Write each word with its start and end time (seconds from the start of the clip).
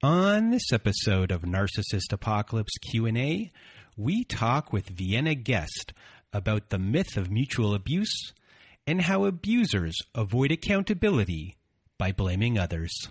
On 0.00 0.50
this 0.50 0.72
episode 0.72 1.32
of 1.32 1.42
Narcissist 1.42 2.12
Apocalypse 2.12 2.78
Q&A, 2.88 3.50
we 3.96 4.22
talk 4.22 4.72
with 4.72 4.88
Vienna 4.90 5.34
Guest 5.34 5.92
about 6.32 6.68
the 6.68 6.78
myth 6.78 7.16
of 7.16 7.32
mutual 7.32 7.74
abuse 7.74 8.32
and 8.86 9.02
how 9.02 9.24
abusers 9.24 9.96
avoid 10.14 10.52
accountability 10.52 11.56
by 11.98 12.12
blaming 12.12 12.56
others. 12.60 13.08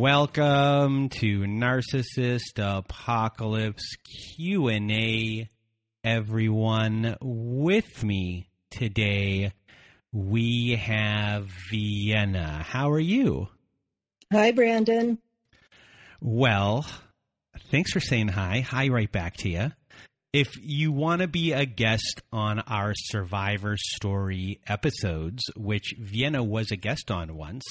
Welcome 0.00 1.10
to 1.10 1.40
Narcissist 1.40 2.56
Apocalypse 2.56 3.84
Q&A 4.34 5.46
everyone 6.02 7.18
with 7.20 8.02
me 8.02 8.48
today 8.70 9.52
we 10.10 10.76
have 10.76 11.50
Vienna. 11.70 12.64
How 12.66 12.90
are 12.92 12.98
you? 12.98 13.48
Hi 14.32 14.52
Brandon. 14.52 15.18
Well, 16.22 16.86
thanks 17.70 17.92
for 17.92 18.00
saying 18.00 18.28
hi. 18.28 18.60
Hi 18.60 18.88
right 18.88 19.12
back 19.12 19.36
to 19.38 19.50
you. 19.50 19.72
If 20.32 20.56
you 20.62 20.92
want 20.92 21.22
to 21.22 21.26
be 21.26 21.50
a 21.50 21.66
guest 21.66 22.22
on 22.32 22.60
our 22.60 22.94
Survivor 22.94 23.76
Story 23.76 24.60
episodes, 24.64 25.42
which 25.56 25.96
Vienna 25.98 26.44
was 26.44 26.70
a 26.70 26.76
guest 26.76 27.10
on 27.10 27.34
once, 27.34 27.64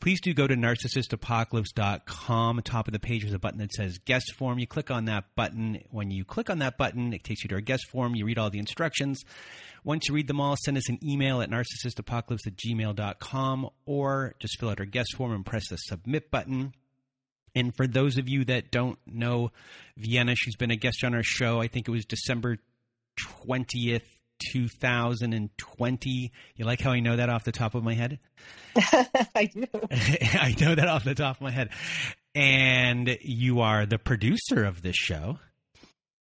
please 0.00 0.20
do 0.20 0.34
go 0.34 0.48
to 0.48 0.56
narcissistapocalypse.com. 0.56 2.62
Top 2.62 2.88
of 2.88 2.92
the 2.92 2.98
page 2.98 3.24
is 3.24 3.32
a 3.32 3.38
button 3.38 3.60
that 3.60 3.72
says 3.72 3.98
guest 3.98 4.34
form. 4.34 4.58
You 4.58 4.66
click 4.66 4.90
on 4.90 5.04
that 5.04 5.26
button. 5.36 5.78
When 5.90 6.10
you 6.10 6.24
click 6.24 6.50
on 6.50 6.58
that 6.58 6.76
button, 6.76 7.12
it 7.12 7.22
takes 7.22 7.44
you 7.44 7.48
to 7.50 7.54
our 7.54 7.60
guest 7.60 7.84
form. 7.92 8.16
You 8.16 8.26
read 8.26 8.36
all 8.36 8.50
the 8.50 8.58
instructions. 8.58 9.22
Once 9.84 10.08
you 10.08 10.14
read 10.16 10.26
them 10.26 10.40
all, 10.40 10.56
send 10.64 10.76
us 10.76 10.88
an 10.88 10.98
email 11.04 11.40
at 11.40 11.50
narcissistapocalypse 11.50 12.48
at 12.48 12.56
gmail.com 12.56 13.70
or 13.86 14.34
just 14.40 14.58
fill 14.58 14.70
out 14.70 14.80
our 14.80 14.86
guest 14.86 15.14
form 15.16 15.30
and 15.30 15.46
press 15.46 15.68
the 15.68 15.76
submit 15.76 16.32
button. 16.32 16.74
And 17.54 17.74
for 17.74 17.86
those 17.86 18.18
of 18.18 18.28
you 18.28 18.44
that 18.46 18.70
don't 18.70 18.98
know 19.06 19.52
Vienna, 19.96 20.34
she's 20.34 20.56
been 20.56 20.70
a 20.70 20.76
guest 20.76 21.04
on 21.04 21.14
our 21.14 21.22
show. 21.22 21.60
I 21.60 21.68
think 21.68 21.88
it 21.88 21.90
was 21.90 22.04
December 22.04 22.58
20th, 23.46 24.02
2020. 24.52 26.32
You 26.56 26.64
like 26.64 26.80
how 26.80 26.92
I 26.92 27.00
know 27.00 27.16
that 27.16 27.28
off 27.28 27.44
the 27.44 27.52
top 27.52 27.74
of 27.74 27.82
my 27.82 27.94
head? 27.94 28.18
I 28.76 29.50
do. 29.52 29.66
I 29.90 30.54
know 30.60 30.74
that 30.74 30.88
off 30.88 31.04
the 31.04 31.14
top 31.14 31.36
of 31.36 31.42
my 31.42 31.50
head. 31.50 31.70
And 32.34 33.18
you 33.20 33.60
are 33.60 33.84
the 33.84 33.98
producer 33.98 34.64
of 34.64 34.82
this 34.82 34.96
show. 34.96 35.38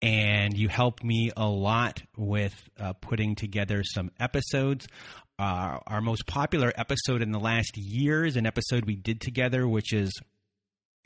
And 0.01 0.57
you 0.57 0.67
help 0.67 1.03
me 1.03 1.31
a 1.37 1.47
lot 1.47 2.01
with 2.17 2.55
uh, 2.79 2.93
putting 2.93 3.35
together 3.35 3.83
some 3.83 4.11
episodes. 4.19 4.87
Uh, 5.37 5.77
our 5.87 6.01
most 6.01 6.25
popular 6.25 6.73
episode 6.75 7.21
in 7.21 7.31
the 7.31 7.39
last 7.39 7.77
year 7.77 8.25
is 8.25 8.35
an 8.35 8.47
episode 8.47 8.85
we 8.85 8.95
did 8.95 9.21
together, 9.21 9.67
which 9.67 9.93
is 9.93 10.11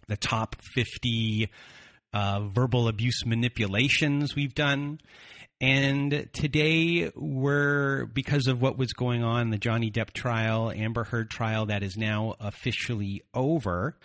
the 0.07 0.17
top 0.17 0.55
50 0.73 1.49
uh, 2.13 2.41
verbal 2.47 2.87
abuse 2.87 3.25
manipulations 3.25 4.35
we've 4.35 4.55
done. 4.55 4.99
And 5.61 6.29
today 6.33 7.11
we're, 7.15 8.05
because 8.05 8.47
of 8.47 8.61
what 8.61 8.77
was 8.77 8.93
going 8.93 9.23
on, 9.23 9.49
the 9.49 9.57
Johnny 9.57 9.89
Depp 9.89 10.11
trial, 10.11 10.71
Amber 10.71 11.05
Heard 11.05 11.29
trial 11.29 11.67
that 11.67 11.81
is 11.81 11.95
now 11.95 12.35
officially 12.39 13.21
over, 13.33 13.97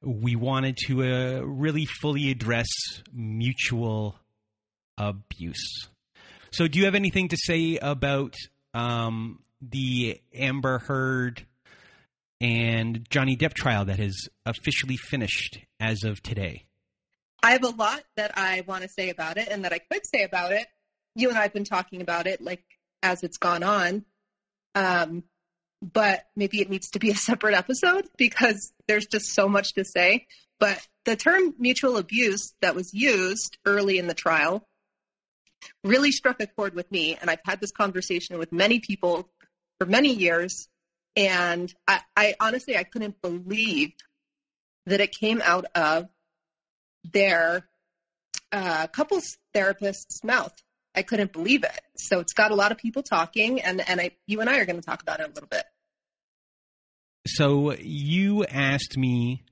we 0.00 0.36
wanted 0.36 0.76
to 0.86 1.02
uh, 1.02 1.40
really 1.40 1.86
fully 1.86 2.30
address 2.30 2.68
mutual 3.12 4.16
abuse. 4.98 5.88
So, 6.52 6.68
do 6.68 6.78
you 6.78 6.84
have 6.84 6.94
anything 6.94 7.28
to 7.28 7.36
say 7.36 7.78
about 7.78 8.34
um, 8.74 9.40
the 9.60 10.20
Amber 10.32 10.78
Heard 10.78 11.44
and 12.44 13.06
Johnny 13.08 13.38
Depp 13.38 13.54
trial 13.54 13.86
that 13.86 13.98
has 13.98 14.28
officially 14.44 14.98
finished 14.98 15.60
as 15.80 16.04
of 16.04 16.22
today? 16.22 16.66
I 17.42 17.52
have 17.52 17.64
a 17.64 17.70
lot 17.70 18.02
that 18.16 18.36
I 18.36 18.62
want 18.66 18.82
to 18.82 18.88
say 18.88 19.08
about 19.08 19.38
it 19.38 19.48
and 19.48 19.64
that 19.64 19.72
I 19.72 19.78
could 19.78 20.02
say 20.06 20.24
about 20.24 20.52
it. 20.52 20.66
You 21.14 21.30
and 21.30 21.38
I 21.38 21.42
have 21.42 21.54
been 21.54 21.64
talking 21.64 22.02
about 22.02 22.26
it 22.26 22.42
like 22.42 22.62
as 23.02 23.22
it's 23.22 23.38
gone 23.38 23.62
on. 23.62 24.04
Um, 24.74 25.24
but 25.80 26.24
maybe 26.36 26.60
it 26.60 26.68
needs 26.68 26.90
to 26.90 26.98
be 26.98 27.10
a 27.10 27.14
separate 27.14 27.54
episode 27.54 28.06
because 28.18 28.74
there's 28.88 29.06
just 29.06 29.32
so 29.34 29.48
much 29.48 29.72
to 29.74 29.84
say. 29.84 30.26
But 30.60 30.86
the 31.06 31.16
term 31.16 31.54
mutual 31.58 31.96
abuse 31.96 32.52
that 32.60 32.74
was 32.74 32.92
used 32.92 33.56
early 33.64 33.98
in 33.98 34.06
the 34.06 34.14
trial 34.14 34.66
really 35.82 36.12
struck 36.12 36.42
a 36.42 36.46
chord 36.46 36.74
with 36.74 36.92
me. 36.92 37.16
And 37.18 37.30
I've 37.30 37.40
had 37.42 37.62
this 37.62 37.72
conversation 37.72 38.38
with 38.38 38.52
many 38.52 38.80
people 38.80 39.30
for 39.78 39.86
many 39.86 40.12
years 40.12 40.68
and 41.16 41.72
I, 41.86 42.00
I 42.16 42.34
honestly, 42.40 42.76
I 42.76 42.84
couldn't 42.84 43.20
believe 43.22 43.92
that 44.86 45.00
it 45.00 45.12
came 45.12 45.40
out 45.42 45.66
of 45.74 46.08
their 47.04 47.66
uh, 48.52 48.86
couples 48.88 49.36
therapist's 49.52 50.22
mouth. 50.24 50.54
I 50.94 51.02
couldn't 51.02 51.32
believe 51.32 51.64
it. 51.64 51.80
So 51.96 52.20
it's 52.20 52.32
got 52.32 52.50
a 52.50 52.54
lot 52.54 52.72
of 52.72 52.78
people 52.78 53.02
talking, 53.02 53.60
and 53.60 53.86
and 53.88 54.00
I, 54.00 54.12
you 54.26 54.40
and 54.40 54.48
I 54.48 54.58
are 54.58 54.64
going 54.64 54.80
to 54.80 54.86
talk 54.86 55.02
about 55.02 55.20
it 55.20 55.26
a 55.26 55.32
little 55.32 55.48
bit. 55.48 55.64
So 57.26 57.72
you 57.72 58.44
asked 58.44 58.96
me 58.96 59.44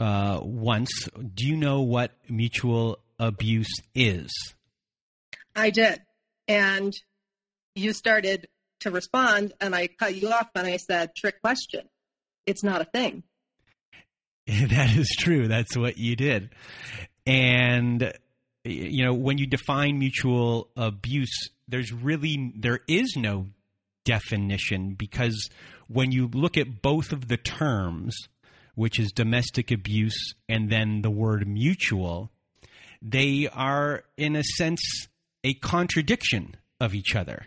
uh, 0.00 0.40
once, 0.42 1.08
do 1.34 1.46
you 1.46 1.56
know 1.56 1.82
what 1.82 2.12
mutual 2.28 2.98
abuse 3.18 3.72
is? 3.94 4.30
I 5.54 5.70
did, 5.70 6.00
and 6.48 6.92
you 7.74 7.92
started 7.92 8.48
to 8.80 8.90
respond 8.90 9.52
and 9.60 9.74
I 9.74 9.86
cut 9.88 10.14
you 10.14 10.28
off 10.30 10.50
and 10.54 10.66
I 10.66 10.76
said, 10.76 11.14
trick 11.16 11.40
question. 11.40 11.88
It's 12.46 12.62
not 12.62 12.80
a 12.80 12.84
thing. 12.84 13.22
That 14.46 14.96
is 14.96 15.08
true. 15.18 15.48
That's 15.48 15.76
what 15.76 15.98
you 15.98 16.14
did. 16.14 16.50
And, 17.26 18.12
you 18.64 19.04
know, 19.04 19.12
when 19.12 19.38
you 19.38 19.46
define 19.46 19.98
mutual 19.98 20.68
abuse, 20.76 21.50
there's 21.66 21.92
really, 21.92 22.52
there 22.54 22.78
is 22.86 23.14
no 23.16 23.46
definition 24.04 24.94
because 24.94 25.50
when 25.88 26.12
you 26.12 26.28
look 26.28 26.56
at 26.56 26.80
both 26.80 27.12
of 27.12 27.26
the 27.26 27.36
terms, 27.36 28.16
which 28.76 29.00
is 29.00 29.10
domestic 29.10 29.72
abuse 29.72 30.34
and 30.48 30.70
then 30.70 31.02
the 31.02 31.10
word 31.10 31.48
mutual, 31.48 32.30
they 33.02 33.48
are, 33.52 34.04
in 34.16 34.36
a 34.36 34.44
sense, 34.44 35.08
a 35.42 35.54
contradiction 35.54 36.56
of 36.80 36.94
each 36.94 37.14
other. 37.16 37.46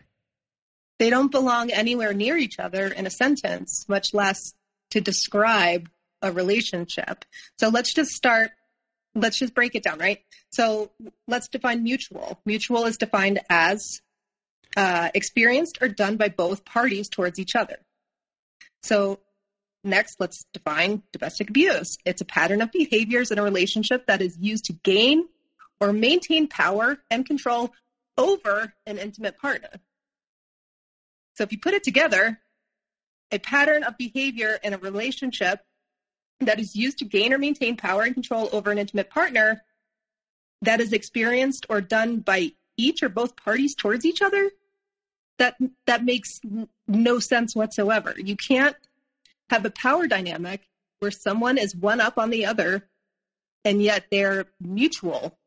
They 1.00 1.10
don't 1.10 1.32
belong 1.32 1.72
anywhere 1.72 2.14
near 2.14 2.38
each 2.38 2.60
other 2.60 2.88
in 2.88 3.08
a 3.08 3.10
sentence, 3.10 3.86
much 3.88 4.14
less 4.14 4.54
to 4.92 5.02
describe 5.02 5.90
a 6.22 6.32
relationship. 6.32 7.24
So 7.58 7.70
let's 7.70 7.94
just 7.94 8.12
start, 8.12 8.52
let's 9.16 9.40
just 9.40 9.56
break 9.56 9.76
it 9.76 9.84
down, 9.84 10.00
right? 10.00 10.20
So 10.52 10.92
let's 11.28 11.48
define 11.48 11.84
mutual. 11.84 12.40
Mutual 12.46 12.86
is 12.86 12.98
defined 12.98 13.40
as 13.50 14.02
uh, 14.76 15.10
experienced 15.14 15.78
or 15.82 15.88
done 15.88 16.18
by 16.18 16.30
both 16.30 16.66
parties 16.66 17.08
towards 17.08 17.40
each 17.40 17.56
other. 17.56 17.78
So 18.84 19.20
next, 19.84 20.18
let's 20.20 20.44
define 20.52 21.04
domestic 21.14 21.50
abuse. 21.50 21.98
It's 22.06 22.22
a 22.22 22.26
pattern 22.26 22.62
of 22.62 22.72
behaviors 22.72 23.32
in 23.32 23.40
a 23.40 23.44
relationship 23.44 24.08
that 24.08 24.22
is 24.22 24.38
used 24.38 24.66
to 24.66 24.74
gain 24.74 25.26
or 25.80 25.94
maintain 25.94 26.48
power 26.48 26.98
and 27.10 27.26
control 27.26 27.74
over 28.18 28.74
an 28.86 28.98
intimate 28.98 29.38
partner. 29.38 29.70
So 31.40 31.44
if 31.44 31.54
you 31.54 31.58
put 31.58 31.74
it 31.74 31.86
together, 31.86 32.38
a 33.32 33.40
pattern 33.40 33.86
of 33.86 33.98
behavior 33.98 34.60
in 34.62 34.74
a 34.74 34.78
relationship 34.78 35.62
that 36.42 36.60
is 36.60 36.76
used 36.76 36.98
to 36.98 37.06
gain 37.06 37.32
or 37.32 37.38
maintain 37.38 37.78
power 37.78 38.02
and 38.02 38.14
control 38.14 38.50
over 38.52 38.72
an 38.72 38.78
intimate 38.78 39.10
partner 39.10 39.64
that 40.64 40.82
is 40.82 40.92
experienced 40.92 41.66
or 41.70 41.80
done 41.80 42.18
by 42.20 42.52
each 42.76 43.04
or 43.04 43.08
both 43.08 43.38
parties 43.38 43.74
towards 43.74 44.04
each 44.04 44.22
other 44.22 44.52
that 45.38 45.56
that 45.88 46.04
makes 46.04 46.42
no 46.90 47.20
sense 47.20 47.56
whatsoever. 47.56 48.14
You 48.18 48.36
can't 48.36 48.76
have 49.50 49.64
a 49.64 49.72
power 49.72 50.08
dynamic 50.08 50.68
where 51.00 51.10
someone 51.10 51.58
is 51.58 51.74
one 51.74 52.02
up 52.02 52.18
on 52.18 52.32
the 52.32 52.48
other 52.48 52.86
and 53.64 53.82
yet 53.82 54.08
they're 54.12 54.48
mutual 54.60 55.39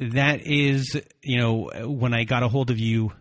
that 0.00 0.46
is, 0.46 1.00
you 1.22 1.38
know, 1.38 1.70
when 1.86 2.14
I 2.14 2.24
got 2.24 2.42
a 2.42 2.48
hold 2.48 2.70
of 2.70 2.78
you 2.78 3.12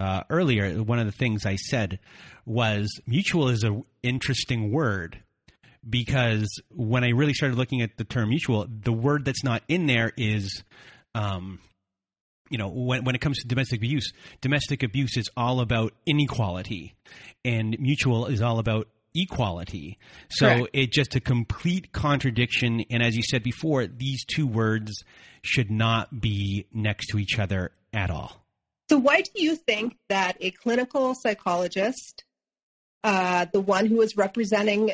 uh, 0.00 0.22
earlier, 0.30 0.82
one 0.82 0.98
of 0.98 1.06
the 1.06 1.12
things 1.12 1.46
I 1.46 1.56
said 1.56 2.00
was 2.44 3.00
mutual 3.06 3.48
is 3.48 3.62
an 3.62 3.84
interesting 4.02 4.72
word 4.72 5.22
because 5.88 6.60
when 6.70 7.04
I 7.04 7.10
really 7.10 7.34
started 7.34 7.56
looking 7.56 7.82
at 7.82 7.96
the 7.98 8.04
term 8.04 8.30
mutual, 8.30 8.66
the 8.68 8.92
word 8.92 9.24
that's 9.24 9.44
not 9.44 9.62
in 9.68 9.86
there 9.86 10.12
is 10.16 10.62
um, 11.14 11.58
you 12.52 12.58
know, 12.58 12.68
when, 12.68 13.04
when 13.04 13.14
it 13.14 13.20
comes 13.20 13.38
to 13.38 13.48
domestic 13.48 13.78
abuse, 13.78 14.12
domestic 14.42 14.82
abuse 14.82 15.16
is 15.16 15.28
all 15.36 15.60
about 15.60 15.94
inequality, 16.06 16.94
and 17.44 17.76
mutual 17.80 18.26
is 18.26 18.42
all 18.42 18.58
about 18.58 18.88
equality. 19.14 19.98
So 20.30 20.46
Correct. 20.46 20.70
it's 20.74 20.94
just 20.94 21.14
a 21.16 21.20
complete 21.20 21.92
contradiction. 21.92 22.84
And 22.90 23.02
as 23.02 23.16
you 23.16 23.22
said 23.22 23.42
before, 23.42 23.86
these 23.86 24.24
two 24.24 24.46
words 24.46 24.92
should 25.42 25.70
not 25.70 26.20
be 26.20 26.66
next 26.72 27.08
to 27.08 27.18
each 27.18 27.38
other 27.38 27.72
at 27.92 28.10
all. 28.10 28.44
So, 28.88 28.98
why 28.98 29.22
do 29.22 29.30
you 29.42 29.56
think 29.56 29.96
that 30.08 30.36
a 30.40 30.50
clinical 30.50 31.14
psychologist, 31.14 32.24
uh, 33.04 33.46
the 33.52 33.60
one 33.60 33.86
who 33.86 33.96
was 33.96 34.16
representing 34.16 34.92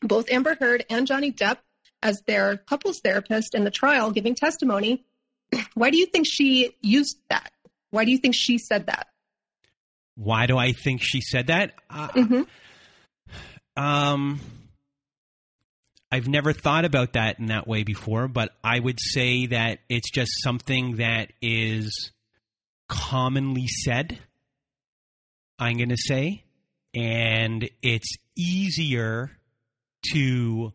both 0.00 0.30
Amber 0.30 0.56
Heard 0.58 0.84
and 0.90 1.06
Johnny 1.06 1.32
Depp 1.32 1.58
as 2.02 2.22
their 2.26 2.56
couples 2.56 3.00
therapist 3.00 3.54
in 3.54 3.64
the 3.64 3.70
trial, 3.70 4.10
giving 4.10 4.34
testimony, 4.34 5.04
why 5.74 5.90
do 5.90 5.96
you 5.96 6.06
think 6.06 6.26
she 6.28 6.76
used 6.80 7.18
that? 7.30 7.52
Why 7.90 8.04
do 8.04 8.10
you 8.10 8.18
think 8.18 8.34
she 8.36 8.58
said 8.58 8.86
that? 8.86 9.08
Why 10.16 10.46
do 10.46 10.56
I 10.56 10.72
think 10.72 11.00
she 11.02 11.20
said 11.20 11.48
that? 11.48 11.74
Uh, 11.88 12.08
hmm 12.08 12.42
Um, 13.76 14.40
I've 16.10 16.28
never 16.28 16.52
thought 16.52 16.84
about 16.84 17.14
that 17.14 17.38
in 17.38 17.46
that 17.46 17.66
way 17.66 17.82
before, 17.82 18.28
but 18.28 18.52
I 18.62 18.78
would 18.78 18.98
say 19.00 19.46
that 19.46 19.80
it's 19.88 20.10
just 20.10 20.30
something 20.42 20.96
that 20.96 21.32
is 21.42 22.12
commonly 22.88 23.66
said. 23.66 24.18
I'm 25.58 25.76
going 25.78 25.88
to 25.88 25.96
say, 25.96 26.44
and 26.94 27.68
it's 27.82 28.14
easier 28.36 29.30
to 30.12 30.72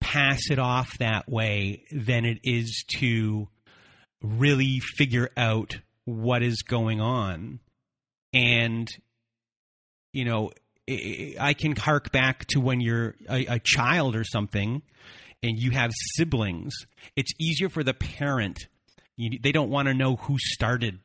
pass 0.00 0.50
it 0.50 0.58
off 0.58 0.98
that 0.98 1.28
way 1.28 1.84
than 1.90 2.24
it 2.24 2.38
is 2.44 2.84
to 2.98 3.48
really 4.22 4.80
figure 4.80 5.30
out 5.36 5.78
what 6.04 6.42
is 6.42 6.62
going 6.62 7.00
on. 7.00 7.60
And, 8.32 8.88
you 10.12 10.24
know, 10.24 10.50
I 10.88 11.54
can 11.54 11.76
hark 11.76 12.12
back 12.12 12.46
to 12.48 12.60
when 12.60 12.80
you're 12.80 13.14
a, 13.28 13.46
a 13.46 13.58
child 13.58 14.16
or 14.16 14.24
something 14.24 14.82
and 15.42 15.58
you 15.58 15.70
have 15.70 15.90
siblings. 16.16 16.74
It's 17.16 17.32
easier 17.38 17.68
for 17.68 17.84
the 17.84 17.94
parent. 17.94 18.66
You, 19.16 19.38
they 19.42 19.52
don't 19.52 19.70
want 19.70 19.88
to 19.88 19.94
know 19.94 20.16
who 20.16 20.36
started 20.38 20.98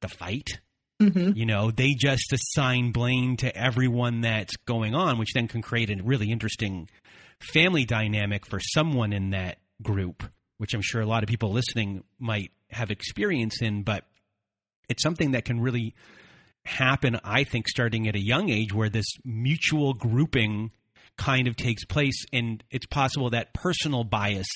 the 0.00 0.08
fight. 0.08 0.60
hmm 1.00 1.32
You 1.34 1.46
know, 1.46 1.70
they 1.70 1.94
just 1.94 2.32
assign 2.32 2.92
blame 2.92 3.36
to 3.38 3.56
everyone 3.56 4.20
that's 4.22 4.56
going 4.66 4.94
on, 4.94 5.18
which 5.18 5.32
then 5.34 5.48
can 5.48 5.62
create 5.62 5.90
a 5.90 6.02
really 6.02 6.30
interesting 6.30 6.88
family 7.52 7.84
dynamic 7.84 8.46
for 8.46 8.60
someone 8.60 9.12
in 9.12 9.30
that 9.30 9.58
group, 9.82 10.22
which 10.58 10.74
I'm 10.74 10.82
sure 10.82 11.00
a 11.00 11.06
lot 11.06 11.22
of 11.22 11.28
people 11.28 11.52
listening 11.52 12.04
might 12.18 12.50
have 12.70 12.90
experience 12.90 13.62
in, 13.62 13.82
but 13.82 14.04
it's 14.88 15.02
something 15.02 15.30
that 15.32 15.44
can 15.44 15.60
really 15.60 15.94
happen, 16.70 17.18
I 17.24 17.44
think, 17.44 17.68
starting 17.68 18.08
at 18.08 18.14
a 18.14 18.20
young 18.20 18.50
age 18.50 18.72
where 18.72 18.88
this 18.88 19.06
mutual 19.24 19.94
grouping 19.94 20.70
kind 21.16 21.48
of 21.48 21.56
takes 21.56 21.84
place, 21.84 22.24
and 22.32 22.62
it's 22.70 22.86
possible 22.86 23.30
that 23.30 23.52
personal 23.52 24.04
bias 24.04 24.48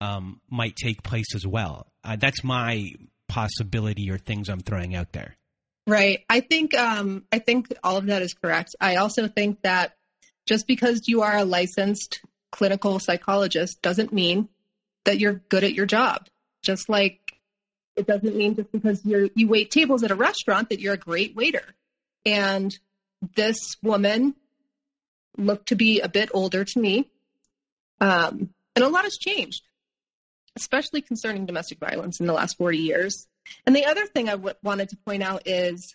um, 0.00 0.40
might 0.50 0.76
take 0.76 1.02
place 1.02 1.34
as 1.34 1.46
well. 1.46 1.86
Uh, 2.02 2.16
that's 2.16 2.42
my 2.42 2.84
possibility 3.28 4.10
or 4.10 4.18
things 4.18 4.48
I'm 4.48 4.60
throwing 4.60 4.94
out 4.94 5.12
there. 5.12 5.36
Right. 5.86 6.24
I 6.30 6.40
think 6.40 6.74
um, 6.74 7.24
I 7.30 7.38
think 7.38 7.72
all 7.82 7.96
of 7.96 8.06
that 8.06 8.22
is 8.22 8.34
correct. 8.34 8.74
I 8.80 8.96
also 8.96 9.28
think 9.28 9.62
that 9.62 9.96
just 10.46 10.66
because 10.66 11.02
you 11.06 11.22
are 11.22 11.36
a 11.36 11.44
licensed 11.44 12.20
clinical 12.52 12.98
psychologist 12.98 13.82
doesn't 13.82 14.12
mean 14.12 14.48
that 15.04 15.18
you're 15.18 15.42
good 15.48 15.64
at 15.64 15.74
your 15.74 15.86
job. 15.86 16.26
Just 16.62 16.88
like 16.88 17.20
it 17.96 18.06
doesn't 18.06 18.36
mean 18.36 18.56
just 18.56 18.72
because 18.72 19.04
you're 19.04 19.28
you 19.34 19.48
wait 19.48 19.70
tables 19.70 20.02
at 20.02 20.10
a 20.10 20.14
restaurant 20.16 20.70
that 20.70 20.80
you're 20.80 20.94
a 20.94 20.98
great 20.98 21.34
waiter. 21.34 21.64
And 22.26 22.76
this 23.36 23.76
woman 23.82 24.34
looked 25.36 25.68
to 25.68 25.76
be 25.76 26.00
a 26.00 26.08
bit 26.08 26.30
older 26.32 26.64
to 26.64 26.80
me, 26.80 27.10
um, 28.00 28.50
and 28.74 28.84
a 28.84 28.88
lot 28.88 29.04
has 29.04 29.16
changed, 29.16 29.62
especially 30.56 31.02
concerning 31.02 31.46
domestic 31.46 31.78
violence 31.78 32.20
in 32.20 32.26
the 32.26 32.32
last 32.32 32.56
40 32.56 32.78
years. 32.78 33.26
And 33.66 33.74
the 33.74 33.84
other 33.86 34.06
thing 34.06 34.28
I 34.28 34.32
w- 34.32 34.54
wanted 34.62 34.88
to 34.90 34.96
point 34.96 35.22
out 35.22 35.42
is 35.46 35.94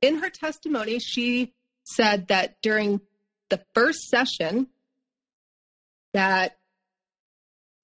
in 0.00 0.18
her 0.18 0.30
testimony, 0.30 0.98
she 0.98 1.52
said 1.84 2.28
that 2.28 2.56
during 2.62 3.00
the 3.48 3.60
first 3.74 4.08
session 4.08 4.68
that 6.12 6.56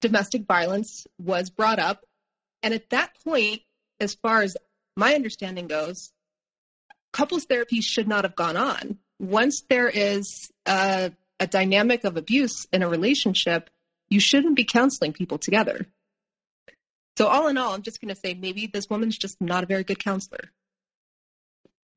domestic 0.01 0.45
violence 0.45 1.05
was 1.17 1.49
brought 1.49 1.79
up. 1.79 2.03
And 2.63 2.73
at 2.73 2.89
that 2.89 3.11
point, 3.23 3.61
as 3.99 4.15
far 4.15 4.41
as 4.41 4.55
my 4.95 5.13
understanding 5.13 5.67
goes, 5.67 6.11
couples 7.11 7.45
therapy 7.45 7.81
should 7.81 8.07
not 8.07 8.23
have 8.23 8.35
gone 8.35 8.57
on. 8.57 8.97
Once 9.19 9.63
there 9.69 9.89
is 9.89 10.49
a, 10.65 11.11
a 11.39 11.47
dynamic 11.47 12.05
of 12.05 12.17
abuse 12.17 12.65
in 12.71 12.81
a 12.81 12.89
relationship, 12.89 13.69
you 14.09 14.19
shouldn't 14.19 14.55
be 14.55 14.63
counseling 14.63 15.13
people 15.13 15.37
together. 15.37 15.85
So, 17.17 17.27
all 17.27 17.47
in 17.47 17.57
all, 17.57 17.73
I'm 17.73 17.83
just 17.83 18.01
going 18.01 18.13
to 18.13 18.19
say 18.19 18.33
maybe 18.33 18.67
this 18.67 18.89
woman's 18.89 19.17
just 19.17 19.39
not 19.39 19.63
a 19.63 19.67
very 19.67 19.83
good 19.83 19.99
counselor. 19.99 20.51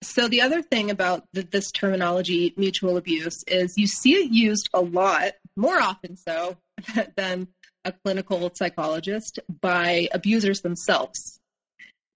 So, 0.02 0.28
the 0.28 0.42
other 0.42 0.60
thing 0.60 0.90
about 0.90 1.24
the, 1.32 1.42
this 1.42 1.70
terminology, 1.70 2.52
mutual 2.56 2.98
abuse, 2.98 3.42
is 3.46 3.78
you 3.78 3.86
see 3.86 4.12
it 4.12 4.30
used 4.30 4.68
a 4.74 4.80
lot, 4.80 5.32
more 5.56 5.80
often 5.80 6.16
so 6.16 6.58
than 7.16 7.48
a 7.86 7.92
clinical 7.92 8.50
psychologist, 8.54 9.38
by 9.60 10.08
abusers 10.12 10.60
themselves. 10.60 11.40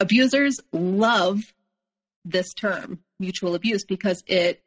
Abusers 0.00 0.60
love 0.72 1.40
this 2.24 2.52
term, 2.52 2.98
mutual 3.18 3.54
abuse, 3.54 3.84
because 3.84 4.22
it 4.26 4.62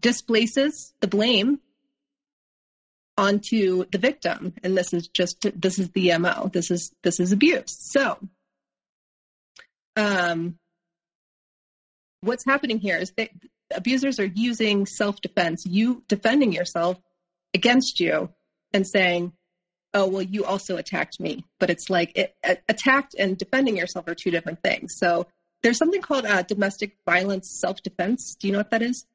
displaces 0.00 0.92
the 1.00 1.06
blame 1.06 1.60
onto 3.16 3.84
the 3.90 3.98
victim. 3.98 4.54
And 4.62 4.76
this 4.76 4.92
is 4.92 5.08
just 5.08 5.46
this 5.54 5.78
is 5.78 5.90
the 5.90 6.16
mo 6.18 6.50
this 6.52 6.70
is 6.70 6.92
this 7.02 7.20
is 7.20 7.32
abuse. 7.32 7.76
So 7.90 8.18
um 9.96 10.58
what's 12.22 12.46
happening 12.46 12.78
here 12.78 12.96
is 12.96 13.12
that 13.18 13.28
abusers 13.74 14.18
are 14.18 14.24
using 14.24 14.86
self-defense 14.86 15.66
you 15.66 16.02
defending 16.08 16.52
yourself 16.52 16.98
against 17.54 18.00
you 18.00 18.30
and 18.72 18.86
saying 18.86 19.32
oh 19.94 20.06
well 20.06 20.22
you 20.22 20.44
also 20.44 20.76
attacked 20.76 21.20
me 21.20 21.44
but 21.58 21.70
it's 21.70 21.90
like 21.90 22.16
it, 22.16 22.34
attacked 22.68 23.14
and 23.18 23.36
defending 23.38 23.76
yourself 23.76 24.06
are 24.08 24.14
two 24.14 24.30
different 24.30 24.62
things 24.62 24.96
so 24.96 25.26
there's 25.62 25.78
something 25.78 26.02
called 26.02 26.26
uh, 26.26 26.42
domestic 26.42 26.96
violence 27.06 27.50
self-defense 27.60 28.36
do 28.36 28.46
you 28.46 28.52
know 28.52 28.58
what 28.58 28.70
that 28.70 28.82
is 28.82 29.06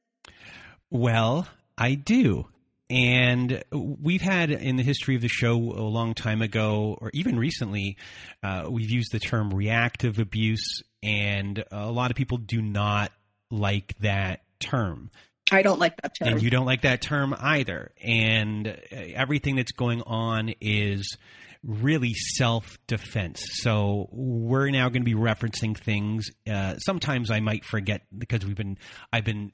Well, 0.90 1.48
I 1.78 1.96
do. 1.96 2.48
And 2.90 3.64
we've 3.72 4.22
had 4.22 4.50
in 4.50 4.78
the 4.78 4.84
history 4.84 5.16
of 5.16 5.22
the 5.22 5.28
show 5.28 5.56
a 5.56 5.84
long 5.84 6.14
time 6.14 6.42
ago, 6.42 6.98
or 7.02 7.12
even 7.14 7.38
recently, 7.38 7.98
uh, 8.42 8.68
we've 8.70 8.90
used 8.90 9.12
the 9.12 9.20
term 9.20 9.50
reactive 9.50 10.20
abuse, 10.20 10.84
and 11.04 11.62
a 11.70 11.92
lot 11.92 12.12
of 12.12 12.16
people 12.16 12.38
do 12.38 12.62
not 12.62 13.12
like 13.52 13.94
that 14.00 14.44
term. 14.62 15.12
I 15.52 15.62
don't 15.62 15.80
like 15.80 16.00
that 16.02 16.14
term 16.18 16.28
And 16.30 16.42
you 16.42 16.50
don't 16.50 16.66
like 16.66 16.82
that 16.82 17.02
term 17.02 17.36
either. 17.40 17.92
And 18.04 18.68
uh, 18.68 18.74
everything 18.92 19.56
that's 19.56 19.72
going 19.72 20.02
on 20.04 20.54
is 20.62 21.18
really 21.64 22.14
self 22.14 22.78
defense. 22.88 23.44
So 23.62 24.08
we're 24.12 24.70
now 24.70 24.90
going 24.90 25.04
to 25.04 25.06
be 25.06 25.16
referencing 25.16 25.78
things. 25.78 26.30
Uh, 26.50 26.78
sometimes 26.78 27.32
I 27.32 27.40
might 27.40 27.66
forget 27.66 28.02
because 28.18 28.46
we've 28.46 28.56
been, 28.56 28.78
I've 29.12 29.26
been 29.26 29.52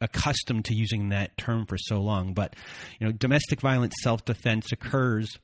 accustomed 0.00 0.66
to 0.66 0.74
using 0.74 1.08
that 1.08 1.36
term 1.36 1.66
for 1.66 1.76
so 1.76 2.00
long. 2.00 2.34
But, 2.34 2.54
you 2.98 3.06
know, 3.06 3.12
domestic 3.12 3.60
violence 3.60 3.94
self 4.02 4.24
defense 4.24 4.72
occurs 4.72 5.38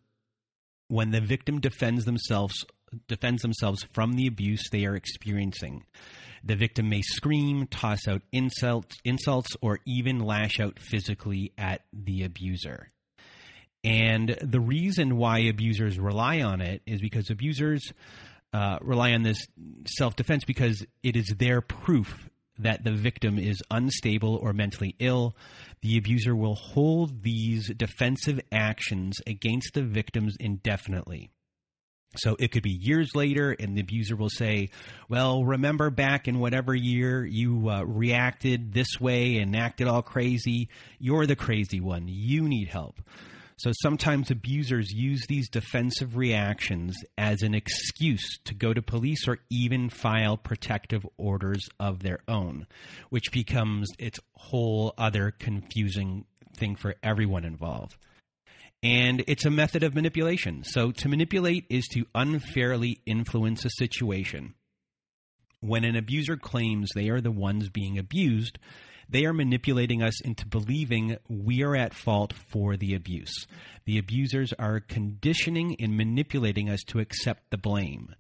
when 0.89 1.11
the 1.11 1.21
victim 1.21 1.61
defends 1.61 2.05
themselves 2.05 2.65
defends 3.09 3.43
themselves 3.43 3.85
from 3.93 4.13
the 4.13 4.27
abuse 4.27 4.69
they 4.71 4.85
are 4.85 4.95
experiencing. 4.95 5.85
The 6.47 6.57
victim 6.57 6.91
may 6.91 7.01
scream, 7.01 7.67
toss 7.69 8.07
out 8.07 8.23
insults, 8.31 8.97
insults, 9.05 9.57
or 9.63 9.81
even 9.87 10.21
lash 10.21 10.61
out 10.61 10.79
physically 10.79 11.53
at 11.57 11.83
the 11.93 12.25
abuser. 12.25 12.91
And 13.83 14.37
the 14.41 14.61
reason 14.61 15.17
why 15.17 15.39
abusers 15.41 15.99
rely 15.99 16.43
on 16.43 16.61
it 16.61 16.83
is 16.87 17.01
because 17.01 17.31
abusers 17.31 17.93
uh, 18.53 18.79
rely 18.81 19.13
on 19.13 19.23
this 19.23 19.47
self 19.87 20.17
defense 20.17 20.45
because 20.45 20.87
it 21.03 21.17
is 21.17 21.35
their 21.39 21.61
proof 21.61 22.29
that 22.59 22.85
the 22.85 22.93
victim 22.93 23.39
is 23.39 23.63
unstable 23.71 24.37
or 24.37 24.53
mentally 24.53 24.95
ill. 24.99 25.37
The 25.83 25.99
abuser 25.99 26.37
will 26.37 26.55
hold 26.55 27.23
these 27.23 27.73
defensive 27.75 28.41
actions 28.53 29.17
against 29.27 29.75
the 29.75 29.83
victims 29.83 30.37
indefinitely. 30.39 31.31
So 32.17 32.37
it 32.39 32.53
could 32.53 32.63
be 32.63 32.71
years 32.71 33.11
later, 33.15 33.53
and 33.53 33.77
the 33.77 33.81
abuser 33.81 34.17
will 34.17 34.31
say, 34.31 34.71
Well, 35.09 35.45
remember 35.45 35.91
back 35.91 36.29
in 36.29 36.39
whatever 36.39 36.75
year 36.75 37.25
you 37.25 37.69
uh, 37.69 37.83
reacted 37.83 38.73
this 38.73 39.01
way 39.01 39.39
and 39.39 39.57
acted 39.57 39.89
all 39.89 40.03
crazy? 40.03 40.69
You're 40.99 41.27
the 41.27 41.37
crazy 41.37 41.81
one. 41.81 42.05
You 42.07 42.49
need 42.49 42.69
help. 42.69 43.01
So 43.57 43.71
sometimes 43.83 44.31
abusers 44.31 44.93
use 44.93 45.27
these 45.29 45.49
defensive 45.49 46.17
reactions 46.17 46.97
as 47.17 47.43
an 47.43 47.55
excuse 47.55 48.39
to 48.47 48.55
go 48.55 48.75
to 48.75 48.83
police 48.83 49.29
or 49.29 49.39
even 49.49 49.91
file 49.91 50.37
protective 50.37 51.07
orders 51.17 51.69
of 51.79 52.03
their 52.03 52.19
own, 52.27 52.67
which 53.11 53.31
becomes 53.31 53.89
its 53.99 54.19
whole 54.35 54.93
other 54.99 55.31
confusing 55.31 56.25
thing 56.57 56.75
for 56.75 56.97
everyone 57.03 57.45
involved. 57.45 57.97
And 58.85 59.25
it's 59.27 59.47
a 59.47 59.51
method 59.51 59.83
of 59.83 59.95
manipulation. 59.95 60.63
So 60.63 60.93
to 60.93 61.09
manipulate 61.09 61.65
is 61.71 61.89
to 61.93 62.05
unfairly 62.15 63.01
influence 63.07 63.65
a 63.65 63.71
situation. 63.71 64.55
When 65.61 65.85
an 65.85 65.97
abuser 65.97 66.37
claims 66.37 66.91
they 66.95 67.09
are 67.09 67.23
the 67.23 67.31
ones 67.31 67.71
being 67.71 67.97
abused, 67.99 68.59
they 69.09 69.25
are 69.25 69.33
manipulating 69.33 70.03
us 70.03 70.21
into 70.21 70.47
believing 70.47 71.17
we 71.31 71.63
are 71.63 71.75
at 71.75 71.95
fault 71.95 72.35
for 72.35 72.77
the 72.77 72.95
abuse. 72.95 73.47
The 73.87 73.97
abusers 73.97 74.53
are 74.59 74.81
conditioning 74.81 75.77
and 75.81 75.97
manipulating 75.97 76.69
us 76.69 76.83
to 76.89 77.01
accept 77.01 77.51
the 77.51 77.57
blame. 77.57 78.15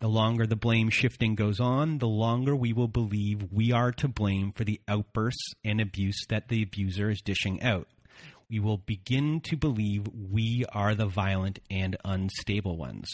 The 0.00 0.08
longer 0.08 0.46
the 0.46 0.56
blame 0.56 0.90
shifting 0.90 1.36
goes 1.36 1.58
on, 1.58 1.98
the 1.98 2.08
longer 2.08 2.54
we 2.54 2.74
will 2.74 2.88
believe 2.88 3.50
we 3.50 3.72
are 3.72 3.92
to 3.92 4.08
blame 4.08 4.52
for 4.52 4.64
the 4.64 4.80
outbursts 4.86 5.54
and 5.64 5.80
abuse 5.80 6.26
that 6.28 6.48
the 6.48 6.62
abuser 6.62 7.08
is 7.08 7.22
dishing 7.22 7.62
out 7.62 7.88
we 8.52 8.60
will 8.60 8.76
begin 8.76 9.40
to 9.40 9.56
believe 9.56 10.06
we 10.30 10.64
are 10.74 10.94
the 10.94 11.06
violent 11.06 11.58
and 11.70 11.96
unstable 12.04 12.76
ones. 12.76 13.08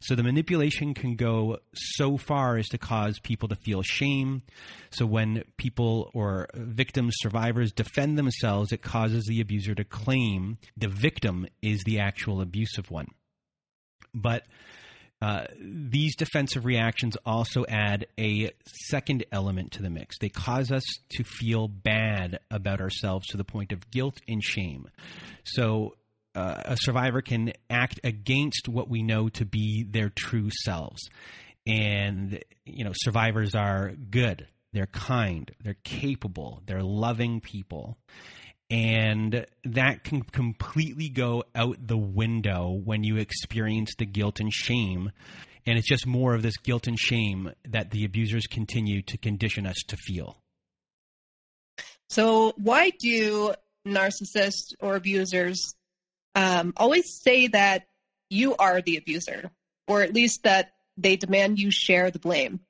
So 0.00 0.14
the 0.14 0.22
manipulation 0.22 0.94
can 0.94 1.14
go 1.14 1.58
so 1.74 2.16
far 2.16 2.56
as 2.56 2.66
to 2.68 2.78
cause 2.78 3.18
people 3.18 3.48
to 3.48 3.54
feel 3.56 3.82
shame. 3.82 4.42
So 4.90 5.04
when 5.04 5.44
people 5.58 6.10
or 6.14 6.48
victims, 6.54 7.14
survivors 7.18 7.70
defend 7.70 8.16
themselves, 8.16 8.72
it 8.72 8.80
causes 8.80 9.26
the 9.26 9.42
abuser 9.42 9.74
to 9.74 9.84
claim 9.84 10.56
the 10.74 10.88
victim 10.88 11.46
is 11.60 11.82
the 11.84 12.00
actual 12.00 12.40
abusive 12.40 12.90
one. 12.90 13.08
But 14.14 14.44
uh, 15.20 15.44
these 15.60 16.14
defensive 16.14 16.64
reactions 16.64 17.16
also 17.26 17.64
add 17.68 18.06
a 18.18 18.50
second 18.88 19.24
element 19.32 19.72
to 19.72 19.82
the 19.82 19.90
mix. 19.90 20.16
They 20.18 20.28
cause 20.28 20.70
us 20.70 20.84
to 21.10 21.24
feel 21.24 21.66
bad 21.66 22.38
about 22.50 22.80
ourselves 22.80 23.26
to 23.28 23.36
the 23.36 23.44
point 23.44 23.72
of 23.72 23.90
guilt 23.90 24.20
and 24.28 24.42
shame. 24.42 24.88
So, 25.44 25.96
uh, 26.34 26.62
a 26.66 26.76
survivor 26.76 27.20
can 27.20 27.52
act 27.68 27.98
against 28.04 28.68
what 28.68 28.88
we 28.88 29.02
know 29.02 29.28
to 29.30 29.44
be 29.44 29.84
their 29.88 30.08
true 30.08 30.50
selves. 30.50 31.00
And, 31.66 32.38
you 32.64 32.84
know, 32.84 32.92
survivors 32.94 33.56
are 33.56 33.92
good, 34.10 34.46
they're 34.72 34.86
kind, 34.86 35.50
they're 35.64 35.76
capable, 35.82 36.62
they're 36.66 36.82
loving 36.82 37.40
people 37.40 37.98
and 38.70 39.46
that 39.64 40.04
can 40.04 40.22
completely 40.22 41.08
go 41.08 41.44
out 41.54 41.86
the 41.86 41.96
window 41.96 42.70
when 42.70 43.02
you 43.02 43.16
experience 43.16 43.94
the 43.98 44.06
guilt 44.06 44.40
and 44.40 44.52
shame. 44.52 45.10
And 45.66 45.78
it's 45.78 45.88
just 45.88 46.06
more 46.06 46.34
of 46.34 46.42
this 46.42 46.56
guilt 46.58 46.86
and 46.86 46.98
shame 46.98 47.52
that 47.68 47.90
the 47.90 48.04
abusers 48.04 48.46
continue 48.46 49.02
to 49.02 49.18
condition 49.18 49.66
us 49.66 49.76
to 49.88 49.96
feel. 49.96 50.36
So 52.08 52.54
why 52.56 52.90
do 52.98 53.54
narcissists 53.86 54.74
or 54.80 54.96
abusers 54.96 55.74
um, 56.34 56.72
always 56.76 57.20
say 57.22 57.48
that 57.48 57.86
you 58.30 58.54
are 58.56 58.80
the 58.80 58.96
abuser 58.96 59.50
or 59.86 60.02
at 60.02 60.14
least 60.14 60.42
that 60.44 60.72
they 60.96 61.16
demand 61.16 61.58
you 61.58 61.70
share 61.70 62.10
the 62.10 62.18
blame 62.18 62.60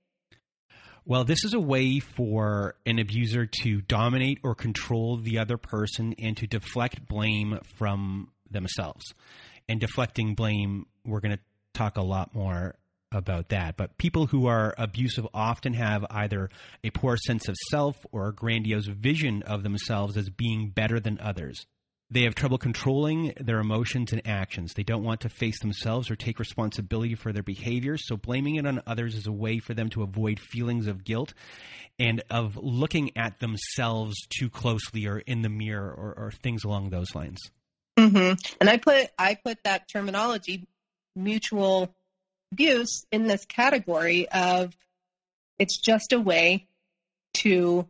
well, 1.09 1.25
this 1.25 1.43
is 1.43 1.55
a 1.55 1.59
way 1.59 2.01
for 2.01 2.75
an 2.85 2.99
abuser 2.99 3.49
to 3.63 3.81
dominate 3.81 4.41
or 4.45 4.55
control 4.55 5.17
the 5.17 5.39
other 5.39 5.57
person 5.57 6.15
and 6.19 6.37
to 6.37 6.47
deflect 6.47 7.09
blame 7.09 7.59
from 7.79 8.29
themselves. 8.51 9.15
And 9.71 9.81
deflecting 9.81 10.35
blame, 10.35 10.85
we're 11.07 11.21
going 11.21 11.37
to 11.37 11.43
talk 11.73 11.97
a 11.97 12.03
lot 12.03 12.35
more 12.35 12.75
about 13.11 13.49
that. 13.49 13.79
But 13.79 13.97
people 13.97 14.27
who 14.27 14.49
are 14.49 14.75
abusive 14.77 15.27
often 15.33 15.73
have 15.73 16.05
either 16.11 16.51
a 16.85 16.91
poor 16.91 17.17
sense 17.17 17.49
of 17.49 17.57
self 17.71 17.97
or 18.13 18.29
a 18.29 18.35
grandiose 18.35 18.87
vision 18.87 19.43
of 19.45 19.63
themselves 19.63 20.19
as 20.19 20.29
being 20.29 20.69
better 20.69 21.01
than 21.01 21.19
others. 21.21 21.65
They 22.11 22.23
have 22.23 22.35
trouble 22.35 22.57
controlling 22.57 23.35
their 23.39 23.59
emotions 23.59 24.13
and 24.13 24.27
actions. 24.27 24.73
They 24.73 24.83
don't 24.83 25.05
want 25.05 25.21
to 25.23 25.29
face 25.29 25.61
themselves 25.61 26.11
or 26.11 26.17
take 26.17 26.39
responsibility 26.39 27.15
for 27.15 27.33
their 27.35 27.43
behaviors, 27.43 28.07
so 28.07 28.17
blaming 28.17 28.57
it 28.57 28.67
on 28.67 28.81
others 28.87 29.15
is 29.15 29.27
a 29.27 29.33
way 29.33 29.59
for 29.59 29.75
them 29.75 29.91
to 29.91 30.03
avoid 30.03 30.41
feelings 30.41 30.87
of 30.87 31.05
guilt 31.05 31.35
and 31.99 32.23
of 32.31 32.57
looking 32.57 33.15
at 33.17 33.41
themselves 33.41 34.15
too 34.31 34.49
closely 34.49 35.07
or 35.07 35.19
in 35.19 35.43
the 35.43 35.51
mirror 35.51 35.91
or, 35.91 36.15
or 36.17 36.31
things 36.31 36.65
along 36.65 36.89
those 36.89 37.15
lines. 37.15 37.39
Mm-hmm. 37.99 38.35
And 38.61 38.71
I 38.71 38.79
put 38.79 39.11
I 39.19 39.35
put 39.35 39.65
that 39.65 39.89
terminology, 39.89 40.67
mutual 41.15 41.95
abuse, 42.53 43.05
in 43.11 43.27
this 43.27 43.45
category 43.45 44.29
of 44.31 44.75
it's 45.59 45.79
just 45.79 46.13
a 46.13 46.21
way 46.21 46.69
to 47.35 47.87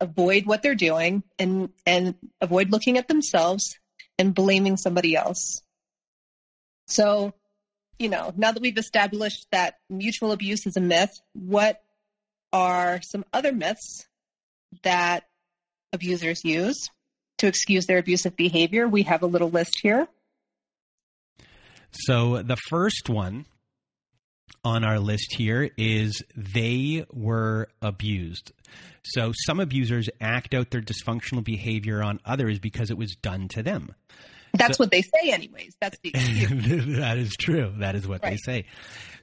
avoid 0.00 0.46
what 0.46 0.62
they're 0.62 0.74
doing 0.74 1.22
and 1.38 1.70
and 1.86 2.14
avoid 2.40 2.70
looking 2.70 2.98
at 2.98 3.08
themselves 3.08 3.78
and 4.18 4.34
blaming 4.34 4.76
somebody 4.76 5.16
else. 5.16 5.62
So, 6.86 7.32
you 7.98 8.08
know, 8.08 8.32
now 8.36 8.52
that 8.52 8.60
we've 8.60 8.78
established 8.78 9.46
that 9.52 9.78
mutual 9.88 10.32
abuse 10.32 10.66
is 10.66 10.76
a 10.76 10.80
myth, 10.80 11.20
what 11.32 11.82
are 12.52 13.00
some 13.02 13.24
other 13.32 13.52
myths 13.52 14.06
that 14.82 15.24
abusers 15.92 16.44
use 16.44 16.90
to 17.38 17.46
excuse 17.46 17.86
their 17.86 17.98
abusive 17.98 18.36
behavior? 18.36 18.86
We 18.86 19.02
have 19.02 19.22
a 19.22 19.26
little 19.26 19.50
list 19.50 19.80
here. 19.82 20.06
So, 21.90 22.42
the 22.42 22.56
first 22.68 23.08
one 23.08 23.46
on 24.64 24.84
our 24.84 24.98
list 24.98 25.34
here 25.36 25.70
is 25.76 26.22
they 26.36 27.04
were 27.12 27.68
abused. 27.82 28.52
So 29.04 29.32
some 29.46 29.60
abusers 29.60 30.08
act 30.20 30.54
out 30.54 30.70
their 30.70 30.80
dysfunctional 30.80 31.44
behavior 31.44 32.02
on 32.02 32.20
others 32.24 32.58
because 32.58 32.90
it 32.90 32.96
was 32.96 33.14
done 33.16 33.48
to 33.48 33.62
them. 33.62 33.94
That's 34.56 34.78
so, 34.78 34.84
what 34.84 34.92
they 34.92 35.02
say, 35.02 35.30
anyways. 35.30 35.74
That's 35.80 35.98
the 36.02 36.10
that 37.00 37.18
is 37.18 37.34
true. 37.36 37.72
That 37.78 37.96
is 37.96 38.06
what 38.06 38.22
right. 38.22 38.30
they 38.30 38.36
say. 38.36 38.66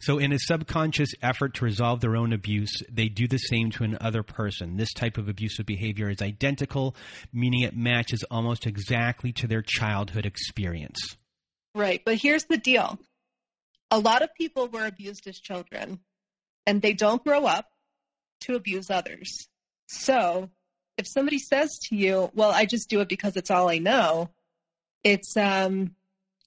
So, 0.02 0.18
in 0.18 0.34
a 0.34 0.40
subconscious 0.40 1.12
effort 1.22 1.54
to 1.56 1.66
resolve 1.66 2.02
their 2.02 2.18
own 2.18 2.34
abuse, 2.34 2.84
they 2.92 3.08
do 3.08 3.28
the 3.30 3.38
same 3.38 3.72
to 3.72 3.86
another 3.86 4.24
person. 4.24 4.76
This 4.76 4.92
type 4.94 5.18
of 5.18 5.30
abusive 5.30 5.66
behavior 5.66 6.10
is 6.10 6.22
identical, 6.22 6.96
meaning 7.32 7.62
it 7.62 7.76
matches 7.76 8.26
almost 8.30 8.68
exactly 8.68 9.32
to 9.34 9.48
their 9.48 9.62
childhood 9.62 10.26
experience. 10.26 11.16
Right. 11.74 12.02
But 12.04 12.16
here's 12.16 12.44
the 12.46 12.58
deal 12.58 13.00
a 13.92 14.00
lot 14.00 14.22
of 14.24 14.34
people 14.34 14.68
were 14.68 14.88
abused 14.88 15.28
as 15.28 15.38
children, 15.38 16.00
and 16.66 16.82
they 16.82 16.94
don't 16.94 17.24
grow 17.24 17.46
up 17.46 17.68
to 18.42 18.56
abuse 18.56 18.90
others. 18.90 19.48
So 19.88 20.50
if 20.98 21.06
somebody 21.08 21.38
says 21.38 21.70
to 21.90 21.96
you, 21.96 22.32
"Well, 22.34 22.52
I 22.52 22.66
just 22.66 22.90
do 22.90 23.02
it 23.02 23.10
because 23.10 23.36
it's 23.36 23.52
all 23.52 23.70
I 23.70 23.78
know," 23.78 24.32
it's 25.04 25.36
um, 25.36 25.96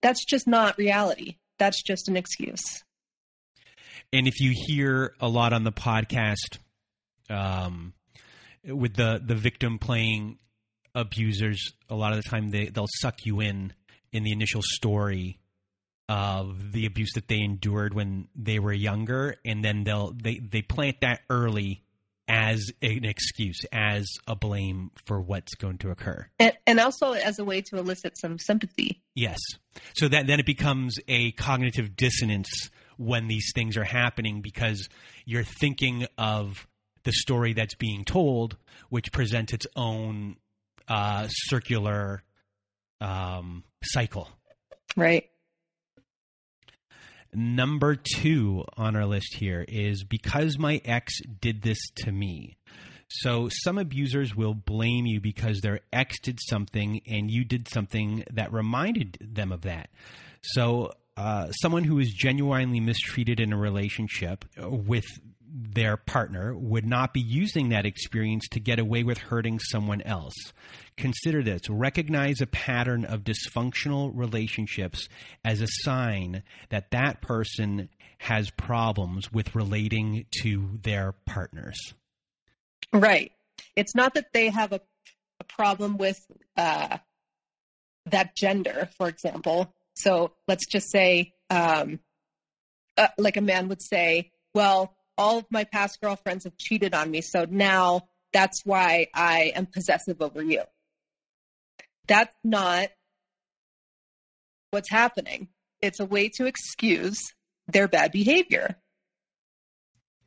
that's 0.01 0.25
just 0.25 0.47
not 0.47 0.79
reality. 0.79 1.37
That's 1.59 1.83
just 1.83 2.09
an 2.09 2.17
excuse. 2.17 2.83
And 4.13 4.27
if 4.27 4.41
you 4.41 4.53
hear 4.55 5.15
a 5.21 5.29
lot 5.29 5.53
on 5.53 5.65
the 5.65 5.73
podcast, 5.73 6.59
um, 7.29 7.93
with 8.65 8.95
the 8.95 9.21
the 9.25 9.35
victim 9.35 9.79
playing 9.79 10.39
abusers, 10.95 11.75
a 11.89 11.95
lot 11.95 12.13
of 12.13 12.23
the 12.23 12.29
time 12.29 12.49
they 12.49 12.67
they'll 12.67 12.87
suck 13.01 13.27
you 13.27 13.41
in 13.41 13.73
in 14.13 14.23
the 14.23 14.33
initial 14.33 14.63
story 14.63 15.39
of 16.09 16.73
the 16.73 16.87
abuse 16.87 17.13
that 17.15 17.29
they 17.29 17.41
endured 17.41 17.95
when 17.95 18.29
they 18.35 18.59
were 18.59 18.73
younger, 18.73 19.37
and 19.45 19.65
then 19.65 19.85
they'll 19.85 20.13
they 20.13 20.39
they 20.39 20.63
plant 20.63 21.01
that 21.01 21.21
early 21.31 21.83
as 22.27 22.71
an 22.81 23.05
excuse, 23.05 23.61
as 23.73 24.07
a 24.27 24.35
blame 24.35 24.91
for 25.05 25.21
what's 25.21 25.55
going 25.55 25.79
to 25.79 25.91
occur, 25.91 26.27
and, 26.39 26.53
and 26.67 26.81
also 26.81 27.13
as 27.13 27.39
a 27.39 27.45
way 27.45 27.61
to 27.63 27.79
elicit 27.79 28.19
some 28.19 28.39
sympathy. 28.39 29.03
Yes, 29.15 29.39
so 29.95 30.09
that 30.09 30.27
then 30.27 30.41
it 30.41 30.47
becomes 30.47 30.99
a 31.09 31.33
cognitive 31.33 31.97
dissonance 31.97 32.71
when 32.97 33.27
these 33.27 33.53
things 33.55 33.77
are 33.77 33.85
happening 33.85 34.41
because 34.41 34.89
you're 35.25 35.45
thinking 35.45 36.07
of 36.17 36.67
the 37.05 37.13
story 37.13 37.53
that's 37.53 37.75
being 37.75 38.05
told, 38.05 38.57
which 38.89 39.13
presents 39.13 39.53
its 39.53 39.67
own 39.77 40.37
uh, 40.89 41.27
circular 41.29 42.23
um, 43.01 43.65
cycle. 43.83 44.29
Right. 44.97 45.31
Number 47.35 47.97
two 47.97 48.65
on 48.77 48.97
our 48.97 49.07
list 49.07 49.35
here 49.35 49.65
is 49.67 50.05
because 50.05 50.59
my 50.59 50.81
ex 50.85 51.21
did 51.41 51.63
this 51.63 51.79
to 51.97 52.13
me. 52.13 52.57
So 53.09 53.49
some 53.63 53.79
abusers 53.79 54.35
will 54.35 54.55
blame 54.55 55.07
you 55.07 55.21
because 55.21 55.61
their 55.61 55.81
ex 55.93 56.19
did 56.21 56.39
something 56.41 57.01
and 57.07 57.31
you 57.31 57.45
did 57.45 57.69
something 57.69 58.25
that 58.33 58.53
reminded 58.53 59.19
them 59.21 59.53
of 59.53 59.63
that. 59.63 59.91
So 60.43 60.93
uh, 61.17 61.51
someone 61.53 61.85
who 61.85 61.99
is 61.99 62.13
genuinely 62.13 62.81
mistreated 62.81 63.41
in 63.41 63.53
a 63.53 63.57
relationship 63.57 64.45
with 64.59 65.05
their 65.57 65.97
partner 65.97 66.53
would 66.57 66.85
not 66.85 67.15
be 67.15 67.21
using 67.21 67.69
that 67.69 67.87
experience 67.87 68.49
to 68.49 68.59
get 68.59 68.81
away 68.81 69.05
with 69.05 69.19
hurting 69.19 69.61
someone 69.61 70.03
else. 70.03 70.35
Consider 70.97 71.45
this 71.45 71.71
recognize 71.71 72.41
a 72.41 72.47
pattern 72.47 73.05
of 73.05 73.23
dysfunctional 73.23 74.11
relationships 74.13 75.09
as 75.45 75.61
a 75.61 75.69
sign 75.83 76.43
that 76.71 76.91
that 76.91 77.21
person 77.23 77.89
has 78.19 78.51
problems 78.51 79.33
with 79.33 79.55
relating 79.55 80.27
to 80.43 80.79
their 80.83 81.13
partners. 81.25 81.95
Right. 82.93 83.31
It's 83.77 83.95
not 83.95 84.15
that 84.15 84.33
they 84.33 84.49
have 84.49 84.73
a, 84.73 84.81
a 85.39 85.45
problem 85.45 85.99
with 85.99 86.21
uh, 86.57 86.99
that 88.07 88.35
gender, 88.35 88.89
for 88.97 89.09
example. 89.09 89.73
So 89.95 90.33
let's 90.49 90.67
just 90.67 90.91
say, 90.91 91.35
um, 91.49 92.01
uh, 92.97 93.09
like 93.19 93.37
a 93.37 93.41
man 93.41 93.69
would 93.69 93.83
say, 93.83 94.33
well, 94.55 94.94
all 95.17 95.39
of 95.39 95.47
my 95.51 95.65
past 95.65 96.01
girlfriends 96.01 96.45
have 96.45 96.57
cheated 96.57 96.95
on 96.95 97.11
me, 97.11 97.21
so 97.21 97.47
now 97.49 98.03
that's 98.33 98.63
why 98.65 99.07
I 99.15 99.53
am 99.55 99.67
possessive 99.67 100.21
over 100.21 100.43
you. 100.43 100.63
That's 102.07 102.35
not 102.43 102.89
what's 104.71 104.91
happening. 104.91 105.49
It's 105.81 106.01
a 106.01 106.05
way 106.05 106.29
to 106.31 106.47
excuse 106.47 107.21
their 107.69 107.89
bad 107.89 108.13
behavior. 108.13 108.77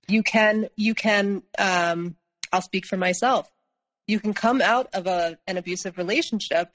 You 0.07 0.23
can, 0.23 0.69
you 0.75 0.95
can, 0.95 1.43
um, 1.59 2.15
I'll 2.51 2.61
speak 2.61 2.85
for 2.85 2.97
myself. 2.97 3.51
You 4.07 4.19
can 4.21 4.33
come 4.33 4.61
out 4.61 4.87
of 4.93 5.05
a, 5.05 5.37
an 5.45 5.57
abusive 5.57 5.97
relationship 5.97 6.69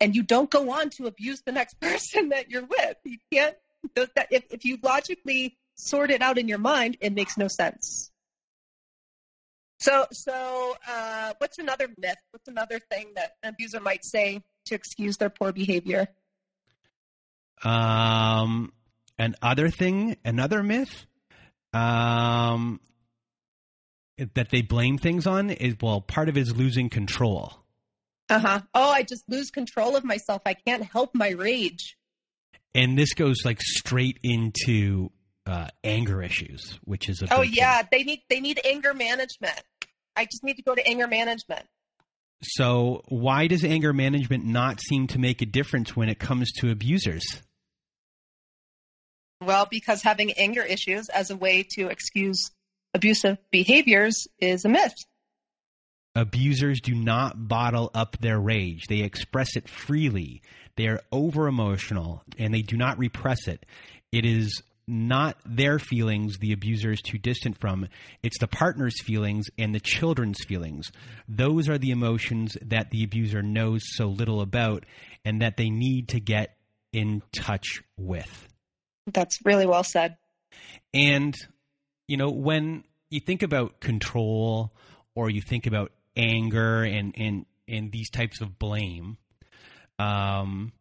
and 0.00 0.14
you 0.14 0.22
don't 0.22 0.48
go 0.48 0.70
on 0.70 0.90
to 0.90 1.06
abuse 1.06 1.42
the 1.42 1.52
next 1.52 1.74
person 1.80 2.28
that 2.28 2.50
you're 2.50 2.64
with. 2.64 2.96
You 3.04 3.18
can't, 3.32 3.56
if, 3.96 4.44
if 4.50 4.64
you 4.64 4.78
logically 4.82 5.56
sort 5.78 6.10
it 6.10 6.20
out 6.20 6.38
in 6.38 6.48
your 6.48 6.58
mind, 6.58 6.98
it 7.00 7.14
makes 7.14 7.38
no 7.38 7.48
sense. 7.48 8.10
So, 9.80 10.06
so 10.10 10.76
uh, 10.88 11.34
what's 11.38 11.58
another 11.58 11.88
myth? 11.96 12.16
What's 12.32 12.48
another 12.48 12.80
thing 12.90 13.12
that 13.14 13.36
an 13.42 13.50
abuser 13.50 13.80
might 13.80 14.04
say 14.04 14.42
to 14.66 14.74
excuse 14.74 15.16
their 15.16 15.30
poor 15.30 15.52
behavior? 15.52 16.08
Um, 17.62 18.72
another 19.18 19.70
thing, 19.70 20.16
another 20.24 20.62
myth, 20.62 21.06
um, 21.72 22.80
that 24.34 24.50
they 24.50 24.62
blame 24.62 24.98
things 24.98 25.26
on 25.28 25.50
is 25.50 25.76
well, 25.80 26.00
part 26.00 26.28
of 26.28 26.36
it 26.36 26.40
is 26.40 26.56
losing 26.56 26.90
control. 26.90 27.52
Uh 28.28 28.40
huh. 28.40 28.60
Oh, 28.74 28.90
I 28.90 29.04
just 29.04 29.24
lose 29.28 29.50
control 29.50 29.96
of 29.96 30.04
myself. 30.04 30.42
I 30.44 30.54
can't 30.54 30.82
help 30.82 31.14
my 31.14 31.30
rage. 31.30 31.96
And 32.74 32.98
this 32.98 33.14
goes 33.14 33.36
like 33.44 33.60
straight 33.60 34.18
into 34.22 35.10
uh, 35.48 35.68
anger 35.82 36.22
issues, 36.22 36.78
which 36.84 37.08
is 37.08 37.22
a 37.22 37.32
oh 37.32 37.42
yeah, 37.42 37.78
thing. 37.78 37.88
they 37.90 38.02
need 38.04 38.20
they 38.28 38.40
need 38.40 38.60
anger 38.64 38.94
management. 38.94 39.60
I 40.14 40.24
just 40.24 40.44
need 40.44 40.54
to 40.54 40.62
go 40.62 40.74
to 40.74 40.86
anger 40.86 41.06
management. 41.06 41.64
So 42.42 43.02
why 43.08 43.46
does 43.48 43.64
anger 43.64 43.92
management 43.92 44.44
not 44.44 44.80
seem 44.80 45.06
to 45.08 45.18
make 45.18 45.42
a 45.42 45.46
difference 45.46 45.96
when 45.96 46.08
it 46.08 46.18
comes 46.18 46.52
to 46.58 46.70
abusers? 46.70 47.24
Well, 49.40 49.66
because 49.70 50.02
having 50.02 50.32
anger 50.32 50.62
issues 50.62 51.08
as 51.08 51.30
a 51.30 51.36
way 51.36 51.64
to 51.70 51.88
excuse 51.88 52.50
abusive 52.94 53.38
behaviors 53.50 54.26
is 54.40 54.64
a 54.64 54.68
myth. 54.68 54.94
Abusers 56.14 56.80
do 56.80 56.94
not 56.94 57.48
bottle 57.48 57.90
up 57.94 58.18
their 58.18 58.40
rage. 58.40 58.86
They 58.88 59.00
express 59.00 59.56
it 59.56 59.68
freely. 59.68 60.42
They 60.76 60.88
are 60.88 61.00
over 61.12 61.46
emotional 61.46 62.22
and 62.36 62.52
they 62.52 62.62
do 62.62 62.76
not 62.76 62.98
repress 62.98 63.46
it. 63.46 63.64
It 64.10 64.24
is 64.24 64.62
not 64.88 65.36
their 65.44 65.78
feelings 65.78 66.38
the 66.38 66.52
abuser 66.52 66.90
is 66.90 67.02
too 67.02 67.18
distant 67.18 67.60
from. 67.60 67.86
It's 68.22 68.38
the 68.38 68.48
partner's 68.48 69.00
feelings 69.02 69.46
and 69.58 69.74
the 69.74 69.80
children's 69.80 70.42
feelings. 70.44 70.90
Those 71.28 71.68
are 71.68 71.78
the 71.78 71.90
emotions 71.90 72.56
that 72.64 72.90
the 72.90 73.04
abuser 73.04 73.42
knows 73.42 73.82
so 73.84 74.06
little 74.06 74.40
about 74.40 74.84
and 75.24 75.42
that 75.42 75.56
they 75.56 75.68
need 75.68 76.08
to 76.08 76.20
get 76.20 76.56
in 76.92 77.22
touch 77.32 77.82
with. 77.98 78.48
That's 79.12 79.38
really 79.44 79.66
well 79.66 79.84
said. 79.84 80.16
And, 80.94 81.36
you 82.06 82.16
know, 82.16 82.30
when 82.30 82.84
you 83.10 83.20
think 83.20 83.42
about 83.42 83.80
control 83.80 84.72
or 85.14 85.30
you 85.30 85.42
think 85.42 85.66
about 85.66 85.92
anger 86.16 86.82
and, 86.82 87.14
and, 87.16 87.46
and 87.68 87.92
these 87.92 88.10
types 88.10 88.40
of 88.40 88.58
blame, 88.58 89.18
um, 89.98 90.72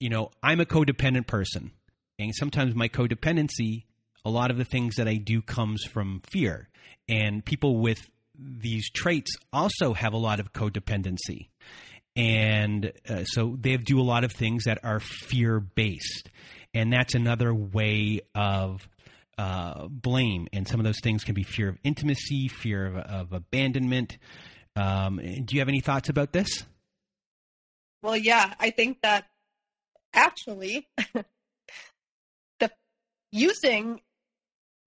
you 0.00 0.10
know, 0.10 0.30
I'm 0.42 0.60
a 0.60 0.66
codependent 0.66 1.26
person. 1.26 1.70
And 2.18 2.34
sometimes 2.34 2.74
my 2.74 2.88
codependency, 2.88 3.84
a 4.24 4.30
lot 4.30 4.50
of 4.50 4.58
the 4.58 4.64
things 4.64 4.96
that 4.96 5.08
I 5.08 5.16
do 5.16 5.42
comes 5.42 5.84
from 5.84 6.22
fear. 6.30 6.68
And 7.08 7.44
people 7.44 7.78
with 7.78 8.08
these 8.38 8.90
traits 8.90 9.36
also 9.52 9.94
have 9.94 10.12
a 10.12 10.18
lot 10.18 10.40
of 10.40 10.52
codependency. 10.52 11.48
And 12.14 12.92
uh, 13.08 13.24
so 13.24 13.56
they 13.58 13.76
do 13.76 14.00
a 14.00 14.02
lot 14.02 14.24
of 14.24 14.32
things 14.32 14.64
that 14.64 14.78
are 14.84 15.00
fear 15.00 15.60
based 15.60 16.30
and 16.74 16.92
that's 16.92 17.14
another 17.14 17.54
way 17.54 18.20
of 18.34 18.88
uh, 19.38 19.86
blame. 19.88 20.48
And 20.52 20.66
some 20.66 20.80
of 20.80 20.84
those 20.84 21.00
things 21.02 21.24
can 21.24 21.34
be 21.34 21.42
fear 21.42 21.68
of 21.68 21.78
intimacy, 21.84 22.48
fear 22.48 22.86
of, 22.86 22.96
of 22.96 23.32
abandonment. 23.32 24.18
Um, 24.76 25.16
do 25.16 25.54
you 25.54 25.60
have 25.60 25.68
any 25.68 25.80
thoughts 25.80 26.08
about 26.08 26.32
this? 26.32 26.64
Well, 28.02 28.16
yeah, 28.16 28.54
I 28.58 28.70
think 28.70 29.02
that 29.02 29.26
actually 30.14 30.88
using 33.32 34.00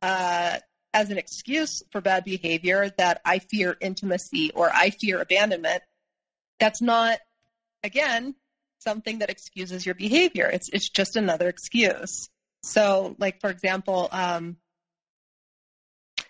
uh, 0.01 0.59
as 0.93 1.09
an 1.09 1.17
excuse 1.17 1.83
for 1.91 1.99
bad 1.99 2.23
behavior 2.23 2.89
that 2.97 3.19
I 3.25 3.39
fear 3.39 3.75
intimacy 3.81 4.51
or 4.51 4.69
I 4.73 4.91
fear 4.91 5.19
abandonment, 5.19 5.83
that's 6.59 6.81
not, 6.81 7.19
again, 7.83 8.35
something 8.79 9.19
that 9.19 9.29
excuses 9.29 9.85
your 9.85 9.95
behavior. 9.95 10.47
It's 10.47 10.69
it's 10.69 10.89
just 10.89 11.17
another 11.17 11.49
excuse. 11.49 12.29
So, 12.63 13.15
like 13.19 13.41
for 13.41 13.49
example, 13.49 14.07
um, 14.11 14.57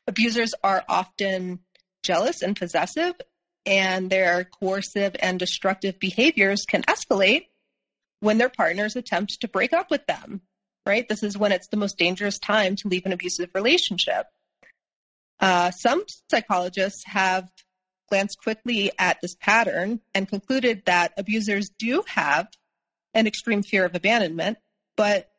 abusers 0.08 0.54
are 0.64 0.84
often 0.90 1.60
jealous 2.02 2.42
and 2.42 2.56
possessive, 2.56 3.14
and 3.66 4.10
their 4.10 4.46
coercive 4.46 5.16
and 5.20 5.38
destructive 5.38 6.00
behaviors 6.00 6.66
can 6.68 6.84
escalate 6.84 7.44
when 8.20 8.38
their 8.38 8.50
partners 8.50 8.96
attempt 8.96 9.42
to 9.42 9.48
break 9.48 9.74
up 9.74 9.92
with 9.92 10.06
them. 10.08 10.42
Right? 10.86 11.08
This 11.08 11.24
is 11.24 11.38
when 11.38 11.52
it's 11.52 11.68
the 11.68 11.78
most 11.78 11.98
dangerous 11.98 12.38
time 12.38 12.76
to 12.78 12.88
leave 12.88 13.06
an 13.06 13.14
abusive 13.14 13.50
relationship. 13.56 14.28
Uh, 15.40 15.72
some 15.72 16.04
psychologists 16.30 17.04
have 17.06 17.50
glanced 18.10 18.40
quickly 18.42 18.92
at 19.00 19.18
this 19.22 19.36
pattern 19.36 20.00
and 20.14 20.30
concluded 20.30 20.84
that 20.86 21.14
abusers 21.18 21.70
do 21.70 22.04
have 22.08 22.48
an 23.14 23.28
extreme 23.28 23.64
fear 23.64 23.86
of 23.86 23.96
abandonment, 23.96 24.58
but 24.96 25.30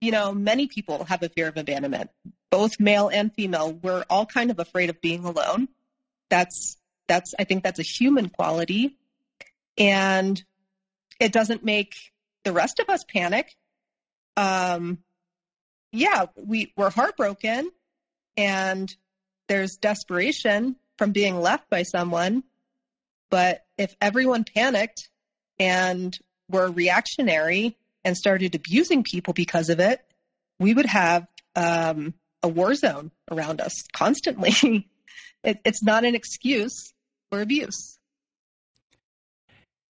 you 0.00 0.12
know, 0.12 0.32
many 0.32 0.68
people 0.68 1.04
have 1.04 1.22
a 1.22 1.28
fear 1.28 1.48
of 1.48 1.56
abandonment, 1.56 2.10
both 2.50 2.78
male 2.78 3.08
and 3.08 3.34
female. 3.34 3.72
We're 3.72 4.04
all 4.08 4.26
kind 4.26 4.50
of 4.50 4.58
afraid 4.58 4.90
of 4.90 5.00
being 5.00 5.24
alone. 5.24 5.68
That's 6.30 6.76
that's 7.08 7.34
I 7.38 7.44
think 7.44 7.64
that's 7.64 7.80
a 7.80 7.84
human 7.84 8.28
quality. 8.28 8.96
And 9.76 10.42
it 11.20 11.32
doesn't 11.32 11.64
make 11.64 11.94
the 12.44 12.52
rest 12.52 12.78
of 12.78 12.88
us 12.88 13.04
panic. 13.04 13.56
Um 14.38 14.98
yeah, 15.92 16.26
we, 16.36 16.72
we're 16.76 16.90
heartbroken 16.90 17.70
and 18.36 18.94
there's 19.48 19.76
desperation 19.76 20.76
from 20.98 21.12
being 21.12 21.40
left 21.40 21.70
by 21.70 21.82
someone. 21.82 22.44
But 23.30 23.64
if 23.76 23.94
everyone 24.00 24.44
panicked 24.44 25.08
and 25.58 26.16
were 26.50 26.70
reactionary 26.70 27.76
and 28.04 28.16
started 28.16 28.54
abusing 28.54 29.02
people 29.02 29.32
because 29.34 29.70
of 29.70 29.80
it, 29.80 30.00
we 30.58 30.74
would 30.74 30.86
have 30.86 31.26
um, 31.56 32.14
a 32.42 32.48
war 32.48 32.74
zone 32.74 33.10
around 33.30 33.60
us 33.60 33.82
constantly. 33.92 34.88
it, 35.44 35.58
it's 35.64 35.82
not 35.82 36.04
an 36.04 36.14
excuse 36.14 36.92
for 37.30 37.40
abuse. 37.40 37.97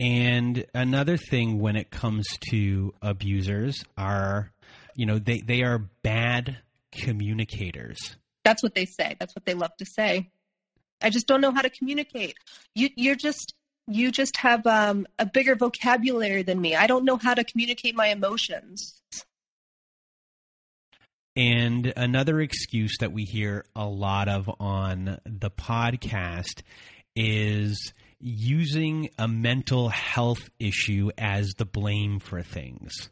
And 0.00 0.64
another 0.74 1.16
thing 1.16 1.58
when 1.58 1.76
it 1.76 1.90
comes 1.90 2.26
to 2.50 2.94
abusers 3.02 3.84
are, 3.96 4.52
you 4.94 5.06
know, 5.06 5.18
they, 5.18 5.40
they 5.40 5.62
are 5.62 5.78
bad 6.02 6.58
communicators. 6.92 8.16
That's 8.44 8.62
what 8.62 8.74
they 8.74 8.86
say. 8.86 9.16
That's 9.18 9.34
what 9.34 9.44
they 9.44 9.54
love 9.54 9.76
to 9.78 9.84
say. 9.84 10.30
I 11.02 11.10
just 11.10 11.26
don't 11.26 11.40
know 11.40 11.52
how 11.52 11.62
to 11.62 11.70
communicate. 11.70 12.34
You 12.74 12.90
you're 12.96 13.14
just 13.14 13.54
you 13.86 14.10
just 14.10 14.36
have 14.38 14.66
um, 14.66 15.06
a 15.18 15.26
bigger 15.26 15.54
vocabulary 15.54 16.42
than 16.42 16.60
me. 16.60 16.74
I 16.74 16.86
don't 16.86 17.04
know 17.04 17.16
how 17.16 17.34
to 17.34 17.44
communicate 17.44 17.94
my 17.94 18.08
emotions. 18.08 19.00
And 21.36 21.92
another 21.96 22.40
excuse 22.40 22.96
that 22.98 23.12
we 23.12 23.22
hear 23.22 23.64
a 23.76 23.86
lot 23.86 24.28
of 24.28 24.50
on 24.58 25.18
the 25.24 25.50
podcast 25.50 26.62
is 27.14 27.92
using 28.20 29.10
a 29.18 29.28
mental 29.28 29.88
health 29.88 30.50
issue 30.58 31.10
as 31.16 31.54
the 31.56 31.64
blame 31.64 32.18
for 32.18 32.42
things. 32.42 33.10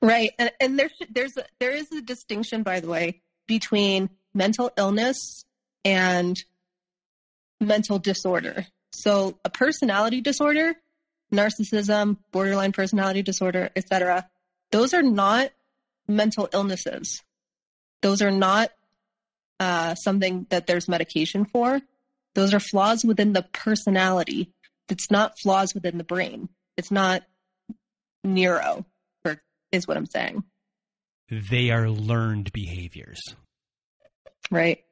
Right, 0.00 0.32
and, 0.38 0.50
and 0.60 0.78
there's 0.78 0.92
there's 1.10 1.36
a, 1.36 1.44
there 1.58 1.72
is 1.72 1.90
a 1.92 2.00
distinction, 2.00 2.62
by 2.62 2.80
the 2.80 2.88
way, 2.88 3.20
between 3.46 4.08
mental 4.32 4.70
illness 4.76 5.44
and 5.84 6.36
mental 7.60 7.98
disorder. 7.98 8.66
So 8.92 9.38
a 9.44 9.50
personality 9.50 10.22
disorder, 10.22 10.74
narcissism, 11.32 12.16
borderline 12.32 12.72
personality 12.72 13.22
disorder, 13.22 13.70
etc. 13.76 14.28
Those 14.70 14.94
are 14.94 15.02
not 15.02 15.50
mental 16.08 16.48
illnesses. 16.52 17.22
Those 18.00 18.22
are 18.22 18.30
not 18.30 18.70
uh, 19.60 19.94
something 19.94 20.46
that 20.50 20.66
there's 20.66 20.88
medication 20.88 21.44
for. 21.44 21.80
Those 22.36 22.52
are 22.52 22.60
flaws 22.60 23.02
within 23.02 23.32
the 23.32 23.46
personality. 23.54 24.52
It's 24.90 25.10
not 25.10 25.38
flaws 25.40 25.74
within 25.74 25.96
the 25.96 26.04
brain. 26.04 26.50
It's 26.76 26.90
not 26.90 27.22
neuro, 28.22 28.84
is 29.72 29.88
what 29.88 29.96
I'm 29.96 30.04
saying. 30.04 30.44
They 31.30 31.70
are 31.70 31.88
learned 31.88 32.52
behaviors. 32.52 33.18
Right. 34.50 34.84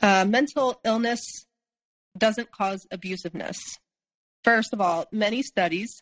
Uh, 0.00 0.24
mental 0.24 0.80
illness 0.84 1.20
doesn't 2.16 2.52
cause 2.52 2.86
abusiveness. 2.92 3.56
First 4.44 4.72
of 4.72 4.80
all, 4.80 5.06
many 5.10 5.42
studies 5.42 6.00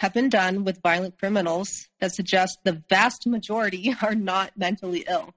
have 0.00 0.12
been 0.12 0.28
done 0.28 0.64
with 0.64 0.82
violent 0.82 1.18
criminals 1.18 1.70
that 2.00 2.14
suggest 2.14 2.58
the 2.64 2.82
vast 2.90 3.26
majority 3.26 3.96
are 4.02 4.14
not 4.14 4.52
mentally 4.54 5.06
ill. 5.08 5.32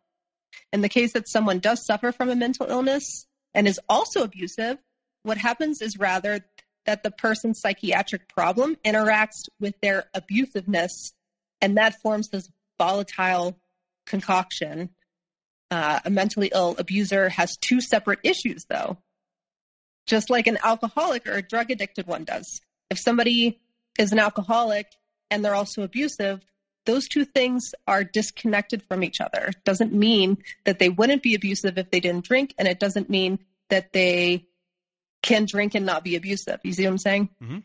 In 0.74 0.82
the 0.82 0.90
case 0.90 1.14
that 1.14 1.30
someone 1.30 1.60
does 1.60 1.86
suffer 1.86 2.12
from 2.12 2.30
a 2.30 2.36
mental 2.36 2.68
illness 2.68 3.26
and 3.54 3.68
is 3.68 3.80
also 3.90 4.24
abusive, 4.24 4.78
what 5.24 5.38
happens 5.38 5.82
is 5.82 5.98
rather 5.98 6.46
that 6.86 7.04
the 7.04 7.12
person's 7.12 7.60
psychiatric 7.60 8.28
problem 8.28 8.76
interacts 8.84 9.44
with 9.60 9.76
their 9.82 10.06
abusiveness, 10.16 11.12
and 11.62 11.78
that 11.78 12.02
forms 12.02 12.30
this 12.30 12.50
volatile 12.78 13.60
concoction. 14.06 14.90
Uh, 15.70 16.00
a 16.04 16.10
mentally 16.10 16.52
ill 16.54 16.76
abuser 16.78 17.30
has 17.30 17.56
two 17.58 17.80
separate 17.80 18.20
issues, 18.24 18.66
though, 18.70 18.98
just 20.08 20.30
like 20.30 20.48
an 20.48 20.58
alcoholic 20.64 21.28
or 21.28 21.34
a 21.34 21.42
drug 21.42 21.72
addicted 21.72 22.08
one 22.08 22.24
does. 22.24 22.60
If 22.90 23.00
somebody 23.00 23.62
is 23.98 24.12
an 24.12 24.20
alcoholic 24.20 24.88
and 25.30 25.46
they're 25.46 25.56
also 25.56 25.84
abusive, 25.84 26.42
those 26.86 27.08
two 27.08 27.26
things 27.26 27.74
are 27.88 28.04
disconnected 28.04 28.84
from 28.84 29.04
each 29.04 29.22
other. 29.22 29.52
Doesn't 29.64 29.94
mean 29.94 30.38
that 30.66 30.80
they 30.80 30.90
wouldn't 30.90 31.24
be 31.24 31.36
abusive 31.36 31.78
if 31.78 31.92
they 31.92 32.00
didn't 32.00 32.26
drink, 32.26 32.54
and 32.58 32.68
it 32.68 32.80
doesn't 32.80 33.10
mean 33.10 33.40
that 33.70 33.94
they 33.94 34.46
can 35.22 35.46
drink 35.46 35.76
and 35.76 35.86
not 35.86 36.04
be 36.04 36.16
abusive. 36.16 36.60
You 36.64 36.74
see 36.74 36.84
what 36.84 36.92
I'm 36.92 36.98
saying? 36.98 37.30
Mm-hmm. 37.44 37.60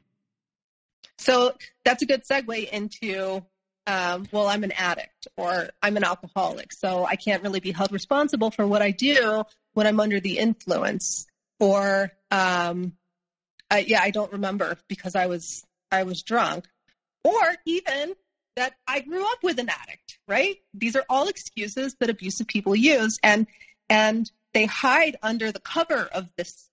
So 1.18 1.54
that's 1.84 2.02
a 2.02 2.06
good 2.06 2.24
segue 2.24 2.68
into, 2.68 3.42
um, 3.86 4.28
well, 4.30 4.46
I'm 4.46 4.64
an 4.64 4.72
addict 4.72 5.28
or 5.36 5.70
I'm 5.82 5.96
an 5.96 6.04
alcoholic, 6.04 6.72
so 6.72 7.06
I 7.06 7.16
can't 7.16 7.42
really 7.42 7.60
be 7.60 7.72
held 7.72 7.92
responsible 7.92 8.50
for 8.50 8.66
what 8.66 8.82
I 8.82 8.90
do 8.90 9.44
when 9.72 9.86
I'm 9.86 9.98
under 9.98 10.20
the 10.20 10.38
influence. 10.38 11.26
Or, 11.58 12.12
um, 12.30 12.92
I, 13.70 13.78
yeah, 13.78 14.02
I 14.02 14.10
don't 14.10 14.32
remember 14.32 14.76
because 14.88 15.16
I 15.16 15.26
was 15.26 15.64
I 15.90 16.02
was 16.02 16.22
drunk, 16.22 16.66
or 17.24 17.54
even 17.64 18.14
that 18.56 18.74
I 18.86 19.00
grew 19.00 19.22
up 19.22 19.38
with 19.42 19.58
an 19.58 19.68
addict, 19.68 20.18
right? 20.26 20.56
These 20.74 20.96
are 20.96 21.04
all 21.08 21.28
excuses 21.28 21.94
that 22.00 22.10
abusive 22.10 22.46
people 22.46 22.74
use 22.74 23.18
and 23.22 23.46
and 23.88 24.30
they 24.52 24.66
hide 24.66 25.16
under 25.22 25.52
the 25.52 25.60
cover 25.60 26.08
of 26.12 26.28
this. 26.36 26.68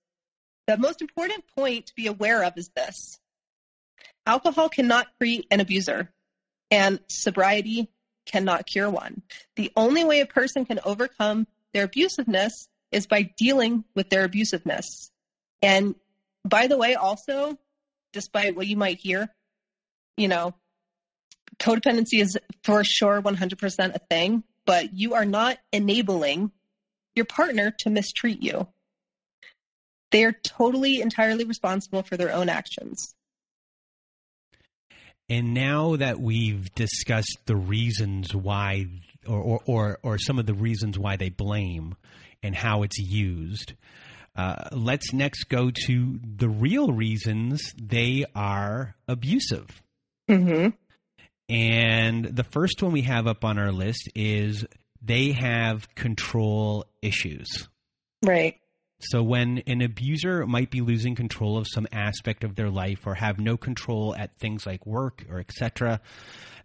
The 0.66 0.78
most 0.78 1.02
important 1.02 1.44
point 1.54 1.86
to 1.86 1.94
be 1.94 2.06
aware 2.06 2.42
of 2.42 2.54
is 2.56 2.70
this. 2.74 3.20
Alcohol 4.26 4.70
cannot 4.70 5.06
create 5.18 5.46
an 5.50 5.60
abuser 5.60 6.10
and 6.70 6.98
sobriety 7.08 7.90
cannot 8.24 8.66
cure 8.66 8.90
one. 8.90 9.22
The 9.56 9.70
only 9.76 10.04
way 10.04 10.20
a 10.20 10.26
person 10.26 10.64
can 10.64 10.80
overcome 10.84 11.46
their 11.72 11.86
abusiveness 11.86 12.68
is 12.90 13.06
by 13.06 13.30
dealing 13.36 13.84
with 13.94 14.08
their 14.08 14.26
abusiveness. 14.26 15.10
And 15.60 15.94
by 16.44 16.66
the 16.66 16.78
way, 16.78 16.94
also, 16.94 17.58
despite 18.12 18.56
what 18.56 18.66
you 18.66 18.76
might 18.76 18.98
hear, 18.98 19.28
you 20.16 20.28
know, 20.28 20.54
codependency 21.64 22.20
is 22.20 22.38
for 22.62 22.84
sure 22.84 23.22
100% 23.22 23.94
a 23.94 23.98
thing, 24.10 24.44
but 24.66 24.92
you 24.92 25.14
are 25.14 25.24
not 25.24 25.58
enabling 25.72 26.50
your 27.14 27.24
partner 27.24 27.74
to 27.80 27.90
mistreat 27.90 28.42
you. 28.42 28.68
They 30.10 30.24
are 30.24 30.32
totally, 30.32 31.00
entirely 31.00 31.44
responsible 31.44 32.02
for 32.02 32.16
their 32.16 32.32
own 32.32 32.48
actions. 32.48 33.14
And 35.28 35.54
now 35.54 35.96
that 35.96 36.20
we've 36.20 36.72
discussed 36.74 37.38
the 37.46 37.56
reasons 37.56 38.34
why, 38.34 38.86
or, 39.26 39.40
or, 39.40 39.60
or, 39.66 39.98
or 40.02 40.18
some 40.18 40.38
of 40.38 40.44
the 40.44 40.54
reasons 40.54 40.98
why 40.98 41.16
they 41.16 41.30
blame 41.30 41.94
and 42.42 42.54
how 42.54 42.82
it's 42.82 42.98
used, 42.98 43.72
uh, 44.36 44.68
let's 44.72 45.14
next 45.14 45.44
go 45.44 45.70
to 45.86 46.20
the 46.22 46.48
real 46.48 46.92
reasons 46.92 47.72
they 47.80 48.26
are 48.34 48.96
abusive. 49.08 49.82
Mm-hmm. 50.28 50.68
And 51.48 52.24
the 52.24 52.44
first 52.44 52.82
one 52.82 52.92
we 52.92 53.02
have 53.02 53.26
up 53.26 53.44
on 53.44 53.58
our 53.58 53.72
list 53.72 54.08
is 54.14 54.64
they 55.02 55.32
have 55.32 55.94
control 55.94 56.86
issues. 57.02 57.68
Right. 58.22 58.58
So 59.00 59.22
when 59.22 59.58
an 59.66 59.82
abuser 59.82 60.46
might 60.46 60.70
be 60.70 60.80
losing 60.80 61.14
control 61.14 61.58
of 61.58 61.66
some 61.68 61.86
aspect 61.92 62.42
of 62.42 62.54
their 62.54 62.70
life 62.70 63.06
or 63.06 63.14
have 63.14 63.38
no 63.38 63.56
control 63.56 64.14
at 64.16 64.38
things 64.38 64.64
like 64.64 64.86
work 64.86 65.24
or 65.28 65.40
etc., 65.40 66.00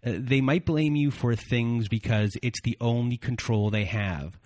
uh, 0.04 0.12
they 0.16 0.40
might 0.40 0.64
blame 0.64 0.96
you 0.96 1.10
for 1.10 1.34
things 1.34 1.88
because 1.88 2.34
it's 2.42 2.62
the 2.62 2.78
only 2.80 3.18
control 3.18 3.68
they 3.68 3.84
have 3.84 4.38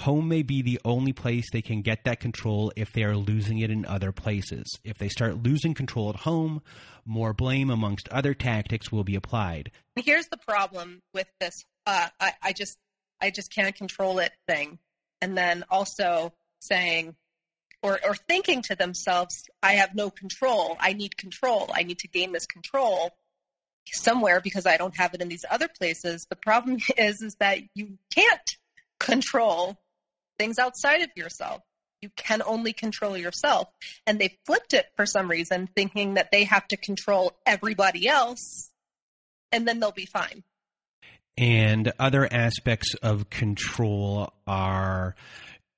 home 0.00 0.28
may 0.28 0.42
be 0.42 0.62
the 0.62 0.80
only 0.84 1.12
place 1.12 1.50
they 1.50 1.62
can 1.62 1.82
get 1.82 2.04
that 2.04 2.20
control 2.20 2.72
if 2.76 2.92
they 2.92 3.04
are 3.04 3.16
losing 3.16 3.58
it 3.58 3.70
in 3.70 3.84
other 3.86 4.12
places. 4.12 4.66
If 4.84 4.98
they 4.98 5.08
start 5.08 5.42
losing 5.42 5.74
control 5.74 6.10
at 6.10 6.16
home, 6.16 6.62
more 7.04 7.32
blame 7.32 7.70
amongst 7.70 8.08
other 8.08 8.34
tactics 8.34 8.90
will 8.90 9.04
be 9.04 9.14
applied. 9.14 9.70
Here's 9.96 10.28
the 10.28 10.38
problem 10.38 11.02
with 11.14 11.28
this 11.40 11.64
uh, 11.86 12.08
I, 12.18 12.32
I 12.42 12.52
just 12.52 12.78
I 13.20 13.30
just 13.30 13.54
can't 13.54 13.74
control 13.74 14.18
it 14.18 14.32
thing. 14.48 14.78
And 15.20 15.36
then 15.36 15.64
also 15.70 16.32
saying 16.60 17.14
or, 17.82 17.98
or 18.04 18.14
thinking 18.14 18.62
to 18.62 18.76
themselves, 18.76 19.44
I 19.62 19.72
have 19.74 19.94
no 19.94 20.10
control. 20.10 20.76
I 20.80 20.92
need 20.92 21.16
control. 21.16 21.70
I 21.72 21.82
need 21.82 21.98
to 22.00 22.08
gain 22.08 22.32
this 22.32 22.46
control 22.46 23.10
somewhere 23.86 24.40
because 24.40 24.66
I 24.66 24.76
don't 24.76 24.96
have 24.96 25.14
it 25.14 25.22
in 25.22 25.28
these 25.28 25.44
other 25.50 25.68
places. 25.68 26.26
The 26.28 26.36
problem 26.36 26.78
is 26.96 27.22
is 27.22 27.36
that 27.36 27.58
you 27.74 27.98
can't 28.14 28.56
control 28.98 29.78
things 30.40 30.58
outside 30.58 31.02
of 31.02 31.10
yourself. 31.16 31.60
You 32.00 32.08
can 32.16 32.40
only 32.46 32.72
control 32.72 33.14
yourself. 33.14 33.68
And 34.06 34.18
they 34.18 34.38
flipped 34.46 34.72
it 34.72 34.86
for 34.96 35.04
some 35.04 35.28
reason, 35.28 35.68
thinking 35.76 36.14
that 36.14 36.30
they 36.32 36.44
have 36.44 36.66
to 36.68 36.78
control 36.78 37.36
everybody 37.44 38.08
else 38.08 38.70
and 39.52 39.68
then 39.68 39.80
they'll 39.80 39.92
be 39.92 40.06
fine. 40.06 40.42
And 41.36 41.92
other 41.98 42.26
aspects 42.30 42.94
of 43.02 43.28
control 43.28 44.32
are, 44.46 45.14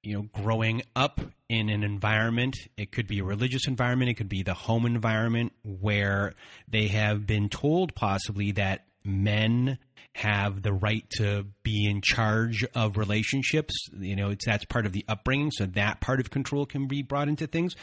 you 0.02 0.14
know, 0.14 0.28
growing 0.32 0.82
up 0.94 1.20
in 1.48 1.68
an 1.68 1.82
environment. 1.82 2.56
It 2.76 2.92
could 2.92 3.08
be 3.08 3.18
a 3.18 3.24
religious 3.24 3.66
environment, 3.66 4.10
it 4.10 4.14
could 4.14 4.28
be 4.28 4.42
the 4.42 4.54
home 4.54 4.86
environment 4.86 5.52
where 5.64 6.34
they 6.68 6.88
have 6.88 7.26
been 7.26 7.48
told 7.48 7.94
possibly 7.94 8.52
that 8.52 8.86
men 9.04 9.78
have 10.14 10.62
the 10.62 10.72
right 10.72 11.08
to 11.16 11.46
be 11.62 11.88
in 11.88 12.00
charge 12.02 12.64
of 12.74 12.96
relationships. 12.96 13.88
You 13.98 14.16
know, 14.16 14.30
it's 14.30 14.44
that's 14.44 14.64
part 14.66 14.86
of 14.86 14.92
the 14.92 15.04
upbringing, 15.08 15.50
so 15.50 15.66
that 15.66 16.00
part 16.00 16.20
of 16.20 16.30
control 16.30 16.66
can 16.66 16.86
be 16.86 17.02
brought 17.02 17.28
into 17.28 17.46
things. 17.46 17.74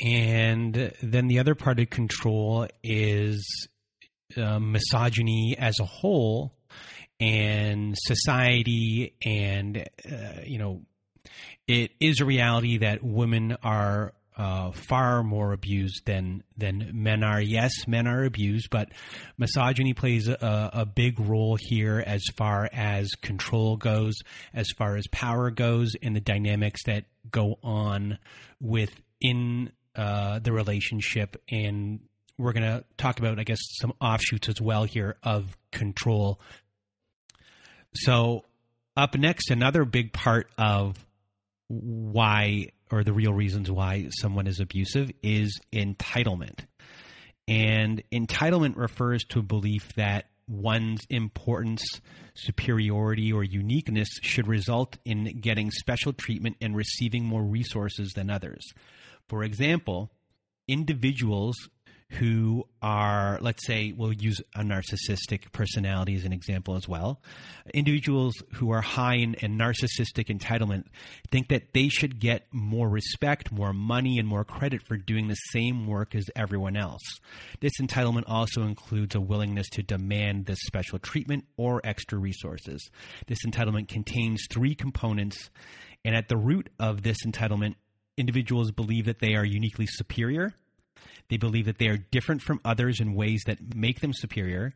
And 0.00 0.92
then 1.02 1.26
the 1.26 1.40
other 1.40 1.54
part 1.54 1.80
of 1.80 1.90
control 1.90 2.68
is 2.82 3.68
uh, 4.36 4.58
misogyny 4.58 5.56
as 5.58 5.74
a 5.80 5.84
whole, 5.84 6.54
and 7.20 7.96
society, 7.98 9.14
and 9.24 9.88
uh, 10.10 10.40
you 10.44 10.58
know, 10.58 10.82
it 11.66 11.90
is 12.00 12.20
a 12.20 12.24
reality 12.24 12.78
that 12.78 13.02
women 13.02 13.56
are 13.62 14.14
uh, 14.38 14.70
far 14.70 15.24
more 15.24 15.52
abused 15.52 16.02
than 16.06 16.44
than 16.56 16.92
men 16.94 17.24
are. 17.24 17.40
Yes, 17.40 17.72
men 17.88 18.06
are 18.06 18.24
abused, 18.24 18.70
but 18.70 18.90
misogyny 19.36 19.94
plays 19.94 20.28
a, 20.28 20.70
a, 20.72 20.86
big 20.86 21.18
role 21.18 21.58
here 21.60 22.02
as 22.06 22.22
far 22.36 22.70
as 22.72 23.10
control 23.20 23.76
goes, 23.76 24.14
as 24.54 24.68
far 24.78 24.96
as 24.96 25.08
power 25.08 25.50
goes, 25.50 25.96
and 26.00 26.14
the 26.14 26.20
dynamics 26.20 26.82
that 26.86 27.06
go 27.28 27.58
on 27.64 28.18
within 28.60 29.72
uh, 29.96 30.38
the 30.38 30.52
relationship. 30.52 31.42
And 31.50 31.98
we're 32.38 32.52
going 32.52 32.62
to 32.62 32.84
talk 32.96 33.18
about, 33.18 33.40
I 33.40 33.42
guess, 33.42 33.58
some 33.80 33.92
offshoots 34.00 34.48
as 34.48 34.60
well 34.60 34.84
here 34.84 35.16
of 35.24 35.56
control. 35.72 36.40
So, 37.92 38.44
up 38.96 39.16
next, 39.16 39.50
another 39.50 39.84
big 39.84 40.12
part 40.12 40.48
of 40.56 41.04
why 41.66 42.68
or 42.90 43.04
the 43.04 43.12
real 43.12 43.32
reasons 43.32 43.70
why 43.70 44.08
someone 44.20 44.46
is 44.46 44.60
abusive 44.60 45.10
is 45.22 45.58
entitlement. 45.72 46.60
And 47.46 48.02
entitlement 48.12 48.76
refers 48.76 49.24
to 49.30 49.40
a 49.40 49.42
belief 49.42 49.94
that 49.94 50.26
one's 50.48 51.00
importance, 51.10 51.82
superiority, 52.34 53.32
or 53.32 53.44
uniqueness 53.44 54.08
should 54.22 54.48
result 54.48 54.96
in 55.04 55.40
getting 55.40 55.70
special 55.70 56.12
treatment 56.12 56.56
and 56.60 56.74
receiving 56.74 57.24
more 57.24 57.42
resources 57.42 58.12
than 58.14 58.30
others. 58.30 58.64
For 59.28 59.44
example, 59.44 60.10
individuals 60.66 61.54
who 62.12 62.66
are, 62.80 63.38
let's 63.42 63.66
say, 63.66 63.92
we'll 63.94 64.12
use 64.12 64.40
a 64.54 64.60
narcissistic 64.60 65.52
personality 65.52 66.14
as 66.14 66.24
an 66.24 66.32
example 66.32 66.74
as 66.74 66.88
well. 66.88 67.20
Individuals 67.74 68.34
who 68.54 68.70
are 68.70 68.80
high 68.80 69.16
in, 69.16 69.34
in, 69.34 69.58
narcissistic 69.58 70.28
entitlement 70.28 70.84
think 71.30 71.48
that 71.48 71.74
they 71.74 71.88
should 71.88 72.18
get 72.18 72.46
more 72.50 72.88
respect, 72.88 73.52
more 73.52 73.74
money, 73.74 74.18
and 74.18 74.26
more 74.26 74.44
credit 74.44 74.82
for 74.86 74.96
doing 74.96 75.28
the 75.28 75.34
same 75.34 75.86
work 75.86 76.14
as 76.14 76.24
everyone 76.34 76.76
else. 76.76 77.02
This 77.60 77.78
entitlement 77.80 78.24
also 78.26 78.62
includes 78.62 79.14
a 79.14 79.20
willingness 79.20 79.68
to 79.70 79.82
demand 79.82 80.46
this 80.46 80.60
special 80.60 80.98
treatment 80.98 81.44
or 81.58 81.82
extra 81.84 82.18
resources. 82.18 82.88
This 83.26 83.44
entitlement 83.46 83.88
contains 83.88 84.46
three 84.50 84.74
components, 84.74 85.50
and 86.06 86.16
at 86.16 86.28
the 86.28 86.38
root 86.38 86.70
of 86.78 87.02
this 87.02 87.18
entitlement, 87.26 87.74
individuals 88.16 88.70
believe 88.70 89.04
that 89.04 89.18
they 89.18 89.34
are 89.34 89.44
uniquely 89.44 89.86
superior 89.86 90.54
they 91.28 91.36
believe 91.36 91.66
that 91.66 91.78
they 91.78 91.88
are 91.88 91.98
different 91.98 92.42
from 92.42 92.60
others 92.64 93.00
in 93.00 93.14
ways 93.14 93.42
that 93.46 93.74
make 93.74 94.00
them 94.00 94.12
superior. 94.12 94.72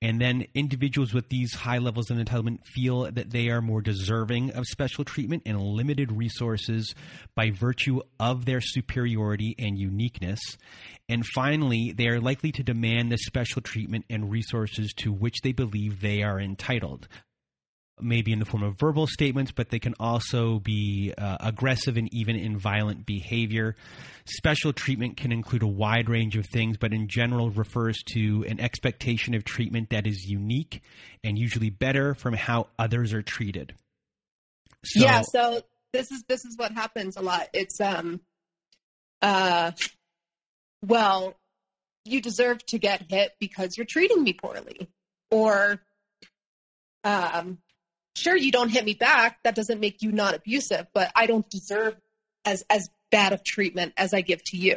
And 0.00 0.20
then 0.20 0.46
individuals 0.54 1.12
with 1.12 1.28
these 1.28 1.54
high 1.54 1.78
levels 1.78 2.10
of 2.10 2.18
entitlement 2.18 2.64
feel 2.66 3.10
that 3.10 3.30
they 3.30 3.48
are 3.48 3.60
more 3.60 3.80
deserving 3.80 4.52
of 4.52 4.64
special 4.66 5.04
treatment 5.04 5.42
and 5.46 5.60
limited 5.60 6.12
resources 6.12 6.94
by 7.34 7.50
virtue 7.50 8.00
of 8.20 8.44
their 8.44 8.60
superiority 8.60 9.54
and 9.58 9.78
uniqueness. 9.78 10.40
And 11.08 11.26
finally, 11.26 11.92
they 11.96 12.06
are 12.08 12.20
likely 12.20 12.52
to 12.52 12.62
demand 12.62 13.10
the 13.10 13.18
special 13.18 13.62
treatment 13.62 14.04
and 14.08 14.30
resources 14.30 14.92
to 14.98 15.12
which 15.12 15.40
they 15.42 15.52
believe 15.52 16.00
they 16.00 16.22
are 16.22 16.40
entitled 16.40 17.08
maybe 18.00 18.32
in 18.32 18.38
the 18.38 18.44
form 18.44 18.62
of 18.62 18.78
verbal 18.78 19.06
statements, 19.06 19.52
but 19.52 19.70
they 19.70 19.78
can 19.78 19.94
also 19.98 20.58
be 20.58 21.12
uh, 21.16 21.36
aggressive 21.40 21.96
and 21.96 22.12
even 22.12 22.36
in 22.36 22.58
violent 22.58 23.06
behavior. 23.06 23.76
Special 24.26 24.72
treatment 24.72 25.16
can 25.16 25.32
include 25.32 25.62
a 25.62 25.68
wide 25.68 26.08
range 26.08 26.36
of 26.36 26.46
things, 26.46 26.76
but 26.76 26.92
in 26.92 27.08
general 27.08 27.50
refers 27.50 28.02
to 28.12 28.44
an 28.48 28.60
expectation 28.60 29.34
of 29.34 29.44
treatment 29.44 29.90
that 29.90 30.06
is 30.06 30.24
unique 30.26 30.82
and 31.24 31.38
usually 31.38 31.70
better 31.70 32.14
from 32.14 32.34
how 32.34 32.68
others 32.78 33.12
are 33.12 33.22
treated. 33.22 33.74
So, 34.84 35.00
yeah, 35.00 35.22
so 35.22 35.62
this 35.92 36.10
is 36.10 36.24
this 36.28 36.44
is 36.44 36.56
what 36.56 36.72
happens 36.72 37.16
a 37.16 37.22
lot. 37.22 37.48
It's 37.52 37.80
um 37.80 38.20
uh 39.22 39.72
well, 40.86 41.34
you 42.04 42.20
deserve 42.20 42.64
to 42.66 42.78
get 42.78 43.10
hit 43.10 43.32
because 43.40 43.76
you're 43.76 43.86
treating 43.86 44.22
me 44.22 44.32
poorly. 44.34 44.88
Or 45.30 45.80
um 47.04 47.58
sure 48.18 48.36
you 48.36 48.52
don't 48.52 48.70
hit 48.70 48.84
me 48.84 48.94
back 48.94 49.38
that 49.44 49.54
doesn't 49.54 49.80
make 49.80 50.02
you 50.02 50.12
not 50.12 50.34
abusive 50.34 50.86
but 50.92 51.10
i 51.14 51.26
don't 51.26 51.48
deserve 51.50 51.94
as 52.44 52.64
as 52.70 52.90
bad 53.10 53.32
of 53.32 53.42
treatment 53.44 53.92
as 53.96 54.12
i 54.14 54.20
give 54.20 54.42
to 54.44 54.56
you. 54.56 54.76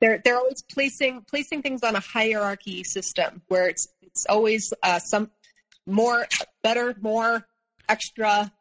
They're 0.00 0.20
they're 0.22 0.36
always 0.36 0.62
placing 0.62 1.22
placing 1.22 1.62
things 1.62 1.82
on 1.82 1.96
a 1.96 2.00
hierarchy 2.00 2.84
system 2.84 3.42
where 3.48 3.68
it's 3.68 3.88
it's 4.02 4.26
always 4.26 4.72
uh, 4.82 4.98
some 4.98 5.30
more 5.86 6.26
better 6.62 6.94
more 7.00 7.46
extra 7.88 8.52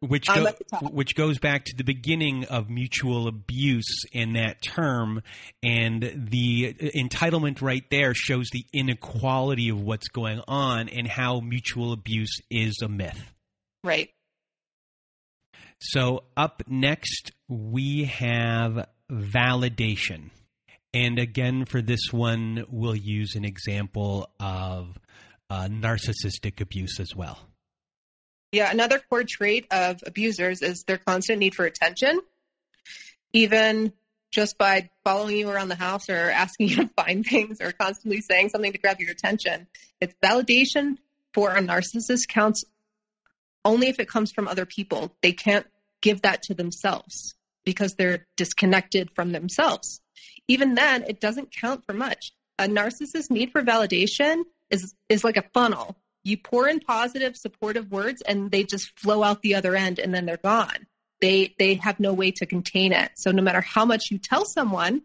which 0.00 0.26
go, 0.26 0.46
which 0.90 1.14
goes 1.14 1.38
back 1.38 1.64
to 1.64 1.76
the 1.76 1.84
beginning 1.84 2.44
of 2.46 2.68
mutual 2.68 3.28
abuse 3.28 4.04
in 4.12 4.32
that 4.32 4.62
term 4.62 5.22
and 5.62 6.28
the 6.30 6.74
entitlement 6.94 7.62
right 7.62 7.84
there 7.90 8.14
shows 8.14 8.48
the 8.52 8.64
inequality 8.72 9.68
of 9.68 9.80
what's 9.80 10.08
going 10.08 10.40
on 10.48 10.88
and 10.88 11.06
how 11.06 11.40
mutual 11.40 11.92
abuse 11.92 12.40
is 12.50 12.80
a 12.82 12.88
myth. 12.88 13.32
Right. 13.84 14.10
So 15.80 16.24
up 16.36 16.62
next 16.66 17.32
we 17.48 18.04
have 18.04 18.88
validation. 19.10 20.30
And 20.92 21.18
again 21.18 21.64
for 21.64 21.80
this 21.80 22.12
one 22.12 22.64
we'll 22.70 22.96
use 22.96 23.36
an 23.36 23.44
example 23.44 24.30
of 24.40 24.98
uh, 25.48 25.68
narcissistic 25.68 26.60
abuse 26.60 26.98
as 26.98 27.14
well 27.14 27.38
yeah, 28.54 28.70
another 28.70 29.00
core 29.10 29.24
trait 29.24 29.66
of 29.70 30.00
abusers 30.06 30.62
is 30.62 30.84
their 30.84 30.98
constant 30.98 31.40
need 31.40 31.54
for 31.54 31.64
attention. 31.64 32.20
Even 33.32 33.92
just 34.30 34.58
by 34.58 34.90
following 35.04 35.36
you 35.36 35.50
around 35.50 35.68
the 35.68 35.74
house 35.74 36.08
or 36.08 36.30
asking 36.30 36.68
you 36.70 36.76
to 36.76 36.90
find 36.96 37.26
things 37.26 37.60
or 37.60 37.72
constantly 37.72 38.20
saying 38.20 38.50
something 38.50 38.72
to 38.72 38.78
grab 38.78 39.00
your 39.00 39.10
attention. 39.10 39.66
It's 40.00 40.14
validation 40.22 40.96
for 41.32 41.50
a 41.50 41.60
narcissist 41.60 42.28
counts 42.28 42.64
only 43.64 43.88
if 43.88 43.98
it 43.98 44.08
comes 44.08 44.30
from 44.30 44.46
other 44.46 44.66
people. 44.66 45.14
They 45.20 45.32
can't 45.32 45.66
give 46.00 46.22
that 46.22 46.42
to 46.44 46.54
themselves 46.54 47.34
because 47.64 47.94
they're 47.94 48.26
disconnected 48.36 49.10
from 49.14 49.32
themselves. 49.32 50.00
Even 50.48 50.74
then, 50.74 51.04
it 51.08 51.20
doesn't 51.20 51.50
count 51.50 51.84
for 51.86 51.94
much. 51.94 52.32
A 52.58 52.68
narcissist's 52.68 53.30
need 53.30 53.50
for 53.50 53.62
validation 53.62 54.42
is 54.70 54.94
is 55.08 55.24
like 55.24 55.36
a 55.36 55.44
funnel 55.52 55.96
you 56.24 56.38
pour 56.38 56.66
in 56.66 56.80
positive 56.80 57.36
supportive 57.36 57.90
words 57.90 58.22
and 58.22 58.50
they 58.50 58.64
just 58.64 58.98
flow 58.98 59.22
out 59.22 59.42
the 59.42 59.54
other 59.54 59.76
end 59.76 59.98
and 59.98 60.12
then 60.12 60.24
they're 60.26 60.38
gone. 60.38 60.86
They 61.20 61.54
they 61.58 61.74
have 61.74 62.00
no 62.00 62.12
way 62.14 62.32
to 62.32 62.46
contain 62.46 62.92
it. 62.92 63.12
So 63.14 63.30
no 63.30 63.42
matter 63.42 63.60
how 63.60 63.84
much 63.84 64.10
you 64.10 64.18
tell 64.18 64.44
someone 64.46 65.02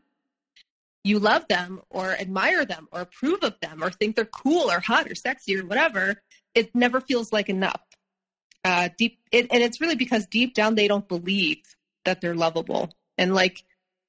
you 1.03 1.19
love 1.19 1.47
them 1.47 1.82
or 1.89 2.12
admire 2.12 2.65
them 2.65 2.88
or 2.91 3.01
approve 3.01 3.43
of 3.43 3.60
them 3.62 3.84
or 3.84 3.89
think 3.89 4.15
they're 4.15 4.25
cool 4.25 4.71
or 4.71 4.79
hot 4.79 5.10
or 5.10 5.15
sexy 5.15 5.58
or 5.58 5.65
whatever 5.65 6.21
it 6.55 6.73
never 6.73 6.99
feels 6.99 7.32
like 7.32 7.47
enough. 7.49 7.82
Uh, 8.65 8.89
deep 8.97 9.19
it, 9.32 9.47
and 9.51 9.62
it's 9.62 9.79
really 9.79 9.95
because 9.95 10.25
deep 10.27 10.53
down 10.53 10.75
they 10.75 10.88
don't 10.88 11.08
believe 11.08 11.63
that 12.05 12.21
they're 12.21 12.36
lovable. 12.36 12.89
And 13.17 13.36
like 13.36 13.63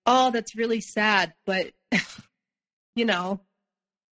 oh 0.07 0.31
that's 0.31 0.55
really 0.55 0.81
sad 0.81 1.35
but 1.45 1.73
you 2.95 3.05
know 3.05 3.41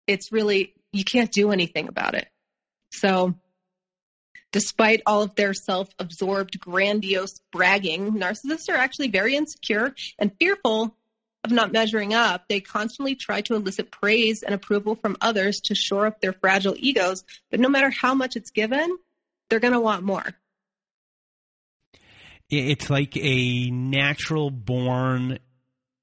it's 0.08 0.32
really 0.32 0.74
you 0.92 1.06
can't 1.06 1.32
do 1.32 1.52
anything 1.52 1.88
about 1.88 2.16
it 2.16 2.28
so, 2.92 3.34
despite 4.52 5.02
all 5.06 5.24
of 5.24 5.36
their 5.36 5.54
self 5.54 5.90
absorbed, 5.98 6.60
grandiose 6.60 7.40
bragging, 7.52 8.14
narcissists 8.14 8.70
are 8.70 8.78
actually 8.78 9.08
very 9.08 9.36
insecure 9.36 9.96
and 10.20 10.32
fearful 10.38 10.96
of 11.44 11.52
not 11.52 11.72
measuring 11.72 12.14
up. 12.14 12.48
They 12.48 12.60
constantly 12.60 13.16
try 13.16 13.42
to 13.42 13.56
elicit 13.56 13.90
praise 13.90 14.44
and 14.44 14.54
approval 14.54 14.96
from 14.96 15.18
others 15.22 15.62
to 15.62 15.76
shore 15.76 16.06
up 16.06 16.22
their 16.22 16.34
fragile 16.34 16.76
egos, 16.78 17.24
but 17.50 17.60
no 17.60 17.70
matter 17.70 17.90
how 17.90 18.14
much 18.14 18.36
it's 18.36 18.52
given, 18.52 18.98
they're 19.50 19.60
going 19.60 19.74
to 19.74 19.80
want 19.80 20.04
more. 20.04 20.26
It's 22.50 22.90
like 22.90 23.16
a 23.18 23.70
natural 23.72 24.52
born 24.52 25.40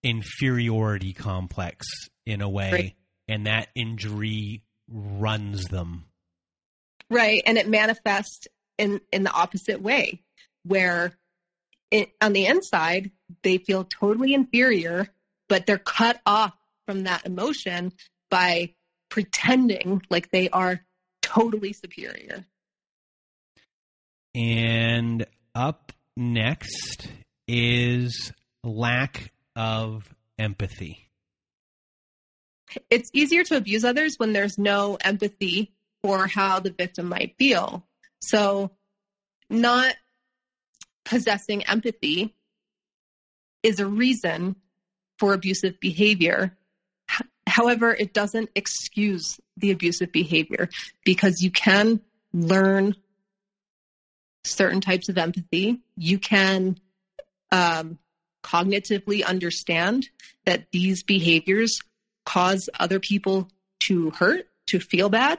inferiority 0.03 1.12
complex 1.12 1.87
in 2.24 2.40
a 2.40 2.48
way, 2.48 2.70
right. 2.72 2.94
and 3.29 3.46
that 3.46 3.68
injury 3.74 4.62
runs 4.88 5.64
them 5.66 6.08
right. 7.11 7.42
And 7.47 7.59
it 7.59 7.68
manifests 7.68 8.49
in 8.77 9.01
in 9.12 9.25
the 9.25 9.33
opposite 9.33 9.81
way 9.83 10.23
where 10.64 11.12
it, 11.90 12.11
on 12.21 12.33
the 12.33 12.47
inside 12.47 13.11
they 13.42 13.59
feel 13.59 13.85
totally 13.85 14.35
inferior 14.35 15.09
but 15.49 15.66
they're 15.66 15.79
cut 15.79 16.21
off 16.27 16.55
from 16.87 17.05
that 17.05 17.27
emotion 17.27 17.92
by 18.31 18.75
pretending 19.09 20.03
like 20.11 20.31
they 20.31 20.49
are 20.51 20.81
totally 21.23 21.73
superior. 21.73 22.44
And 24.35 25.27
up 25.55 25.92
next 26.16 27.09
is 27.47 28.33
lack 28.62 29.33
of 29.57 30.09
empathy. 30.38 31.09
It's 32.90 33.11
easier 33.14 33.44
to 33.44 33.57
abuse 33.57 33.85
others 33.85 34.16
when 34.18 34.35
there's 34.35 34.59
no 34.59 34.99
empathy 35.01 35.73
for 36.02 36.26
how 36.26 36.61
the 36.61 36.70
victim 36.70 37.06
might 37.06 37.34
feel. 37.38 37.87
So, 38.20 38.70
not 39.50 39.94
possessing 41.04 41.64
empathy 41.64 42.34
is 43.62 43.80
a 43.80 43.87
reason 43.87 44.56
for 45.18 45.32
abusive 45.32 45.80
behavior. 45.80 46.56
However, 47.46 47.94
it 47.94 48.12
doesn't 48.12 48.50
excuse 48.54 49.40
the 49.56 49.70
abusive 49.70 50.12
behavior 50.12 50.68
because 51.04 51.40
you 51.40 51.50
can 51.50 52.00
learn 52.32 52.94
certain 54.44 54.80
types 54.80 55.08
of 55.08 55.18
empathy. 55.18 55.80
You 55.96 56.18
can 56.18 56.78
um, 57.50 57.98
cognitively 58.44 59.24
understand 59.24 60.08
that 60.44 60.66
these 60.72 61.02
behaviors 61.02 61.80
cause 62.24 62.68
other 62.78 63.00
people 63.00 63.48
to 63.84 64.11
hurt, 64.11 64.46
to 64.66 64.78
feel 64.78 65.08
bad, 65.08 65.38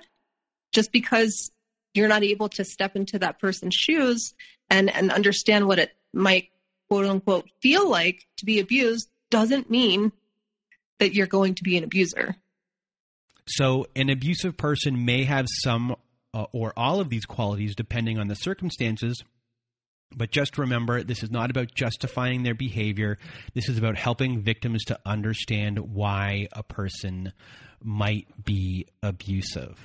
just 0.72 0.92
because 0.92 1.52
you're 1.94 2.08
not 2.08 2.24
able 2.24 2.50
to 2.50 2.64
step 2.64 2.96
into 2.96 3.20
that 3.20 3.40
person's 3.40 3.76
shoes 3.76 4.34
and, 4.70 4.94
and 4.94 5.12
understand 5.12 5.68
what 5.68 5.80
it 5.80 5.92
might 6.14 6.50
quote 6.90 7.06
unquote 7.06 7.50
feel 7.62 7.90
like 7.90 8.26
to 8.38 8.46
be 8.46 8.60
abused 8.60 9.10
doesn't 9.30 9.70
mean 9.70 10.12
that 11.00 11.14
you're 11.14 11.28
going 11.28 11.56
to 11.56 11.64
be 11.64 11.78
an 11.78 11.84
abuser. 11.84 12.36
So, 13.48 13.88
an 13.96 14.10
abusive 14.10 14.58
person 14.58 15.06
may 15.06 15.24
have 15.24 15.48
some 15.64 15.96
uh, 16.34 16.46
or 16.52 16.74
all 16.78 17.00
of 17.00 17.10
these 17.10 17.26
qualities 17.26 17.76
depending 17.76 18.20
on 18.20 18.28
the 18.28 18.36
circumstances. 18.36 19.24
But 20.16 20.32
just 20.32 20.58
remember, 20.58 21.04
this 21.04 21.22
is 21.22 21.30
not 21.30 21.52
about 21.52 21.74
justifying 21.74 22.44
their 22.44 22.56
behavior. 22.56 23.20
This 23.54 23.70
is 23.70 23.78
about 23.78 23.96
helping 23.96 24.42
victims 24.42 24.84
to 24.86 25.00
understand 25.06 25.80
why 25.80 26.48
a 26.52 26.64
person 26.64 27.32
might 27.84 28.28
be 28.44 28.88
abusive. 29.04 29.78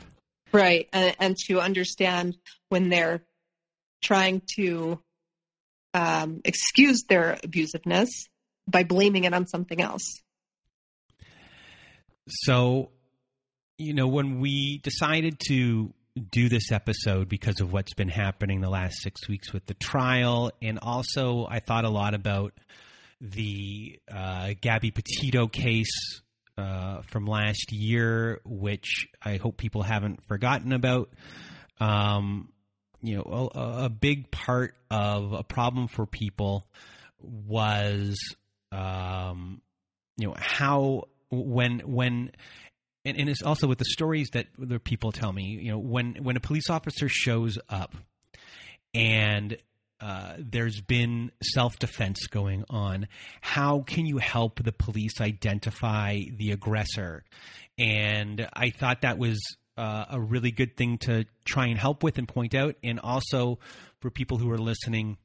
Right. 0.55 0.88
And, 0.93 1.17
and 1.19 1.37
to 1.49 1.61
understand 1.61 2.37
when 2.69 2.88
they're 2.88 3.23
trying 4.03 4.43
to 4.57 5.01
um, 5.93 6.40
excuse 6.45 7.05
their 7.09 7.38
abusiveness 7.45 8.09
by 8.67 8.85
blaming 8.85 9.25
it 9.25 9.35
on 9.35 9.47
something 9.47 9.81
else. 9.81 10.21
So, 12.29 12.90
you 13.77 13.93
know, 13.93 14.09
when 14.09 14.40
we 14.40 14.79
decided 14.79 15.38
to 15.49 15.93
do 16.31 16.49
this 16.49 16.71
episode 16.71 17.29
because 17.29 17.61
of 17.61 17.73
what's 17.73 17.95
been 17.95 18.09
happening 18.09 18.61
the 18.61 18.71
last 18.71 19.03
six 19.03 19.29
weeks 19.29 19.53
with 19.53 19.67
the 19.67 19.75
trial. 19.75 20.53
And 20.62 20.79
also, 20.81 21.47
I 21.49 21.61
thought 21.61 21.85
a 21.85 21.90
lot 21.90 22.14
about 22.14 22.53
the 23.21 23.99
uh, 24.12 24.51
Gabby 24.61 24.90
Petito 24.90 25.49
case 25.49 26.23
uh, 26.57 27.03
from 27.03 27.27
last 27.27 27.73
year, 27.73 28.40
which 28.45 29.09
I 29.23 29.37
hope 29.37 29.57
people 29.57 29.83
haven't 29.83 30.25
forgotten 30.27 30.73
about. 30.73 31.11
Um, 31.81 32.51
you 33.03 33.17
know, 33.17 33.51
a, 33.55 33.85
a, 33.85 33.88
big 33.88 34.31
part 34.31 34.75
of 34.90 35.33
a 35.33 35.43
problem 35.43 35.88
for 35.88 36.07
people 36.07 36.67
was, 37.21 38.17
um, 38.73 39.61
you 40.17 40.29
know, 40.29 40.35
how 40.38 41.09
when 41.31 41.81
when 41.81 42.31
and, 43.05 43.19
and 43.19 43.29
it's 43.29 43.43
also 43.43 43.67
with 43.67 43.79
the 43.79 43.85
stories 43.85 44.31
that 44.31 44.47
the 44.57 44.79
people 44.79 45.12
tell 45.12 45.33
me. 45.33 45.59
You 45.61 45.73
know, 45.73 45.79
when 45.79 46.14
when 46.23 46.37
a 46.37 46.40
police 46.40 46.71
officer 46.71 47.09
shows 47.09 47.59
up 47.69 47.95
and 48.95 49.59
uh, 50.05 50.35
there's 50.38 50.83
been 50.83 51.33
self 51.43 51.79
defense 51.79 52.27
going 52.27 52.62
on. 52.69 53.09
How 53.40 53.81
can 53.81 54.05
you 54.05 54.19
help 54.19 54.62
the 54.62 54.71
police 54.71 55.19
identify 55.19 56.21
the 56.37 56.51
aggressor? 56.51 57.25
And 57.79 58.47
I 58.53 58.69
thought 58.69 59.01
that 59.01 59.17
was 59.17 59.40
uh, 59.79 60.05
a 60.11 60.21
really 60.21 60.51
good 60.51 60.77
thing 60.77 60.99
to 60.99 61.25
try 61.47 61.69
and 61.69 61.79
help 61.79 62.03
with 62.03 62.19
and 62.19 62.29
point 62.29 62.55
out. 62.55 62.77
And 62.85 63.01
also 63.01 63.61
for 64.01 64.11
people 64.11 64.37
who 64.37 64.51
are 64.51 64.59
listening, 64.59 65.17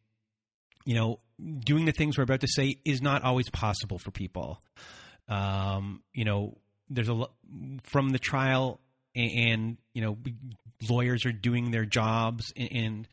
you 0.86 0.96
know, 0.96 1.20
doing 1.60 1.84
the 1.84 1.92
things 1.92 2.18
we're 2.18 2.24
about 2.24 2.40
to 2.42 2.48
say 2.48 2.78
is 2.86 3.02
not 3.02 3.24
always 3.24 3.50
possible 3.50 4.00
for 4.00 4.12
people. 4.12 4.62
Um, 5.28 6.04
you 6.14 6.24
know, 6.24 6.58
there's 6.90 7.10
a 7.10 7.26
from 7.84 8.12
the 8.12 8.20
trial 8.20 8.80
and, 9.14 9.32
and 9.32 9.78
you 9.94 10.02
know 10.02 10.18
lawyers 10.90 11.26
are 11.26 11.32
doing 11.34 11.72
their 11.72 11.86
jobs 11.86 12.54
and, 12.56 12.72
and 12.72 13.08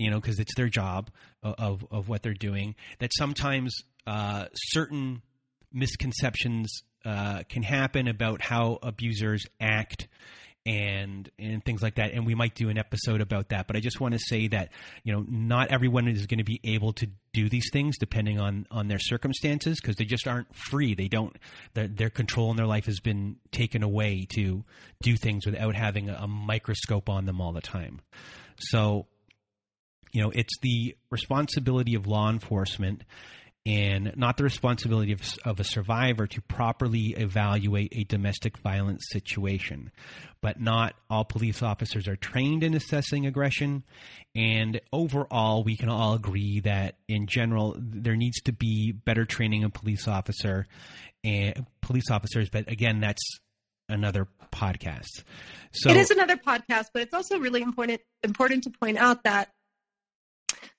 you 0.00 0.10
know 0.10 0.18
because 0.18 0.40
it's 0.40 0.54
their 0.56 0.68
job 0.68 1.10
of 1.42 1.84
of 1.90 2.08
what 2.08 2.22
they're 2.22 2.34
doing 2.34 2.74
that 2.98 3.10
sometimes 3.14 3.84
uh, 4.06 4.46
certain 4.54 5.22
misconceptions 5.72 6.82
uh, 7.04 7.42
can 7.48 7.62
happen 7.62 8.08
about 8.08 8.40
how 8.42 8.78
abusers 8.82 9.44
act 9.60 10.08
and 10.66 11.30
and 11.38 11.64
things 11.64 11.82
like 11.82 11.94
that. 11.94 12.12
And 12.12 12.26
we 12.26 12.34
might 12.34 12.54
do 12.54 12.68
an 12.68 12.78
episode 12.78 13.20
about 13.20 13.50
that. 13.50 13.66
But 13.66 13.76
i 13.76 13.80
just 13.80 14.00
want 14.00 14.12
to 14.12 14.20
say 14.20 14.48
that 14.48 14.70
you 15.04 15.12
know 15.12 15.24
not 15.28 15.68
everyone 15.70 16.08
is 16.08 16.26
going 16.26 16.38
to 16.38 16.44
be 16.44 16.60
able 16.64 16.92
to 16.94 17.08
do 17.32 17.48
these 17.48 17.70
things 17.72 17.96
depending 17.98 18.38
on 18.38 18.66
on 18.70 18.88
their 18.88 18.98
circumstances 18.98 19.80
because 19.80 19.96
they 19.96 20.04
just 20.04 20.26
aren't 20.26 20.54
free. 20.54 20.94
They 20.94 21.08
don't 21.08 21.36
their, 21.74 21.88
their 21.88 22.10
control 22.10 22.50
in 22.50 22.56
their 22.56 22.66
life 22.66 22.86
has 22.86 23.00
been 23.00 23.36
taken 23.52 23.82
away 23.82 24.26
to 24.34 24.64
do 25.02 25.16
things 25.16 25.46
without 25.46 25.74
having 25.74 26.10
a, 26.10 26.14
a 26.14 26.26
microscope 26.26 27.08
on 27.08 27.26
them 27.26 27.40
all 27.40 27.52
the 27.52 27.60
time. 27.60 28.00
So 28.58 29.06
you 30.12 30.22
know 30.22 30.30
it's 30.34 30.58
the 30.62 30.96
responsibility 31.10 31.94
of 31.94 32.06
law 32.06 32.30
enforcement 32.30 33.02
and 33.66 34.12
not 34.16 34.38
the 34.38 34.42
responsibility 34.42 35.12
of, 35.12 35.20
of, 35.44 35.60
a 35.60 35.64
survivor 35.64 36.26
to 36.26 36.40
properly 36.40 37.08
evaluate 37.08 37.92
a 37.94 38.04
domestic 38.04 38.56
violence 38.58 39.04
situation. 39.10 39.90
But 40.40 40.58
not 40.58 40.94
all 41.10 41.26
police 41.26 41.62
officers 41.62 42.08
are 42.08 42.16
trained 42.16 42.64
in 42.64 42.72
assessing 42.72 43.26
aggression. 43.26 43.84
And 44.34 44.80
overall, 44.92 45.62
we 45.62 45.76
can 45.76 45.90
all 45.90 46.14
agree 46.14 46.60
that 46.60 46.96
in 47.06 47.26
general, 47.26 47.76
there 47.78 48.16
needs 48.16 48.40
to 48.42 48.52
be 48.52 48.92
better 48.92 49.26
training 49.26 49.64
of 49.64 49.74
police 49.74 50.08
officer 50.08 50.66
and 51.22 51.66
police 51.82 52.10
officers. 52.10 52.48
But 52.48 52.70
again, 52.70 53.00
that's 53.00 53.22
another 53.90 54.26
podcast. 54.50 55.22
So 55.72 55.90
it 55.90 55.96
is 55.98 56.10
another 56.10 56.36
podcast, 56.36 56.86
but 56.94 57.02
it's 57.02 57.12
also 57.12 57.38
really 57.38 57.60
important 57.60 58.00
important 58.22 58.64
to 58.64 58.70
point 58.70 58.96
out 58.96 59.24
that 59.24 59.50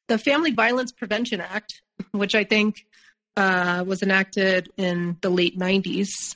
the 0.08 0.18
Family 0.18 0.52
Violence 0.52 0.92
Prevention 0.92 1.42
Act, 1.42 1.82
which 2.12 2.36
I 2.36 2.44
think 2.44 2.86
uh, 3.38 3.84
was 3.86 4.04
enacted 4.04 4.70
in 4.78 5.18
the 5.22 5.30
late 5.30 5.58
90s, 5.58 6.36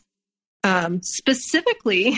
um, 0.63 1.01
specifically 1.01 2.15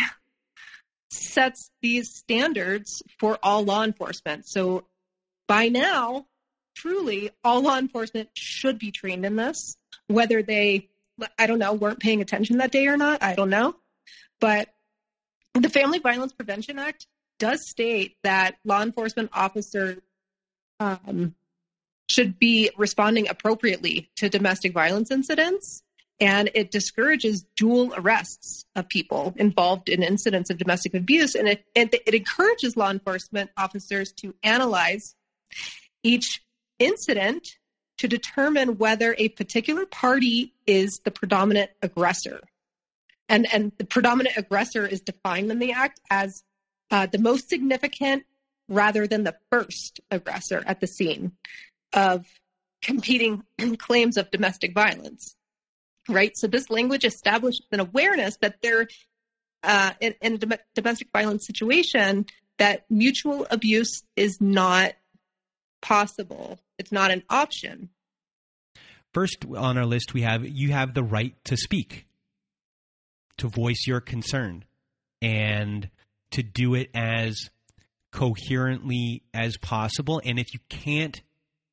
sets 1.12 1.72
these 1.82 2.16
standards 2.16 3.02
for 3.20 3.38
all 3.42 3.64
law 3.64 3.84
enforcement. 3.84 4.48
So 4.48 4.86
by 5.48 5.70
now, 5.70 6.28
truly, 6.76 7.32
all 7.44 7.62
law 7.62 7.78
enforcement 7.78 8.30
should 8.36 8.78
be 8.78 8.92
trained 8.92 9.26
in 9.26 9.36
this, 9.36 9.78
whether 10.08 10.44
they, 10.44 10.90
I 11.40 11.48
don't 11.48 11.60
know, 11.60 11.74
weren't 11.74 12.00
paying 12.00 12.22
attention 12.22 12.58
that 12.58 12.72
day 12.72 12.88
or 12.88 12.98
not. 12.98 13.24
I 13.24 13.36
don't 13.36 13.50
know. 13.50 13.76
But 14.40 14.70
the 15.54 15.70
Family 15.70 16.00
Violence 16.00 16.34
Prevention 16.34 16.78
Act 16.78 17.08
does 17.40 17.68
state 17.68 18.16
that 18.24 18.56
law 18.64 18.82
enforcement 18.82 19.30
officers 19.34 20.00
um, 20.80 21.36
should 22.10 22.40
be 22.40 22.70
responding 22.78 23.28
appropriately 23.30 24.10
to 24.16 24.30
domestic 24.30 24.74
violence 24.74 25.12
incidents. 25.12 25.84
And 26.20 26.50
it 26.56 26.72
discourages 26.72 27.46
dual 27.56 27.94
arrests 27.96 28.66
of 28.76 28.90
people 28.90 29.36
involved 29.38 29.88
in 29.88 30.02
incidents 30.02 30.50
of 30.50 30.58
domestic 30.58 30.96
abuse. 30.96 31.36
And 31.36 31.48
it, 31.48 31.64
it, 31.76 32.14
encourages 32.14 32.76
law 32.76 32.90
enforcement 32.90 33.52
officers 33.56 34.14
to 34.14 34.34
analyze 34.42 35.14
each 36.02 36.42
incident 36.80 37.48
to 38.00 38.08
determine 38.08 38.78
whether 38.78 39.16
a 39.18 39.30
particular 39.30 39.86
party 39.86 40.54
is 40.66 41.02
the 41.04 41.12
predominant 41.12 41.70
aggressor. 41.84 42.42
And, 43.30 43.48
and 43.54 43.72
the 43.78 43.86
predominant 43.86 44.38
aggressor 44.38 44.88
is 44.88 45.02
defined 45.02 45.52
in 45.52 45.60
the 45.60 45.74
act 45.74 46.00
as 46.10 46.44
uh, 46.90 47.06
the 47.06 47.20
most 47.20 47.50
significant 47.50 48.24
rather 48.70 49.08
than 49.08 49.24
the 49.24 49.36
first 49.52 50.00
aggressor 50.12 50.64
at 50.66 50.80
the 50.80 50.88
scene 50.88 51.32
of 51.94 52.26
competing 52.82 53.44
claims 53.78 54.18
of 54.18 54.30
domestic 54.32 54.74
violence. 54.74 55.36
Right. 56.10 56.38
So 56.38 56.48
this 56.48 56.70
language 56.70 57.04
establishes 57.04 57.66
an 57.72 57.82
awareness 57.82 58.38
that 58.38 58.62
there, 58.62 58.88
uh, 59.64 59.92
in, 60.00 60.16
in 60.22 60.34
a 60.36 60.38
dom- 60.38 60.60
domestic 60.74 61.10
violence 61.12 61.46
situation, 61.46 62.26
that 62.58 62.86
mutual 62.90 63.46
abuse 63.52 64.04
is 64.16 64.40
not 64.40 64.94
possible. 65.82 66.60
It's 66.78 66.92
not 66.92 67.12
an 67.12 67.24
option. 67.30 67.90
First 69.14 69.46
on 69.56 69.78
our 69.78 69.86
list, 69.86 70.14
we 70.14 70.22
have 70.22 70.48
you 70.48 70.72
have 70.72 70.94
the 70.94 71.04
right 71.04 71.34
to 71.46 71.58
speak, 71.58 72.06
to 73.38 73.48
voice 73.48 73.86
your 73.88 74.00
concern, 74.00 74.64
and 75.22 75.90
to 76.32 76.44
do 76.44 76.76
it 76.76 76.90
as 76.94 77.50
coherently 78.12 79.24
as 79.34 79.58
possible. 79.58 80.22
And 80.24 80.40
if 80.40 80.54
you 80.54 80.60
can't 80.70 81.22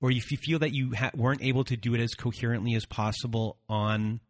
or 0.01 0.11
if 0.11 0.31
you 0.31 0.37
feel 0.37 0.59
that 0.59 0.73
you 0.75 0.95
ha- 0.95 1.11
weren't 1.15 1.43
able 1.43 1.65
to 1.65 1.77
do 1.77 1.95
it 1.95 2.01
as 2.01 2.15
coherently 2.15 2.75
as 2.75 2.85
possible 2.85 3.57
on 3.69 4.21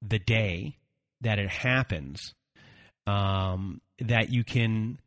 the 0.00 0.18
day 0.18 0.78
that 1.22 1.38
it 1.38 1.50
happens, 1.50 2.34
um, 3.06 3.80
that 3.98 4.30
you 4.30 4.44
can 4.44 4.98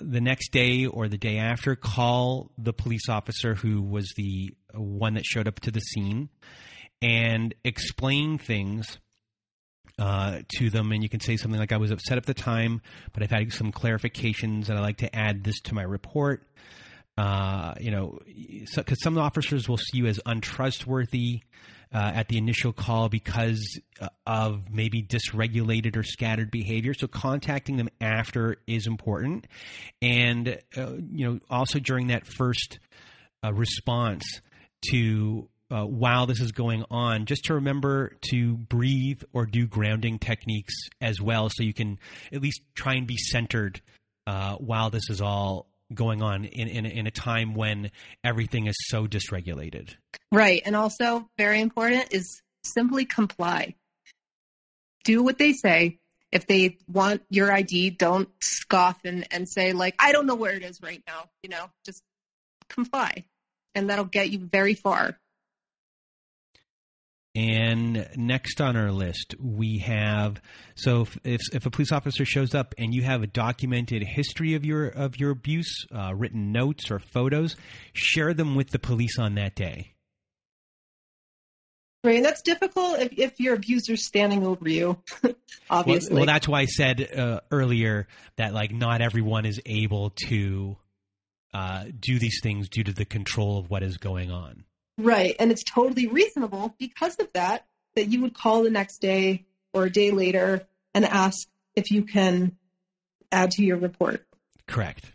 the 0.00 0.20
next 0.20 0.52
day 0.52 0.86
or 0.86 1.06
the 1.08 1.18
day 1.18 1.36
after 1.36 1.76
call 1.76 2.50
the 2.56 2.72
police 2.72 3.08
officer 3.08 3.54
who 3.54 3.82
was 3.82 4.10
the 4.16 4.54
one 4.72 5.14
that 5.14 5.24
showed 5.26 5.46
up 5.46 5.60
to 5.60 5.70
the 5.70 5.80
scene 5.80 6.30
and 7.02 7.54
explain 7.64 8.38
things 8.38 8.98
uh, 9.98 10.40
to 10.56 10.70
them 10.70 10.90
and 10.92 11.02
you 11.02 11.08
can 11.08 11.20
say 11.20 11.36
something 11.36 11.60
like 11.60 11.72
i 11.72 11.76
was 11.76 11.90
upset 11.90 12.16
at 12.16 12.26
the 12.26 12.34
time 12.34 12.80
but 13.12 13.22
i've 13.22 13.30
had 13.30 13.52
some 13.52 13.72
clarifications 13.72 14.68
and 14.68 14.78
i'd 14.78 14.82
like 14.82 14.98
to 14.98 15.14
add 15.14 15.44
this 15.44 15.60
to 15.60 15.74
my 15.74 15.82
report 15.82 16.46
uh, 17.18 17.74
you 17.78 17.90
know, 17.90 18.18
because 18.26 18.70
so, 18.72 18.82
some 19.02 19.18
officers 19.18 19.68
will 19.68 19.76
see 19.76 19.98
you 19.98 20.06
as 20.06 20.18
untrustworthy 20.24 21.42
uh, 21.94 22.12
at 22.14 22.28
the 22.28 22.38
initial 22.38 22.72
call 22.72 23.10
because 23.10 23.78
uh, 24.00 24.08
of 24.26 24.70
maybe 24.70 25.02
dysregulated 25.02 25.96
or 25.96 26.02
scattered 26.02 26.50
behavior. 26.50 26.94
So 26.94 27.06
contacting 27.06 27.76
them 27.76 27.90
after 28.00 28.56
is 28.66 28.86
important, 28.86 29.46
and 30.00 30.58
uh, 30.76 30.92
you 31.10 31.26
know, 31.26 31.40
also 31.50 31.78
during 31.78 32.06
that 32.06 32.26
first 32.26 32.78
response 33.44 34.24
to 34.90 35.48
uh, 35.72 35.84
while 35.86 36.26
this 36.26 36.40
is 36.40 36.52
going 36.52 36.84
on, 36.90 37.24
just 37.24 37.44
to 37.44 37.54
remember 37.54 38.12
to 38.30 38.56
breathe 38.56 39.22
or 39.32 39.46
do 39.46 39.66
grounding 39.66 40.18
techniques 40.18 40.74
as 41.00 41.20
well, 41.20 41.48
so 41.48 41.62
you 41.62 41.72
can 41.72 41.98
at 42.30 42.42
least 42.42 42.60
try 42.74 42.94
and 42.94 43.06
be 43.06 43.16
centered 43.16 43.80
uh, 44.26 44.56
while 44.56 44.90
this 44.90 45.08
is 45.08 45.22
all 45.22 45.66
going 45.94 46.22
on 46.22 46.44
in, 46.44 46.68
in, 46.68 46.84
in 46.84 47.06
a 47.06 47.10
time 47.10 47.54
when 47.54 47.90
everything 48.22 48.66
is 48.66 48.76
so 48.88 49.06
dysregulated. 49.06 49.94
Right. 50.30 50.60
And 50.64 50.76
also, 50.76 51.28
very 51.38 51.60
important 51.60 52.12
is 52.12 52.42
simply 52.64 53.06
comply. 53.06 53.74
Do 55.04 55.22
what 55.22 55.38
they 55.38 55.54
say. 55.54 55.98
If 56.30 56.46
they 56.46 56.78
want 56.86 57.22
your 57.28 57.52
ID, 57.52 57.90
don't 57.90 58.28
scoff 58.42 58.98
and, 59.04 59.26
and 59.30 59.46
say, 59.46 59.72
like, 59.72 59.94
I 59.98 60.12
don't 60.12 60.26
know 60.26 60.34
where 60.34 60.54
it 60.54 60.62
is 60.62 60.80
right 60.82 61.02
now. 61.06 61.24
You 61.42 61.50
know, 61.50 61.66
just 61.84 62.02
comply. 62.68 63.24
And 63.74 63.90
that'll 63.90 64.04
get 64.04 64.30
you 64.30 64.38
very 64.38 64.74
far. 64.74 65.18
And 67.34 68.08
next 68.14 68.60
on 68.60 68.76
our 68.76 68.92
list, 68.92 69.34
we 69.40 69.78
have 69.78 70.42
so 70.74 71.02
if, 71.02 71.18
if, 71.24 71.40
if 71.54 71.66
a 71.66 71.70
police 71.70 71.90
officer 71.90 72.26
shows 72.26 72.54
up 72.54 72.74
and 72.76 72.94
you 72.94 73.02
have 73.02 73.22
a 73.22 73.26
documented 73.26 74.02
history 74.02 74.54
of 74.54 74.66
your 74.66 74.88
of 74.88 75.18
your 75.18 75.30
abuse, 75.30 75.86
uh, 75.94 76.12
written 76.14 76.52
notes 76.52 76.90
or 76.90 76.98
photos, 76.98 77.56
share 77.94 78.34
them 78.34 78.54
with 78.54 78.68
the 78.68 78.78
police 78.78 79.18
on 79.18 79.36
that 79.36 79.54
day. 79.54 79.92
Right, 82.04 82.16
and 82.16 82.24
that's 82.24 82.42
difficult 82.42 82.98
if, 82.98 83.12
if 83.16 83.40
your 83.40 83.54
abuser's 83.54 84.04
standing 84.04 84.44
over 84.44 84.68
you, 84.68 84.98
obviously. 85.70 86.10
Well, 86.14 86.16
well, 86.18 86.26
that's 86.26 86.48
why 86.48 86.60
I 86.60 86.66
said 86.66 87.16
uh, 87.16 87.40
earlier 87.50 88.08
that 88.36 88.52
like 88.52 88.72
not 88.72 89.00
everyone 89.00 89.46
is 89.46 89.60
able 89.64 90.10
to 90.26 90.76
uh, 91.54 91.84
do 91.98 92.18
these 92.18 92.40
things 92.42 92.68
due 92.68 92.82
to 92.82 92.92
the 92.92 93.04
control 93.04 93.58
of 93.58 93.70
what 93.70 93.82
is 93.82 93.96
going 93.96 94.30
on. 94.30 94.64
Right. 94.98 95.34
And 95.38 95.50
it's 95.50 95.64
totally 95.64 96.06
reasonable 96.06 96.74
because 96.78 97.16
of 97.16 97.32
that, 97.32 97.66
that 97.96 98.08
you 98.08 98.22
would 98.22 98.34
call 98.34 98.62
the 98.62 98.70
next 98.70 98.98
day 98.98 99.46
or 99.72 99.84
a 99.84 99.90
day 99.90 100.10
later 100.10 100.66
and 100.94 101.04
ask 101.04 101.48
if 101.74 101.90
you 101.90 102.04
can 102.04 102.56
add 103.30 103.52
to 103.52 103.64
your 103.64 103.78
report. 103.78 104.26
Correct. 104.66 105.12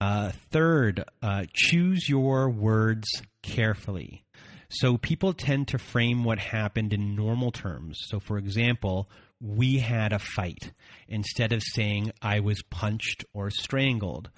Uh, 0.00 0.30
third, 0.50 1.04
uh, 1.22 1.44
choose 1.52 2.08
your 2.08 2.48
words 2.50 3.08
carefully. 3.42 4.24
So 4.70 4.98
people 4.98 5.32
tend 5.32 5.68
to 5.68 5.78
frame 5.78 6.24
what 6.24 6.38
happened 6.38 6.92
in 6.92 7.16
normal 7.16 7.50
terms. 7.50 7.98
So, 8.06 8.20
for 8.20 8.36
example, 8.36 9.08
we 9.40 9.78
had 9.78 10.12
a 10.12 10.18
fight 10.18 10.72
instead 11.08 11.52
of 11.52 11.62
saying 11.62 12.12
I 12.20 12.40
was 12.40 12.62
punched 12.70 13.24
or 13.32 13.50
strangled 13.50 14.30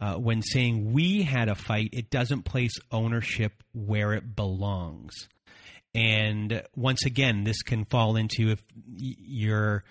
uh, 0.00 0.14
when 0.14 0.42
saying 0.42 0.92
we 0.92 1.22
had 1.22 1.48
a 1.48 1.54
fight, 1.54 1.90
it 1.92 2.10
doesn't 2.10 2.42
place 2.42 2.74
ownership 2.92 3.52
where 3.72 4.12
it 4.12 4.36
belongs. 4.36 5.28
And 5.94 6.62
once 6.76 7.04
again, 7.04 7.44
this 7.44 7.62
can 7.62 7.84
fall 7.84 8.16
into 8.16 8.50
if 8.50 8.62
you're 8.76 9.84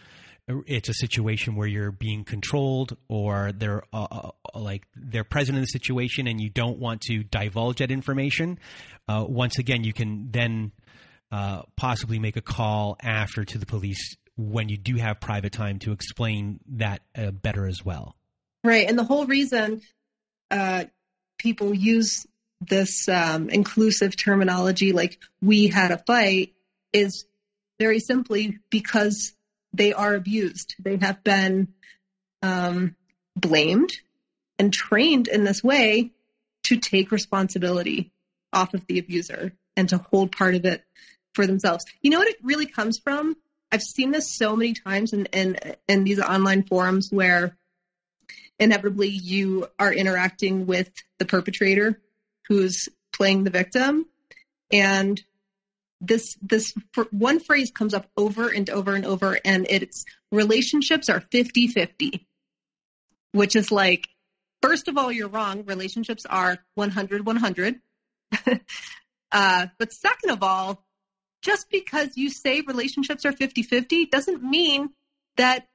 it's 0.65 0.87
a 0.87 0.93
situation 0.93 1.55
where 1.55 1.67
you're 1.67 1.91
being 1.91 2.23
controlled 2.23 2.95
or 3.09 3.51
they're 3.51 3.83
uh, 3.91 4.07
uh, 4.09 4.31
like 4.57 4.87
they're 4.95 5.25
present 5.25 5.57
in 5.57 5.61
the 5.61 5.67
situation 5.67 6.27
and 6.27 6.39
you 6.39 6.49
don't 6.49 6.79
want 6.79 7.01
to 7.01 7.23
divulge 7.23 7.79
that 7.79 7.91
information. 7.91 8.57
Uh, 9.09 9.25
once 9.27 9.59
again 9.59 9.83
you 9.83 9.91
can 9.91 10.31
then 10.31 10.71
uh, 11.31 11.63
possibly 11.75 12.19
make 12.19 12.37
a 12.37 12.41
call 12.41 12.95
after 13.01 13.43
to 13.43 13.57
the 13.57 13.65
police 13.65 14.15
when 14.37 14.69
you 14.69 14.77
do 14.77 14.95
have 14.95 15.19
private 15.19 15.51
time 15.51 15.79
to 15.79 15.91
explain 15.91 16.59
that 16.67 17.01
uh, 17.17 17.31
better 17.31 17.67
as 17.67 17.83
well. 17.83 18.15
Right. 18.63 18.87
And 18.87 18.97
the 18.97 19.03
whole 19.03 19.25
reason 19.25 19.81
uh, 20.51 20.85
people 21.37 21.73
use 21.73 22.25
this 22.61 23.07
um, 23.07 23.49
inclusive 23.49 24.15
terminology 24.17 24.91
like 24.91 25.19
we 25.41 25.67
had 25.67 25.91
a 25.91 25.97
fight 25.97 26.53
is 26.91 27.25
very 27.79 27.99
simply 27.99 28.57
because 28.69 29.33
they 29.73 29.93
are 29.93 30.15
abused. 30.15 30.75
They 30.79 30.97
have 30.97 31.23
been 31.23 31.73
um, 32.41 32.95
blamed 33.35 33.91
and 34.57 34.73
trained 34.73 35.27
in 35.27 35.43
this 35.43 35.63
way 35.63 36.11
to 36.63 36.77
take 36.77 37.11
responsibility 37.11 38.11
off 38.51 38.73
of 38.73 38.85
the 38.87 38.99
abuser 38.99 39.53
and 39.75 39.87
to 39.89 39.97
hold 39.97 40.31
part 40.31 40.55
of 40.55 40.65
it 40.65 40.83
for 41.35 41.45
themselves. 41.45 41.85
You 42.01 42.09
know 42.09 42.19
what 42.19 42.27
it 42.27 42.37
really 42.41 42.65
comes 42.65 42.97
from? 42.97 43.35
I've 43.71 43.83
seen 43.83 44.11
this 44.11 44.35
so 44.35 44.55
many 44.55 44.73
times 44.73 45.13
in, 45.13 45.25
in, 45.27 45.57
in 45.87 46.03
these 46.03 46.19
online 46.19 46.63
forums 46.63 47.09
where 47.11 47.55
inevitably 48.59 49.09
you 49.09 49.67
are 49.77 49.93
interacting 49.93 50.65
with 50.65 50.91
the 51.19 51.25
perpetrator 51.25 51.99
who's 52.47 52.89
playing 53.13 53.43
the 53.43 53.49
victim. 53.49 54.05
And 54.71 55.21
this 56.01 56.37
this 56.41 56.73
one 57.11 57.39
phrase 57.39 57.71
comes 57.71 57.93
up 57.93 58.07
over 58.15 58.49
and 58.49 58.69
over 58.69 58.93
and 58.93 59.05
over 59.05 59.37
and 59.43 59.65
it's 59.67 60.05
relationships 60.31 61.09
are 61.09 61.19
50-50 61.19 62.23
which 63.31 63.55
is 63.55 63.71
like 63.71 64.07
first 64.61 64.87
of 64.87 64.97
all 64.97 65.11
you're 65.11 65.27
wrong. 65.27 65.65
Relationships 65.65 66.25
are 66.29 66.59
100 66.75 67.25
100 67.25 67.79
uh, 69.31 69.67
but 69.79 69.93
second 69.93 70.29
of 70.29 70.43
all 70.43 70.83
just 71.41 71.69
because 71.69 72.15
you 72.15 72.29
say 72.29 72.61
relationships 72.61 73.25
are 73.25 73.31
50-50 73.31 74.09
doesn't 74.09 74.43
mean 74.43 74.89
that 75.37 75.67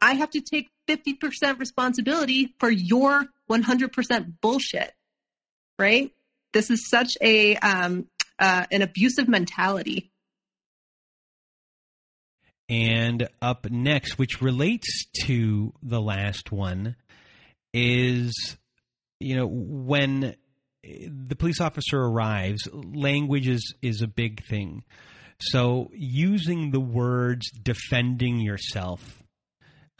i 0.00 0.14
have 0.14 0.30
to 0.30 0.40
take 0.40 0.68
50% 0.88 1.58
responsibility 1.58 2.54
for 2.58 2.70
your 2.70 3.26
100% 3.50 4.34
bullshit, 4.40 4.92
right? 5.78 6.12
This 6.52 6.70
is 6.70 6.88
such 6.88 7.16
a 7.20 7.56
um, 7.56 8.06
uh, 8.38 8.66
an 8.70 8.82
abusive 8.82 9.28
mentality. 9.28 10.10
And 12.68 13.28
up 13.40 13.70
next, 13.70 14.18
which 14.18 14.40
relates 14.40 15.06
to 15.24 15.72
the 15.82 16.00
last 16.00 16.52
one, 16.52 16.96
is 17.74 18.56
you 19.20 19.36
know 19.36 19.46
when 19.46 20.34
the 20.82 21.36
police 21.36 21.60
officer 21.60 22.00
arrives, 22.00 22.68
language 22.72 23.48
is 23.48 23.74
is 23.82 24.02
a 24.02 24.06
big 24.06 24.44
thing. 24.44 24.84
So 25.40 25.90
using 25.92 26.70
the 26.70 26.80
words 26.80 27.50
defending 27.50 28.40
yourself 28.40 29.21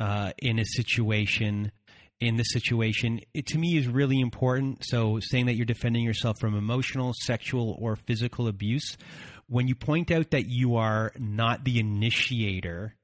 uh, 0.02 0.32
in 0.38 0.58
a 0.58 0.64
situation 0.64 1.70
in 2.20 2.36
this 2.36 2.52
situation 2.52 3.20
it 3.34 3.46
to 3.46 3.58
me 3.58 3.76
is 3.76 3.86
really 3.86 4.20
important. 4.20 4.84
So 4.84 5.20
saying 5.20 5.46
that 5.46 5.54
you're 5.54 5.64
defending 5.64 6.02
yourself 6.02 6.40
from 6.40 6.56
emotional 6.56 7.12
sexual 7.22 7.76
or 7.80 7.94
physical 7.94 8.48
abuse 8.48 8.96
when 9.46 9.68
you 9.68 9.76
point 9.76 10.10
out 10.10 10.30
that 10.30 10.46
you 10.46 10.74
are 10.76 11.12
not 11.18 11.64
the 11.64 11.78
initiator 11.78 12.96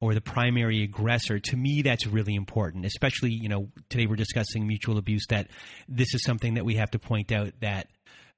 or 0.00 0.14
the 0.14 0.20
primary 0.20 0.82
aggressor 0.82 1.38
to 1.38 1.56
me 1.56 1.82
that's 1.82 2.06
really 2.06 2.34
important. 2.34 2.84
Especially 2.84 3.30
you 3.30 3.48
know 3.48 3.68
today 3.88 4.06
we're 4.06 4.16
discussing 4.16 4.66
mutual 4.66 4.98
abuse 4.98 5.26
that 5.28 5.46
this 5.88 6.14
is 6.14 6.24
something 6.24 6.54
that 6.54 6.64
we 6.64 6.74
have 6.74 6.90
to 6.90 6.98
point 6.98 7.30
out 7.30 7.52
that 7.60 7.86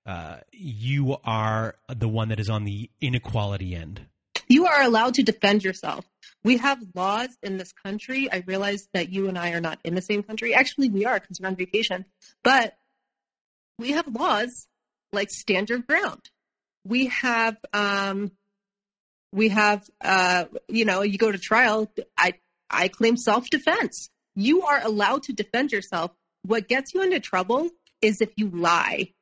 uh, 0.04 0.36
you 0.52 1.16
are 1.24 1.76
the 1.88 2.08
one 2.08 2.28
that 2.28 2.40
is 2.40 2.50
on 2.50 2.64
the 2.64 2.90
inequality 3.00 3.74
end 3.74 4.06
you 4.52 4.66
are 4.66 4.82
allowed 4.82 5.14
to 5.14 5.22
defend 5.22 5.64
yourself. 5.64 6.04
We 6.44 6.58
have 6.58 6.78
laws 6.94 7.30
in 7.42 7.56
this 7.56 7.72
country. 7.72 8.30
I 8.30 8.44
realize 8.46 8.86
that 8.92 9.10
you 9.10 9.28
and 9.28 9.38
I 9.38 9.52
are 9.52 9.60
not 9.60 9.78
in 9.82 9.94
the 9.94 10.02
same 10.02 10.22
country. 10.22 10.54
Actually, 10.54 10.90
we 10.90 11.06
are 11.06 11.18
because 11.18 11.40
we're 11.40 11.48
on 11.48 11.56
vacation. 11.56 12.04
But 12.44 12.74
we 13.78 13.92
have 13.92 14.06
laws 14.08 14.66
like 15.12 15.30
stand 15.30 15.70
your 15.70 15.78
ground. 15.78 16.20
We 16.84 17.06
have, 17.06 17.56
um, 17.72 18.32
we 19.32 19.48
have, 19.48 19.88
uh, 20.02 20.44
you 20.68 20.84
know, 20.84 21.00
you 21.02 21.16
go 21.16 21.32
to 21.32 21.38
trial. 21.38 21.90
I, 22.18 22.34
I 22.68 22.88
claim 22.88 23.16
self 23.16 23.48
defense. 23.48 24.10
You 24.34 24.62
are 24.62 24.80
allowed 24.84 25.24
to 25.24 25.32
defend 25.32 25.72
yourself. 25.72 26.10
What 26.44 26.68
gets 26.68 26.92
you 26.92 27.02
into 27.02 27.20
trouble 27.20 27.70
is 28.02 28.20
if 28.20 28.30
you 28.36 28.50
lie. 28.50 29.12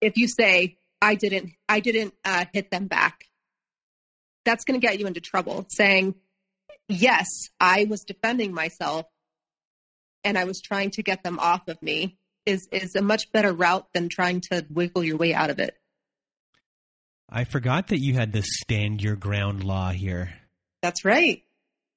If 0.00 0.16
you 0.16 0.28
say, 0.28 0.76
I 1.00 1.14
didn't, 1.14 1.52
I 1.68 1.80
didn't 1.80 2.12
uh, 2.24 2.44
hit 2.52 2.70
them 2.70 2.88
back 2.88 3.27
that's 4.48 4.64
going 4.64 4.80
to 4.80 4.86
get 4.86 4.98
you 4.98 5.06
into 5.06 5.20
trouble 5.20 5.66
saying, 5.68 6.14
yes, 6.88 7.26
I 7.60 7.86
was 7.88 8.04
defending 8.04 8.54
myself 8.54 9.04
and 10.24 10.38
I 10.38 10.44
was 10.44 10.62
trying 10.62 10.90
to 10.92 11.02
get 11.02 11.22
them 11.22 11.38
off 11.38 11.68
of 11.68 11.80
me 11.82 12.16
is, 12.46 12.66
is 12.72 12.96
a 12.96 13.02
much 13.02 13.30
better 13.30 13.52
route 13.52 13.86
than 13.92 14.08
trying 14.08 14.40
to 14.50 14.64
wiggle 14.70 15.04
your 15.04 15.18
way 15.18 15.34
out 15.34 15.50
of 15.50 15.58
it. 15.58 15.76
I 17.28 17.44
forgot 17.44 17.88
that 17.88 18.00
you 18.00 18.14
had 18.14 18.32
the 18.32 18.42
stand 18.42 19.02
your 19.02 19.16
ground 19.16 19.64
law 19.64 19.90
here. 19.90 20.32
That's 20.80 21.04
right. 21.04 21.42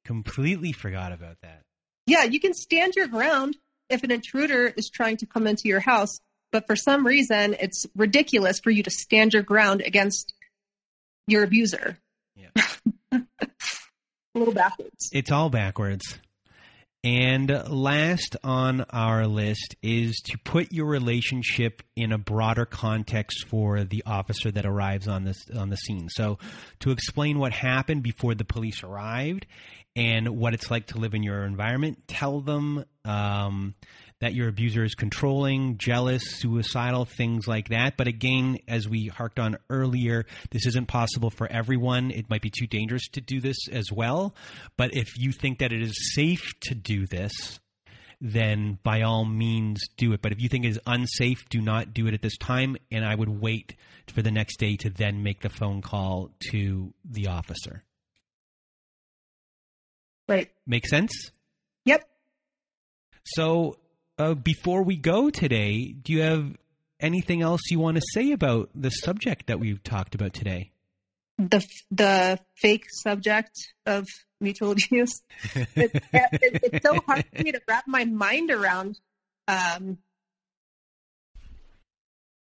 Completely 0.04 0.74
forgot 0.74 1.14
about 1.14 1.38
that. 1.44 1.62
Yeah, 2.06 2.26
you 2.26 2.42
can 2.42 2.54
stand 2.54 2.96
your 2.98 3.08
ground 3.08 3.56
if 3.90 4.04
an 4.04 4.12
intruder 4.12 4.68
is 4.68 4.90
trying 4.90 5.18
to 5.18 5.26
come 5.26 5.48
into 5.48 5.70
your 5.70 5.80
house, 5.80 6.20
but 6.52 6.68
for 6.68 6.76
some 6.76 7.08
reason 7.08 7.56
it's 7.62 7.86
ridiculous 7.96 8.60
for 8.60 8.72
you 8.72 8.84
to 8.84 8.92
stand 8.92 9.34
your 9.34 9.44
ground 9.44 9.82
against 9.86 10.34
your 11.28 11.44
abuser. 11.44 11.98
Yeah. 12.36 12.50
a 13.12 13.22
little 14.36 14.54
backwards. 14.54 15.10
It's 15.12 15.32
all 15.32 15.50
backwards. 15.50 16.20
And 17.04 17.50
last 17.68 18.38
on 18.44 18.82
our 18.92 19.26
list 19.26 19.76
is 19.82 20.18
to 20.26 20.38
put 20.38 20.72
your 20.72 20.86
relationship 20.86 21.82
in 21.96 22.12
a 22.12 22.20
broader 22.20 22.66
context 22.66 23.48
for 23.48 23.84
the 23.84 24.04
officer 24.06 24.52
that 24.52 24.68
arrives 24.68 25.08
on 25.08 25.24
this 25.24 25.50
on 25.56 25.70
the 25.70 25.78
scene. 25.78 26.10
So, 26.10 26.38
to 26.82 26.92
explain 26.92 27.40
what 27.40 27.54
happened 27.54 28.04
before 28.04 28.36
the 28.36 28.46
police 28.46 28.84
arrived 28.84 29.48
and 29.96 30.38
what 30.38 30.54
it's 30.54 30.70
like 30.70 30.88
to 30.88 31.00
live 31.00 31.16
in 31.16 31.24
your 31.24 31.44
environment, 31.44 32.04
tell 32.08 32.40
them 32.40 32.86
um, 33.04 33.74
that 34.22 34.34
your 34.34 34.48
abuser 34.48 34.84
is 34.84 34.96
controlling, 34.96 35.78
jealous, 35.78 36.24
suicidal, 36.40 37.06
things 37.06 37.48
like 37.48 37.70
that. 37.70 37.98
But 37.98 38.08
again, 38.08 38.60
as 38.68 38.88
we 38.88 39.08
harked 39.08 39.40
on 39.40 39.58
earlier, 39.70 40.26
this 40.52 40.66
isn't 40.68 40.88
possible 40.88 41.30
for 41.30 41.52
everyone. 41.52 42.12
It 42.12 42.30
might 42.30 42.42
be 42.42 42.52
too 42.52 42.68
dangerous 42.68 43.08
to 43.10 43.22
do 43.22 43.42
this 43.42 43.68
as 43.70 43.92
well. 43.92 44.36
But 44.78 44.96
if 44.96 45.18
you 45.18 45.32
think 45.32 45.60
that 45.60 45.74
it 45.74 45.82
is 45.82 46.14
safe 46.16 46.54
to 46.62 46.76
do 46.76 47.08
this, 47.08 47.60
then 48.22 48.78
by 48.84 49.02
all 49.02 49.26
means 49.26 49.82
do 49.98 50.14
it. 50.14 50.22
But 50.22 50.32
if 50.32 50.40
you 50.40 50.48
think 50.48 50.66
it 50.66 50.70
is 50.70 50.80
unsafe, 50.86 51.50
do 51.50 51.60
not 51.60 51.94
do 51.94 52.06
it 52.06 52.14
at 52.14 52.22
this 52.22 52.38
time. 52.38 52.78
And 52.92 53.04
I 53.04 53.16
would 53.16 53.42
wait 53.42 53.76
for 54.08 54.22
the 54.22 54.32
next 54.32 54.58
day 54.58 54.78
to 54.78 54.92
then 54.92 55.24
make 55.24 55.42
the 55.42 55.50
phone 55.50 55.82
call 55.82 56.30
to 56.52 56.94
the 57.04 57.28
officer. 57.28 57.84
Right. 60.30 60.52
Make 60.68 60.88
sense? 60.88 61.32
Yep. 61.86 62.08
So 63.26 63.78
uh, 64.22 64.34
before 64.36 64.84
we 64.84 64.96
go 64.96 65.30
today, 65.30 65.94
do 65.94 66.14
you 66.14 66.22
have 66.22 66.56
anything 67.00 67.42
else 67.42 67.62
you 67.72 67.80
want 67.80 67.98
to 67.98 68.04
say 68.14 68.32
about 68.32 68.70
the 68.76 68.92
subject 68.92 69.48
that 69.48 69.60
we've 69.60 69.82
talked 69.82 70.14
about 70.14 70.34
today? 70.34 70.72
The 71.40 71.66
the 71.90 72.40
fake 72.56 72.86
subject 72.92 73.58
of 73.88 74.06
mutual 74.40 74.72
abuse. 74.72 75.24
it's, 75.56 75.96
it, 76.14 76.60
it's 76.64 76.86
so 76.86 77.00
hard 77.08 77.26
for 77.34 77.44
me 77.44 77.52
to 77.52 77.62
wrap 77.68 77.86
my 77.88 78.06
mind 78.06 78.52
around. 78.52 79.00
Um, 79.48 79.98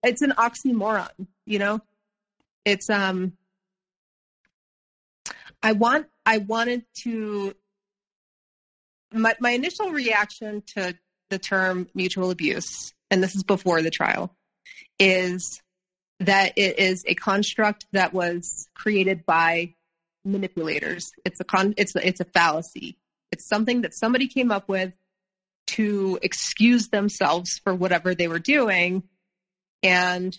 it's 0.03 0.21
an 0.21 0.33
oxymoron, 0.37 1.27
you 1.45 1.57
know. 1.57 1.79
It's 2.65 2.89
um. 2.89 3.33
I 5.63 5.71
want. 5.71 6.05
I 6.23 6.37
wanted 6.37 6.85
to. 7.03 7.55
My 9.11 9.33
my 9.39 9.51
initial 9.51 9.89
reaction 9.89 10.61
to 10.75 10.93
the 11.33 11.39
term 11.39 11.87
mutual 11.95 12.29
abuse, 12.29 12.93
and 13.09 13.21
this 13.21 13.35
is 13.35 13.43
before 13.43 13.81
the 13.81 13.89
trial, 13.89 14.35
is 14.99 15.61
that 16.19 16.53
it 16.57 16.77
is 16.79 17.03
a 17.07 17.15
construct 17.15 17.85
that 17.91 18.13
was 18.13 18.67
created 18.75 19.25
by 19.25 19.73
manipulators. 20.23 21.11
It's 21.25 21.39
a 21.39 21.43
con 21.43 21.73
it's 21.77 21.95
a, 21.95 22.07
it's 22.07 22.21
a 22.21 22.25
fallacy. 22.25 22.97
It's 23.31 23.47
something 23.47 23.81
that 23.81 23.95
somebody 23.95 24.27
came 24.27 24.51
up 24.51 24.69
with 24.69 24.93
to 25.65 26.19
excuse 26.21 26.89
themselves 26.89 27.59
for 27.63 27.73
whatever 27.73 28.13
they 28.13 28.27
were 28.27 28.39
doing. 28.39 29.03
And 29.81 30.37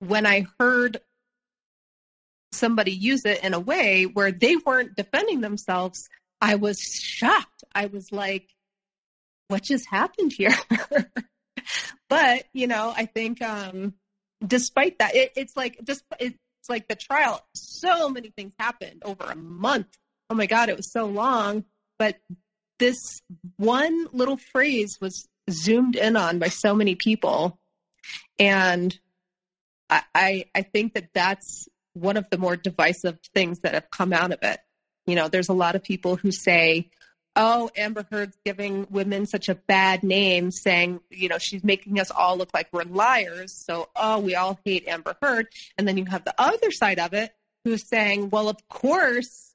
when 0.00 0.26
I 0.26 0.46
heard 0.58 1.00
somebody 2.52 2.92
use 2.92 3.24
it 3.24 3.44
in 3.44 3.54
a 3.54 3.60
way 3.60 4.04
where 4.04 4.32
they 4.32 4.56
weren't 4.56 4.96
defending 4.96 5.40
themselves, 5.40 6.08
I 6.40 6.56
was 6.56 6.80
shocked. 6.80 7.62
I 7.72 7.86
was 7.86 8.10
like, 8.10 8.48
what 9.50 9.62
just 9.62 9.88
happened 9.88 10.32
here? 10.32 10.54
but, 12.08 12.44
you 12.52 12.66
know, 12.66 12.92
I 12.96 13.06
think 13.06 13.42
um, 13.42 13.94
despite 14.46 14.98
that, 15.00 15.14
it, 15.14 15.32
it's 15.36 15.56
like 15.56 15.78
just 15.84 16.04
it's 16.18 16.36
like 16.68 16.88
the 16.88 16.94
trial. 16.94 17.44
So 17.54 18.08
many 18.08 18.30
things 18.30 18.52
happened 18.58 19.02
over 19.04 19.24
a 19.24 19.36
month. 19.36 19.88
Oh 20.28 20.34
my 20.34 20.46
God, 20.46 20.68
it 20.68 20.76
was 20.76 20.92
so 20.92 21.06
long. 21.06 21.64
But 21.98 22.16
this 22.78 23.20
one 23.56 24.06
little 24.12 24.36
phrase 24.36 24.98
was 25.00 25.26
zoomed 25.50 25.96
in 25.96 26.16
on 26.16 26.38
by 26.38 26.48
so 26.48 26.74
many 26.74 26.94
people. 26.94 27.58
And 28.38 28.96
I, 29.88 30.02
I, 30.14 30.44
I 30.54 30.62
think 30.62 30.94
that 30.94 31.08
that's 31.12 31.68
one 31.94 32.16
of 32.16 32.30
the 32.30 32.38
more 32.38 32.56
divisive 32.56 33.18
things 33.34 33.60
that 33.60 33.74
have 33.74 33.90
come 33.90 34.12
out 34.12 34.32
of 34.32 34.38
it. 34.42 34.60
You 35.06 35.16
know, 35.16 35.28
there's 35.28 35.48
a 35.48 35.54
lot 35.54 35.74
of 35.74 35.82
people 35.82 36.16
who 36.16 36.30
say, 36.30 36.90
oh, 37.36 37.70
Amber 37.76 38.06
Heard's 38.10 38.36
giving 38.44 38.86
women 38.90 39.26
such 39.26 39.48
a 39.48 39.54
bad 39.54 40.02
name, 40.02 40.50
saying, 40.50 41.00
you 41.10 41.28
know, 41.28 41.38
she's 41.38 41.64
making 41.64 42.00
us 42.00 42.10
all 42.10 42.36
look 42.36 42.50
like 42.52 42.68
we're 42.72 42.82
liars. 42.84 43.64
So, 43.64 43.88
oh, 43.96 44.20
we 44.20 44.34
all 44.34 44.58
hate 44.64 44.88
Amber 44.88 45.16
Heard. 45.22 45.46
And 45.78 45.86
then 45.86 45.96
you 45.96 46.04
have 46.06 46.24
the 46.24 46.34
other 46.38 46.70
side 46.70 46.98
of 46.98 47.14
it 47.14 47.32
who's 47.64 47.88
saying, 47.88 48.30
well, 48.30 48.48
of 48.48 48.56
course 48.68 49.54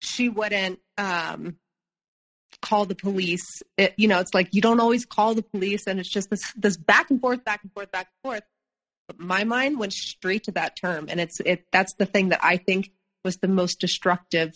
she 0.00 0.28
wouldn't 0.28 0.80
um, 0.98 1.56
call 2.60 2.86
the 2.86 2.94
police. 2.94 3.62
It, 3.76 3.94
you 3.96 4.08
know, 4.08 4.18
it's 4.18 4.34
like 4.34 4.48
you 4.52 4.60
don't 4.60 4.80
always 4.80 5.04
call 5.04 5.34
the 5.34 5.42
police, 5.42 5.86
and 5.86 6.00
it's 6.00 6.08
just 6.08 6.28
this 6.28 6.52
this 6.56 6.76
back 6.76 7.10
and 7.10 7.20
forth, 7.20 7.44
back 7.44 7.60
and 7.62 7.72
forth, 7.72 7.90
back 7.92 8.08
and 8.08 8.30
forth. 8.30 8.42
But 9.06 9.18
my 9.18 9.44
mind 9.44 9.78
went 9.78 9.92
straight 9.92 10.44
to 10.44 10.52
that 10.52 10.76
term, 10.76 11.06
and 11.08 11.20
it's 11.20 11.40
it. 11.40 11.66
That's 11.72 11.94
the 11.94 12.06
thing 12.06 12.30
that 12.30 12.40
I 12.42 12.56
think 12.56 12.90
was 13.24 13.36
the 13.36 13.48
most 13.48 13.80
destructive 13.80 14.54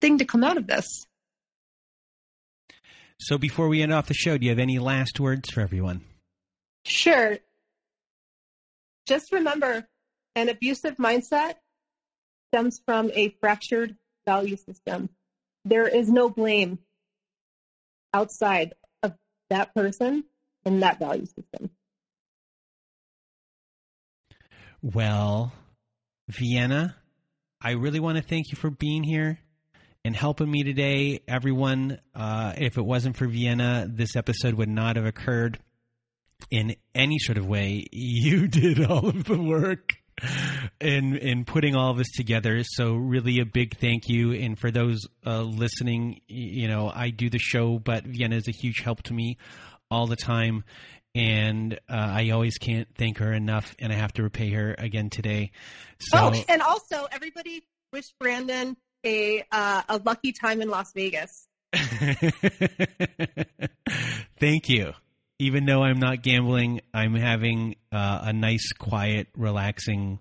thing 0.00 0.18
to 0.18 0.24
come 0.24 0.44
out 0.44 0.56
of 0.56 0.66
this. 0.66 1.05
So 3.18 3.38
before 3.38 3.68
we 3.68 3.82
end 3.82 3.92
off 3.92 4.08
the 4.08 4.14
show, 4.14 4.36
do 4.36 4.44
you 4.44 4.50
have 4.50 4.58
any 4.58 4.78
last 4.78 5.18
words 5.18 5.50
for 5.50 5.60
everyone? 5.60 6.02
Sure. 6.84 7.38
Just 9.06 9.32
remember 9.32 9.86
an 10.34 10.48
abusive 10.48 10.96
mindset 10.96 11.54
stems 12.48 12.80
from 12.84 13.10
a 13.14 13.30
fractured 13.40 13.96
value 14.26 14.56
system. 14.56 15.08
There 15.64 15.88
is 15.88 16.08
no 16.08 16.28
blame 16.28 16.78
outside 18.12 18.74
of 19.02 19.14
that 19.50 19.74
person 19.74 20.24
and 20.64 20.82
that 20.82 20.98
value 20.98 21.26
system. 21.26 21.70
Well, 24.82 25.52
Vienna, 26.28 26.96
I 27.60 27.72
really 27.72 28.00
want 28.00 28.18
to 28.18 28.22
thank 28.22 28.50
you 28.50 28.56
for 28.56 28.70
being 28.70 29.02
here 29.02 29.38
and 30.06 30.14
helping 30.14 30.48
me 30.48 30.62
today. 30.62 31.20
Everyone, 31.26 31.98
uh, 32.14 32.52
if 32.56 32.78
it 32.78 32.84
wasn't 32.84 33.16
for 33.16 33.26
Vienna, 33.26 33.88
this 33.90 34.14
episode 34.14 34.54
would 34.54 34.68
not 34.68 34.94
have 34.94 35.04
occurred 35.04 35.58
in 36.48 36.76
any 36.94 37.18
sort 37.18 37.38
of 37.38 37.46
way. 37.46 37.84
You 37.92 38.46
did 38.46 38.84
all 38.84 39.08
of 39.08 39.24
the 39.24 39.40
work 39.40 39.94
in 40.80 41.16
in 41.16 41.44
putting 41.44 41.74
all 41.74 41.90
of 41.90 41.98
this 41.98 42.12
together. 42.12 42.62
So 42.62 42.94
really 42.94 43.40
a 43.40 43.44
big 43.44 43.76
thank 43.78 44.08
you. 44.08 44.32
And 44.32 44.56
for 44.56 44.70
those 44.70 45.00
uh, 45.26 45.42
listening, 45.42 46.20
you 46.28 46.68
know, 46.68 46.90
I 46.94 47.10
do 47.10 47.28
the 47.28 47.40
show, 47.40 47.80
but 47.80 48.04
Vienna 48.04 48.36
is 48.36 48.46
a 48.46 48.52
huge 48.52 48.80
help 48.84 49.02
to 49.04 49.12
me 49.12 49.38
all 49.90 50.06
the 50.06 50.16
time. 50.16 50.62
And 51.16 51.74
uh, 51.88 51.94
I 51.96 52.30
always 52.30 52.58
can't 52.58 52.88
thank 52.94 53.18
her 53.18 53.32
enough, 53.32 53.74
and 53.78 53.90
I 53.90 53.96
have 53.96 54.12
to 54.14 54.22
repay 54.22 54.50
her 54.50 54.74
again 54.78 55.08
today. 55.10 55.50
So, 55.98 56.18
oh, 56.18 56.44
and 56.48 56.60
also 56.60 57.06
everybody 57.10 57.64
wish 57.92 58.12
Brandon 58.20 58.76
a 59.06 59.44
uh, 59.52 59.82
a 59.88 59.98
lucky 60.04 60.32
time 60.32 60.60
in 60.60 60.68
Las 60.68 60.92
Vegas. 60.92 61.46
Thank 64.38 64.68
you. 64.68 64.92
Even 65.38 65.66
though 65.66 65.82
I'm 65.82 65.98
not 65.98 66.22
gambling, 66.22 66.80
I'm 66.94 67.14
having 67.14 67.76
uh, 67.92 68.20
a 68.22 68.32
nice, 68.32 68.72
quiet, 68.72 69.28
relaxing 69.36 70.18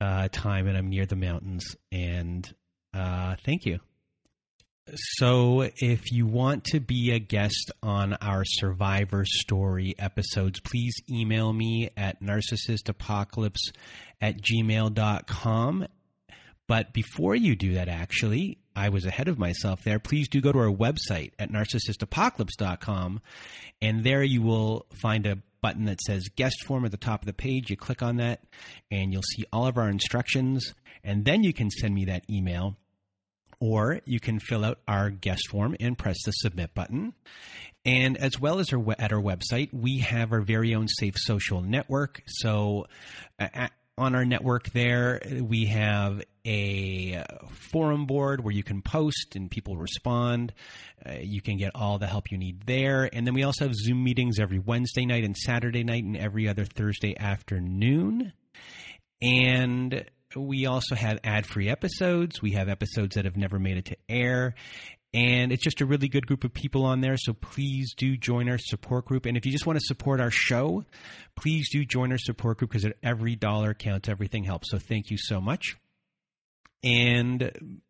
uh, 0.00 0.28
time, 0.32 0.66
and 0.66 0.78
I'm 0.78 0.88
near 0.88 1.04
the 1.04 1.16
mountains. 1.16 1.76
And 1.92 2.50
uh, 2.94 3.36
thank 3.44 3.66
you. 3.66 3.80
So, 4.94 5.68
if 5.76 6.10
you 6.10 6.26
want 6.26 6.64
to 6.72 6.80
be 6.80 7.12
a 7.12 7.18
guest 7.18 7.70
on 7.82 8.14
our 8.14 8.44
Survivor 8.46 9.24
Story 9.26 9.94
episodes, 9.98 10.58
please 10.58 10.94
email 11.08 11.52
me 11.52 11.90
at 11.96 12.22
narcissistapocalypse 12.22 13.72
at 14.22 14.40
gmail.com 14.40 15.86
but 16.70 16.92
before 16.92 17.34
you 17.34 17.56
do 17.56 17.74
that, 17.74 17.88
actually, 17.88 18.58
I 18.76 18.90
was 18.90 19.04
ahead 19.04 19.26
of 19.26 19.40
myself 19.40 19.82
there. 19.82 19.98
Please 19.98 20.28
do 20.28 20.40
go 20.40 20.52
to 20.52 20.58
our 20.60 20.72
website 20.72 21.32
at 21.36 21.50
narcissistapocalypse.com, 21.50 23.20
and 23.82 24.04
there 24.04 24.22
you 24.22 24.40
will 24.40 24.86
find 25.02 25.26
a 25.26 25.38
button 25.60 25.86
that 25.86 26.00
says 26.00 26.28
guest 26.36 26.62
form 26.64 26.84
at 26.84 26.92
the 26.92 26.96
top 26.96 27.22
of 27.22 27.26
the 27.26 27.32
page. 27.32 27.70
You 27.70 27.76
click 27.76 28.02
on 28.02 28.18
that, 28.18 28.44
and 28.88 29.12
you'll 29.12 29.24
see 29.34 29.42
all 29.52 29.66
of 29.66 29.78
our 29.78 29.88
instructions, 29.88 30.72
and 31.02 31.24
then 31.24 31.42
you 31.42 31.52
can 31.52 31.70
send 31.70 31.92
me 31.92 32.04
that 32.04 32.22
email. 32.30 32.76
Or 33.58 34.00
you 34.04 34.20
can 34.20 34.38
fill 34.38 34.64
out 34.64 34.78
our 34.86 35.10
guest 35.10 35.48
form 35.50 35.74
and 35.80 35.98
press 35.98 36.18
the 36.24 36.30
submit 36.30 36.72
button. 36.72 37.14
And 37.84 38.16
as 38.16 38.38
well 38.38 38.60
as 38.60 38.72
our, 38.72 38.94
at 38.96 39.12
our 39.12 39.20
website, 39.20 39.70
we 39.72 39.98
have 39.98 40.32
our 40.32 40.40
very 40.40 40.72
own 40.72 40.86
Safe 40.86 41.14
Social 41.16 41.62
Network. 41.62 42.22
So 42.26 42.86
on 44.00 44.14
our 44.14 44.24
network 44.24 44.70
there. 44.70 45.20
We 45.40 45.66
have 45.66 46.22
a 46.46 47.22
forum 47.50 48.06
board 48.06 48.42
where 48.42 48.52
you 48.52 48.62
can 48.62 48.82
post 48.82 49.36
and 49.36 49.50
people 49.50 49.76
respond. 49.76 50.52
Uh, 51.04 51.16
you 51.20 51.42
can 51.42 51.58
get 51.58 51.72
all 51.74 51.98
the 51.98 52.06
help 52.06 52.30
you 52.30 52.38
need 52.38 52.62
there. 52.66 53.08
And 53.12 53.26
then 53.26 53.34
we 53.34 53.42
also 53.42 53.66
have 53.66 53.74
Zoom 53.74 54.02
meetings 54.02 54.38
every 54.40 54.58
Wednesday 54.58 55.04
night 55.04 55.24
and 55.24 55.36
Saturday 55.36 55.84
night 55.84 56.04
and 56.04 56.16
every 56.16 56.48
other 56.48 56.64
Thursday 56.64 57.16
afternoon. 57.18 58.32
And 59.20 60.04
we 60.34 60.66
also 60.66 60.94
have 60.94 61.18
ad 61.24 61.46
free 61.46 61.68
episodes. 61.68 62.40
We 62.40 62.52
have 62.52 62.68
episodes 62.68 63.16
that 63.16 63.24
have 63.24 63.36
never 63.36 63.58
made 63.58 63.76
it 63.76 63.84
to 63.86 63.96
air. 64.08 64.54
And 65.12 65.50
it's 65.50 65.64
just 65.64 65.80
a 65.80 65.86
really 65.86 66.08
good 66.08 66.26
group 66.26 66.44
of 66.44 66.52
people 66.52 66.84
on 66.84 67.00
there. 67.00 67.16
So 67.16 67.32
please 67.32 67.94
do 67.96 68.16
join 68.16 68.48
our 68.48 68.58
support 68.58 69.06
group. 69.06 69.26
And 69.26 69.36
if 69.36 69.44
you 69.44 69.50
just 69.50 69.66
want 69.66 69.78
to 69.78 69.84
support 69.84 70.20
our 70.20 70.30
show, 70.30 70.84
please 71.36 71.68
do 71.70 71.84
join 71.84 72.12
our 72.12 72.18
support 72.18 72.58
group 72.58 72.70
because 72.70 72.90
every 73.02 73.34
dollar 73.34 73.74
counts, 73.74 74.08
everything 74.08 74.44
helps. 74.44 74.70
So 74.70 74.78
thank 74.78 75.10
you 75.10 75.18
so 75.18 75.40
much. 75.40 75.76
And 76.84 77.80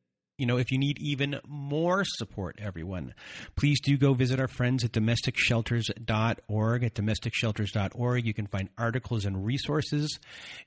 you 0.41 0.47
know, 0.47 0.57
if 0.57 0.73
you 0.73 0.79
need 0.79 0.99
even 0.99 1.39
more 1.47 2.03
support, 2.03 2.57
everyone, 2.59 3.13
please 3.57 3.79
do 3.79 3.99
go 3.99 4.15
visit 4.15 4.41
our 4.41 4.49
friends 4.49 4.83
at 4.85 4.93
domesticshelters.org. 4.93 6.83
At 6.83 6.95
domesticshelters.org, 6.95 8.27
you 8.27 8.33
can 8.33 8.47
find 8.47 8.71
articles 8.79 9.27
and 9.27 9.45
resources. 9.45 10.19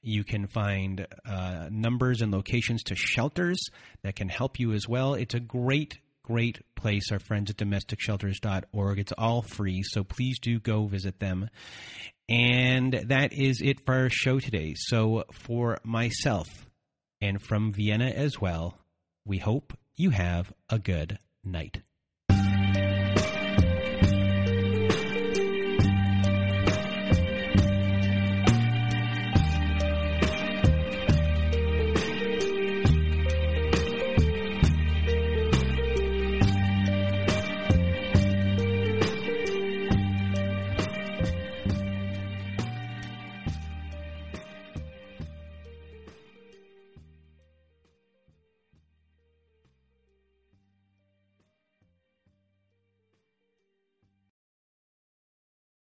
You 0.03 0.23
can 0.23 0.45
find 0.45 1.07
uh, 1.25 1.69
numbers 1.71 2.21
and 2.21 2.31
locations 2.31 2.83
to 2.83 2.95
shelters 2.95 3.57
that 4.03 4.15
can 4.15 4.29
help 4.29 4.59
you 4.59 4.73
as 4.73 4.87
well. 4.87 5.15
It's 5.15 5.33
a 5.33 5.39
great 5.39 5.97
great 6.23 6.61
place, 6.75 7.11
our 7.11 7.19
friends 7.19 7.49
at 7.49 7.57
domesticshelters.org. 7.57 8.99
It's 8.99 9.13
all 9.17 9.41
free, 9.41 9.83
so 9.83 10.03
please 10.03 10.39
do 10.39 10.59
go 10.59 10.85
visit 10.87 11.19
them. 11.19 11.49
And 12.29 12.93
that 13.07 13.33
is 13.33 13.61
it 13.61 13.85
for 13.85 13.95
our 13.95 14.09
show 14.09 14.39
today. 14.39 14.73
So, 14.75 15.25
for 15.33 15.79
myself 15.83 16.47
and 17.21 17.41
from 17.41 17.73
Vienna 17.73 18.07
as 18.07 18.39
well, 18.39 18.77
we 19.25 19.37
hope 19.37 19.73
you 19.95 20.11
have 20.11 20.53
a 20.69 20.79
good 20.79 21.19
night. 21.43 21.81